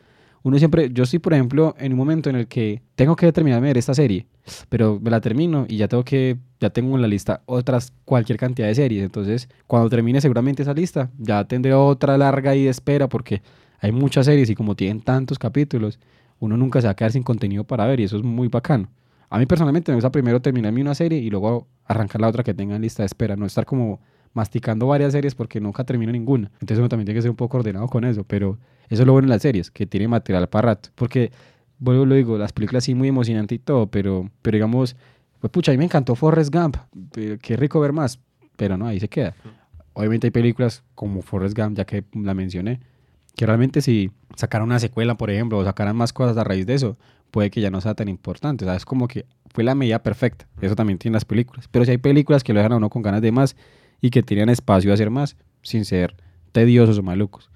uno 0.43 0.57
siempre, 0.57 0.89
yo 0.91 1.03
estoy 1.03 1.19
por 1.19 1.33
ejemplo 1.33 1.75
en 1.77 1.91
un 1.93 1.97
momento 1.97 2.29
en 2.29 2.35
el 2.35 2.47
que 2.47 2.81
tengo 2.95 3.15
que 3.15 3.31
terminar 3.31 3.61
de 3.61 3.67
ver 3.67 3.77
esta 3.77 3.93
serie, 3.93 4.25
pero 4.69 4.99
me 5.01 5.09
la 5.09 5.21
termino 5.21 5.65
y 5.67 5.77
ya 5.77 5.87
tengo 5.87 6.03
que, 6.03 6.37
ya 6.59 6.69
tengo 6.69 6.95
en 6.95 7.01
la 7.01 7.07
lista 7.07 7.41
otras, 7.45 7.93
cualquier 8.05 8.37
cantidad 8.37 8.67
de 8.67 8.75
series. 8.75 9.03
Entonces, 9.03 9.49
cuando 9.67 9.89
termine 9.89 10.21
seguramente 10.21 10.63
esa 10.63 10.73
lista, 10.73 11.09
ya 11.17 11.43
tendré 11.45 11.73
otra 11.73 12.17
larga 12.17 12.55
y 12.55 12.63
de 12.63 12.69
espera 12.69 13.09
porque 13.09 13.41
hay 13.79 13.91
muchas 13.91 14.25
series 14.25 14.49
y 14.49 14.55
como 14.55 14.75
tienen 14.75 15.01
tantos 15.01 15.39
capítulos, 15.39 15.99
uno 16.39 16.57
nunca 16.57 16.81
se 16.81 16.87
va 16.87 16.91
a 16.91 16.95
quedar 16.95 17.11
sin 17.11 17.23
contenido 17.23 17.63
para 17.63 17.85
ver 17.85 17.99
y 17.99 18.03
eso 18.03 18.17
es 18.17 18.23
muy 18.23 18.47
bacano. 18.47 18.89
A 19.29 19.37
mí 19.37 19.45
personalmente 19.45 19.91
me 19.91 19.95
gusta 19.95 20.11
primero 20.11 20.41
terminarme 20.41 20.81
una 20.81 20.95
serie 20.95 21.19
y 21.19 21.29
luego 21.29 21.67
arrancar 21.85 22.21
la 22.21 22.29
otra 22.29 22.43
que 22.43 22.53
tenga 22.53 22.75
en 22.75 22.81
lista 22.81 23.03
de 23.03 23.07
espera, 23.07 23.35
no 23.35 23.45
estar 23.45 23.65
como 23.65 23.99
masticando 24.33 24.87
varias 24.87 25.13
series 25.13 25.35
porque 25.35 25.59
nunca 25.59 25.83
termino 25.83 26.11
ninguna. 26.11 26.51
Entonces 26.53 26.79
uno 26.79 26.89
también 26.89 27.05
tiene 27.05 27.17
que 27.17 27.21
ser 27.21 27.31
un 27.31 27.37
poco 27.37 27.57
ordenado 27.57 27.87
con 27.87 28.03
eso, 28.03 28.23
pero 28.23 28.57
eso 28.89 29.03
es 29.03 29.07
lo 29.07 29.13
bueno 29.13 29.27
en 29.27 29.29
las 29.29 29.41
series, 29.41 29.71
que 29.71 29.85
tiene 29.85 30.07
material 30.07 30.47
para 30.49 30.69
rato. 30.69 30.89
Porque, 30.95 31.31
vuelvo 31.77 32.05
lo 32.05 32.15
digo, 32.15 32.37
las 32.37 32.53
películas 32.53 32.83
sí 32.83 32.95
muy 32.95 33.07
emocionantes 33.07 33.55
y 33.55 33.59
todo, 33.59 33.87
pero, 33.87 34.29
pero 34.41 34.55
digamos, 34.55 34.95
pues 35.39 35.51
pucha, 35.51 35.71
a 35.71 35.73
mí 35.73 35.77
me 35.77 35.85
encantó 35.85 36.15
Forrest 36.15 36.53
Gump, 36.53 36.77
qué 37.41 37.55
rico 37.55 37.79
ver 37.79 37.93
más, 37.93 38.19
pero 38.55 38.77
no, 38.77 38.87
ahí 38.87 38.99
se 38.99 39.07
queda. 39.07 39.35
Obviamente 39.93 40.27
hay 40.27 40.31
películas 40.31 40.83
como 40.95 41.21
Forrest 41.21 41.57
Gump, 41.57 41.77
ya 41.77 41.85
que 41.85 42.03
la 42.13 42.33
mencioné, 42.33 42.79
que 43.35 43.45
realmente 43.45 43.81
si 43.81 44.11
sacaran 44.35 44.67
una 44.67 44.79
secuela, 44.79 45.15
por 45.15 45.29
ejemplo, 45.29 45.57
o 45.57 45.63
sacaran 45.63 45.95
más 45.95 46.13
cosas 46.13 46.37
a 46.37 46.43
raíz 46.43 46.65
de 46.65 46.73
eso, 46.73 46.97
puede 47.31 47.49
que 47.49 47.61
ya 47.61 47.69
no 47.69 47.81
sea 47.81 47.93
tan 47.95 48.07
importante. 48.09 48.65
O 48.65 48.67
sea, 48.67 48.75
es 48.75 48.85
como 48.85 49.07
que 49.07 49.25
fue 49.53 49.63
la 49.63 49.75
medida 49.75 50.03
perfecta. 50.03 50.47
Eso 50.61 50.75
también 50.75 50.99
tiene 50.99 51.15
las 51.15 51.25
películas. 51.25 51.67
Pero 51.69 51.85
si 51.85 51.91
hay 51.91 51.97
películas 51.97 52.43
que 52.43 52.53
lo 52.53 52.59
dejan 52.59 52.73
a 52.73 52.77
uno 52.77 52.89
con 52.89 53.01
ganas 53.01 53.21
de 53.21 53.31
más 53.31 53.55
y 54.01 54.09
que 54.09 54.23
tienen 54.23 54.49
espacio 54.49 54.91
a 54.91 54.93
hacer 54.93 55.09
más, 55.09 55.35
sin 55.61 55.85
ser 55.85 56.15
tediosos 56.51 56.97
o 56.97 57.03
malucos. 57.03 57.49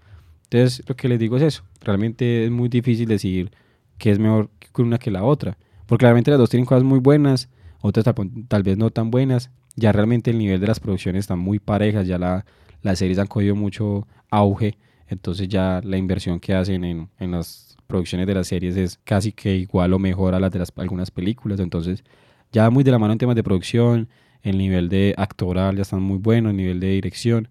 Entonces, 0.44 0.84
lo 0.88 0.96
que 0.96 1.08
les 1.08 1.20
digo 1.20 1.38
es 1.38 1.44
eso. 1.44 1.64
Realmente 1.82 2.46
es 2.46 2.52
muy 2.52 2.70
difícil 2.70 3.08
decir 3.08 3.52
que 3.98 4.12
es 4.12 4.20
mejor 4.20 4.50
una 4.78 4.98
que 4.98 5.12
la 5.12 5.24
otra. 5.24 5.58
Porque 5.86 6.06
realmente 6.06 6.32
las 6.32 6.40
dos 6.40 6.50
tienen 6.50 6.66
cosas 6.66 6.84
muy 6.84 7.00
buenas, 7.00 7.50
otras 7.82 8.06
tal, 8.48 8.64
vez 8.64 8.78
no 8.78 8.90
tan 8.90 9.12
buenas. 9.12 9.50
Ya 9.76 9.92
realmente 9.92 10.32
el 10.32 10.38
nivel 10.38 10.60
de 10.60 10.68
las 10.68 10.80
producciones 10.80 11.22
están 11.22 11.40
muy 11.40 11.60
parejas, 11.60 12.08
ya 12.08 12.18
la, 12.18 12.46
las 12.82 13.00
series 13.00 13.20
han 13.20 13.28
cogido 13.28 13.56
mucho 13.56 14.08
auge. 14.30 14.78
Entonces 15.08 15.48
ya 15.48 15.82
la 15.84 15.98
inversión 15.98 16.40
que 16.40 16.54
hacen 16.54 16.84
en, 16.84 17.10
en 17.20 17.32
las 17.32 17.76
producciones 17.88 18.28
de 18.28 18.36
las 18.36 18.48
series 18.48 18.78
es 18.78 19.00
casi 19.04 19.32
que 19.32 19.56
igual 19.56 19.94
o 19.94 20.00
mejor 20.00 20.36
a 20.36 20.40
las 20.40 20.52
de 20.52 20.60
las, 20.60 20.72
algunas 20.76 21.12
películas. 21.12 21.60
Entonces 21.60 22.04
ya 22.52 22.70
muy 22.70 22.84
de 22.84 22.92
la 22.92 23.00
mano 23.00 23.14
en 23.14 23.20
temas 23.20 23.36
de 23.36 23.44
producción, 23.44 24.08
el 24.44 24.58
nivel 24.58 24.90
de 24.90 25.16
actoral 25.18 25.76
ya 25.76 25.82
está 25.82 25.98
muy 25.98 26.18
bueno, 26.18 26.50
el 26.50 26.58
nivel 26.58 26.80
de 26.80 26.90
dirección. 26.90 27.48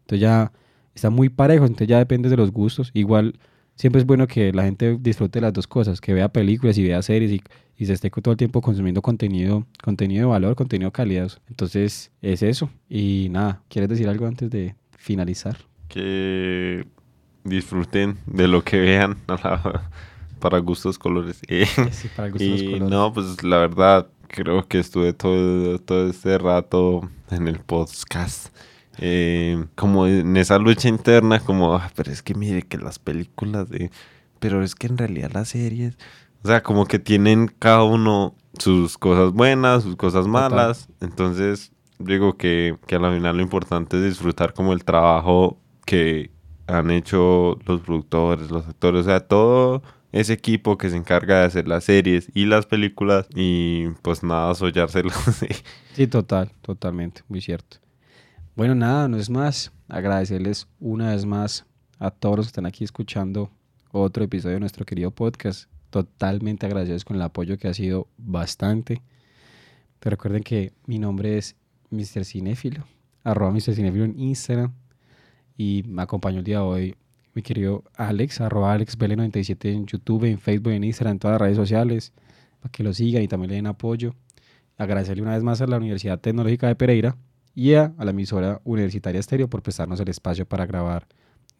Entonces 0.00 0.20
ya 0.20 0.52
está 0.94 1.10
muy 1.10 1.28
parejo, 1.28 1.64
entonces 1.64 1.88
ya 1.88 1.98
depende 1.98 2.28
de 2.28 2.36
los 2.36 2.52
gustos. 2.52 2.90
Igual 2.94 3.38
siempre 3.74 4.00
es 4.00 4.06
bueno 4.06 4.26
que 4.26 4.52
la 4.52 4.64
gente 4.64 4.96
disfrute 5.00 5.40
las 5.40 5.52
dos 5.52 5.66
cosas, 5.66 6.00
que 6.00 6.14
vea 6.14 6.28
películas 6.28 6.78
y 6.78 6.84
vea 6.84 7.02
series 7.02 7.32
y, 7.32 7.42
y 7.76 7.86
se 7.86 7.92
esté 7.92 8.10
todo 8.10 8.32
el 8.32 8.38
tiempo 8.38 8.62
consumiendo 8.62 9.02
contenido, 9.02 9.66
contenido 9.82 10.22
de 10.22 10.26
valor, 10.26 10.56
contenido 10.56 10.88
de 10.88 10.92
calidad. 10.92 11.32
Entonces 11.48 12.10
es 12.22 12.42
eso. 12.42 12.70
Y 12.88 13.28
nada, 13.30 13.62
¿quieres 13.68 13.90
decir 13.90 14.08
algo 14.08 14.26
antes 14.26 14.50
de 14.50 14.74
finalizar? 14.96 15.58
Que 15.88 16.86
disfruten 17.44 18.18
de 18.26 18.48
lo 18.48 18.62
que 18.62 18.78
vean 18.78 19.18
para 20.40 20.58
gustos 20.58 20.98
colores. 20.98 21.40
Sí, 21.48 22.08
para 22.16 22.28
gustos 22.28 22.60
y 22.60 22.64
colores. 22.64 22.88
no, 22.88 23.12
pues 23.12 23.42
la 23.42 23.58
verdad, 23.58 24.06
creo 24.28 24.66
que 24.66 24.78
estuve 24.78 25.12
todo, 25.12 25.78
todo 25.78 26.08
este 26.08 26.38
rato 26.38 27.08
en 27.30 27.48
el 27.48 27.60
podcast. 27.60 28.54
Eh, 28.98 29.64
como 29.74 30.06
en 30.06 30.36
esa 30.36 30.58
lucha 30.58 30.88
interna, 30.88 31.40
como, 31.40 31.74
ah, 31.74 31.90
pero 31.94 32.10
es 32.10 32.22
que 32.22 32.34
mire 32.34 32.62
que 32.62 32.78
las 32.78 32.98
películas 32.98 33.68
de... 33.68 33.90
Pero 34.38 34.62
es 34.62 34.74
que 34.74 34.86
en 34.86 34.98
realidad 34.98 35.30
las 35.32 35.48
series, 35.48 35.96
o 36.46 36.48
sea, 36.48 36.62
como 36.62 36.86
que 36.86 37.00
tienen 37.00 37.48
cada 37.58 37.82
uno 37.82 38.36
sus 38.58 38.98
cosas 38.98 39.32
buenas, 39.32 39.82
sus 39.82 39.96
cosas 39.96 40.28
malas. 40.28 40.88
Entonces, 41.00 41.72
digo 41.98 42.36
que, 42.36 42.76
que 42.86 42.94
a 42.94 42.98
la 43.00 43.12
final 43.12 43.36
lo 43.36 43.42
importante 43.42 43.96
es 43.96 44.04
disfrutar 44.04 44.54
como 44.54 44.72
el 44.72 44.84
trabajo 44.84 45.58
que 45.84 46.30
han 46.68 46.92
hecho 46.92 47.58
los 47.66 47.80
productores, 47.80 48.50
los 48.50 48.66
actores, 48.66 49.02
o 49.02 49.04
sea, 49.04 49.20
todo 49.20 49.82
ese 50.20 50.32
equipo 50.32 50.78
que 50.78 50.90
se 50.90 50.96
encarga 50.96 51.40
de 51.40 51.46
hacer 51.46 51.68
las 51.68 51.84
series 51.84 52.30
y 52.34 52.46
las 52.46 52.66
películas 52.66 53.26
y 53.34 53.88
pues 54.02 54.22
nada, 54.22 54.54
sollárselos. 54.54 55.14
sí, 55.94 56.06
total, 56.06 56.50
totalmente, 56.62 57.22
muy 57.28 57.40
cierto. 57.40 57.78
Bueno, 58.54 58.74
nada, 58.74 59.08
no 59.08 59.18
es 59.18 59.28
más. 59.28 59.72
Agradecerles 59.88 60.66
una 60.80 61.10
vez 61.10 61.26
más 61.26 61.66
a 61.98 62.10
todos 62.10 62.38
los 62.38 62.46
que 62.46 62.50
están 62.50 62.66
aquí 62.66 62.84
escuchando 62.84 63.50
otro 63.92 64.24
episodio 64.24 64.54
de 64.54 64.60
nuestro 64.60 64.86
querido 64.86 65.10
podcast. 65.10 65.70
Totalmente 65.90 66.66
agradecidos 66.66 67.04
con 67.04 67.16
el 67.16 67.22
apoyo 67.22 67.58
que 67.58 67.68
ha 67.68 67.74
sido 67.74 68.08
bastante. 68.16 69.02
Pero 70.00 70.12
recuerden 70.12 70.42
que 70.42 70.72
mi 70.86 70.98
nombre 70.98 71.38
es 71.38 71.56
Mr. 71.90 72.24
Cinefilo, 72.24 72.84
arroba 73.24 73.52
Mr. 73.52 73.74
Cinefilo 73.74 74.04
en 74.04 74.18
Instagram. 74.18 74.72
Y 75.56 75.84
me 75.86 76.02
acompañó 76.02 76.38
el 76.38 76.44
día 76.44 76.58
de 76.58 76.64
hoy 76.64 76.96
mi 77.36 77.42
querido 77.42 77.84
Alex, 77.96 78.40
arroba 78.40 78.74
AlexBL97 78.74 79.68
en 79.68 79.86
YouTube, 79.86 80.24
en 80.24 80.38
Facebook, 80.38 80.72
en 80.72 80.84
Instagram, 80.84 81.12
en 81.12 81.18
todas 81.18 81.34
las 81.34 81.42
redes 81.42 81.56
sociales, 81.56 82.14
para 82.60 82.72
que 82.72 82.82
lo 82.82 82.94
sigan 82.94 83.22
y 83.22 83.28
también 83.28 83.50
le 83.50 83.56
den 83.56 83.66
apoyo. 83.66 84.14
Agradecerle 84.78 85.22
una 85.22 85.34
vez 85.34 85.42
más 85.42 85.60
a 85.60 85.66
la 85.66 85.76
Universidad 85.76 86.18
Tecnológica 86.18 86.66
de 86.66 86.74
Pereira 86.76 87.16
y 87.54 87.74
a, 87.74 87.92
la 87.98 88.10
emisora 88.10 88.62
Universitaria 88.64 89.20
Estéreo 89.20 89.48
por 89.48 89.62
prestarnos 89.62 90.00
el 90.00 90.08
espacio 90.08 90.46
para 90.46 90.64
grabar 90.64 91.06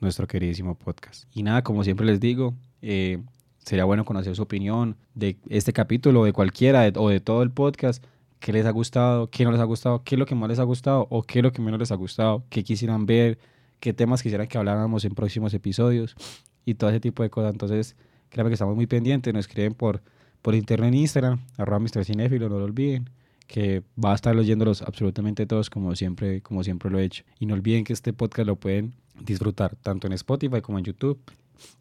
nuestro 0.01 0.27
queridísimo 0.27 0.77
podcast. 0.77 1.25
Y 1.35 1.43
nada, 1.43 1.63
como 1.63 1.85
siempre 1.85 2.07
les 2.07 2.21
digo, 2.21 2.55
eh, 2.81 3.19
sería 3.59 3.85
bueno 3.85 4.07
conocer 4.07 4.35
su 4.35 4.43
opinión 4.43 4.97
de 5.15 5.37
este 5.51 5.75
capítulo, 5.75 6.25
de 6.25 6.33
cualquiera 6.33 6.91
o 6.97 7.11
de 7.11 7.21
todo 7.21 7.43
el 7.43 7.51
podcast. 7.51 8.03
¿Qué 8.41 8.51
les 8.51 8.65
ha 8.65 8.71
gustado? 8.71 9.29
¿Qué 9.29 9.45
no 9.45 9.53
les 9.53 9.61
ha 9.61 9.65
gustado? 9.65 10.03
¿Qué 10.05 10.15
es 10.15 10.19
lo 10.19 10.25
que 10.25 10.35
más 10.35 10.49
les 10.49 10.59
ha 10.59 10.65
gustado? 10.65 11.07
¿O 11.11 11.23
qué 11.23 11.41
es 11.41 11.43
lo 11.43 11.53
que 11.53 11.61
menos 11.61 11.79
les 11.79 11.93
ha 11.93 11.97
gustado? 11.97 12.45
¿Qué 12.49 12.65
quisieran 12.65 13.05
ver? 13.05 13.39
Qué 13.81 13.93
temas 13.93 14.23
quisieran 14.23 14.47
que 14.47 14.59
habláramos 14.59 15.05
en 15.05 15.15
próximos 15.15 15.55
episodios 15.55 16.17
y 16.65 16.75
todo 16.75 16.91
ese 16.91 17.01
tipo 17.01 17.23
de 17.23 17.31
cosas. 17.31 17.53
Entonces, 17.53 17.97
créanme 18.29 18.51
que 18.51 18.55
estamos 18.55 18.77
muy 18.77 18.87
pendientes. 18.87 19.33
Nos 19.33 19.47
escriben 19.47 19.75
por, 19.75 20.03
por 20.43 20.55
internet 20.55 20.89
en 20.89 20.95
Instagram, 20.95 21.41
arroba 21.57 21.81
Mr. 21.81 22.05
Cinéfilo, 22.05 22.49
no 22.49 22.59
lo 22.59 22.65
olviden 22.65 23.11
que 23.47 23.83
va 24.03 24.13
a 24.13 24.15
estar 24.15 24.35
leyéndolos 24.35 24.83
absolutamente 24.83 25.47
todos 25.47 25.71
como 25.71 25.95
siempre, 25.95 26.43
como 26.43 26.65
siempre 26.65 26.91
lo 26.91 26.99
he 26.99 27.05
hecho. 27.05 27.25
Y 27.39 27.47
no 27.47 27.55
olviden 27.55 27.85
que 27.85 27.93
este 27.93 28.13
podcast 28.13 28.47
lo 28.47 28.57
pueden 28.57 28.95
disfrutar 29.21 29.77
tanto 29.77 30.07
en 30.07 30.13
Spotify 30.15 30.61
como 30.61 30.79
en 30.79 30.85
YouTube. 30.85 31.21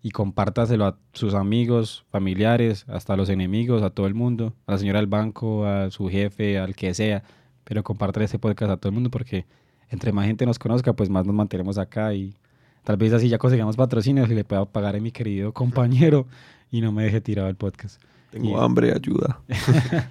Y 0.02 0.12
compártaselo 0.12 0.86
a 0.86 0.98
sus 1.12 1.34
amigos, 1.34 2.06
familiares, 2.10 2.86
hasta 2.88 3.14
a 3.14 3.18
los 3.18 3.30
enemigos, 3.30 3.84
a 3.84 3.90
todo 3.90 4.08
el 4.08 4.14
mundo, 4.14 4.54
a 4.68 4.74
la 4.74 4.78
señora 4.78 5.00
del 5.00 5.08
banco, 5.08 5.66
a 5.66 5.92
su 5.92 6.08
jefe, 6.08 6.58
al 6.58 6.76
que 6.76 6.94
sea. 6.94 7.24
Pero 7.66 7.84
compártale 7.84 8.26
este 8.26 8.40
podcast 8.40 8.72
a 8.72 8.78
todo 8.78 8.90
el 8.90 8.94
mundo 8.94 9.10
porque 9.10 9.46
entre 9.90 10.12
más 10.12 10.26
gente 10.26 10.46
nos 10.46 10.60
conozca, 10.60 10.94
pues 10.94 11.10
más 11.10 11.26
nos 11.26 11.36
mantenemos 11.36 11.78
acá 11.78 12.14
y 12.14 12.36
tal 12.84 12.98
vez 12.98 13.14
así 13.14 13.30
ya 13.30 13.38
conseguimos 13.38 13.76
patrocinios 13.76 14.30
y 14.30 14.36
le 14.36 14.44
pueda 14.44 14.66
pagar 14.66 14.96
a 14.96 15.00
mi 15.00 15.12
querido 15.12 15.54
compañero 15.54 16.28
y 16.72 16.82
no 16.82 16.92
me 16.92 17.04
deje 17.04 17.22
tirado 17.22 17.48
el 17.50 17.56
podcast. 17.56 18.02
Tengo 18.32 18.60
hambre, 18.60 18.92
ayuda. 18.94 19.40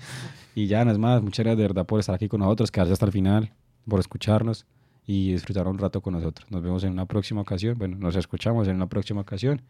y 0.55 0.67
ya, 0.67 0.85
no 0.85 0.93
es 0.93 0.99
más, 0.99 1.23
muchas 1.23 1.45
gracias 1.45 1.59
de 1.59 1.63
verdad 1.65 1.87
por 1.87 2.01
estar 2.01 2.15
aquí 2.15 2.29
con 2.29 2.41
nosotros, 2.41 2.71
quedarse 2.71 2.93
hasta 2.93 3.07
el 3.07 3.13
final, 3.13 3.53
por 3.87 4.01
escucharnos 4.01 4.67
y 5.07 5.33
disfrutar 5.33 5.69
un 5.69 5.79
rato 5.79 6.01
con 6.01 6.15
nosotros. 6.15 6.51
Nos 6.51 6.63
vemos 6.63 6.85
en 6.85 6.93
una 6.93 7.07
próxima 7.07 7.43
ocasión, 7.43 7.77
bueno, 7.79 7.97
nos 7.99 8.17
escuchamos 8.17 8.69
en 8.69 8.77
una 8.77 8.89
próxima 8.89 9.21
ocasión 9.21 9.61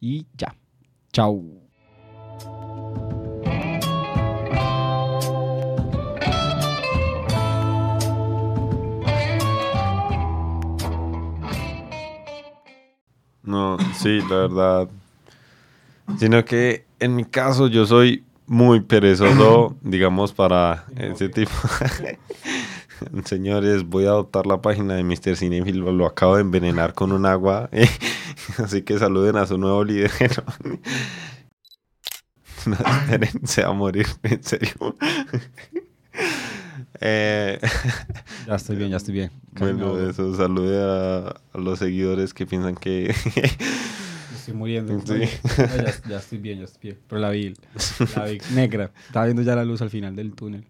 y 0.00 0.26
ya. 0.36 0.54
Chao. 1.12 1.67
No, 13.48 13.78
sí, 13.94 14.20
la 14.28 14.36
verdad. 14.36 14.88
Sino 16.18 16.44
que 16.44 16.84
en 17.00 17.16
mi 17.16 17.24
caso 17.24 17.66
yo 17.68 17.86
soy 17.86 18.22
muy 18.46 18.80
perezoso, 18.80 19.74
digamos, 19.82 20.34
para 20.34 20.84
ese 20.96 21.30
tipo. 21.30 21.50
Señores, 23.24 23.84
voy 23.84 24.04
a 24.04 24.10
adoptar 24.10 24.46
la 24.46 24.60
página 24.60 24.96
de 24.96 25.02
Mr. 25.02 25.34
Cinephile, 25.34 25.80
lo 25.80 26.04
acabo 26.04 26.34
de 26.34 26.42
envenenar 26.42 26.92
con 26.92 27.10
un 27.10 27.24
agua, 27.24 27.70
así 28.62 28.82
que 28.82 28.98
saluden 28.98 29.36
a 29.36 29.46
su 29.46 29.56
nuevo 29.56 29.82
líder. 29.82 30.10
no, 32.66 32.74
esperen, 32.74 33.46
se 33.46 33.62
va 33.62 33.70
a 33.70 33.72
morir, 33.72 34.06
en 34.24 34.44
serio. 34.44 34.94
Eh, 37.00 37.58
ya 38.46 38.54
estoy 38.54 38.76
bien, 38.76 38.90
ya 38.90 38.96
estoy 38.96 39.14
bien. 39.14 39.30
Bueno, 39.58 39.98
eso, 39.98 40.36
salude 40.36 40.78
a, 40.80 41.40
los 41.58 41.80
seguidores 41.80 42.32
que 42.32 42.46
piensan 42.46 42.76
que... 42.76 43.12
estoy 44.36 44.54
muriendo. 44.54 45.02
ya, 46.08 46.18
estoy 46.18 46.38
bien, 46.38 46.58
ya 46.60 46.64
estoy 46.64 46.80
bien. 46.82 46.98
Pero 47.08 47.20
la 47.20 47.30
vi, 47.30 47.54
la 48.14 48.24
vi 48.26 48.38
negra. 48.54 48.92
Estaba 49.06 49.24
viendo 49.24 49.42
ya 49.42 49.56
la 49.56 49.64
luz 49.64 49.82
al 49.82 49.90
final 49.90 50.14
del 50.14 50.32
túnel. 50.34 50.64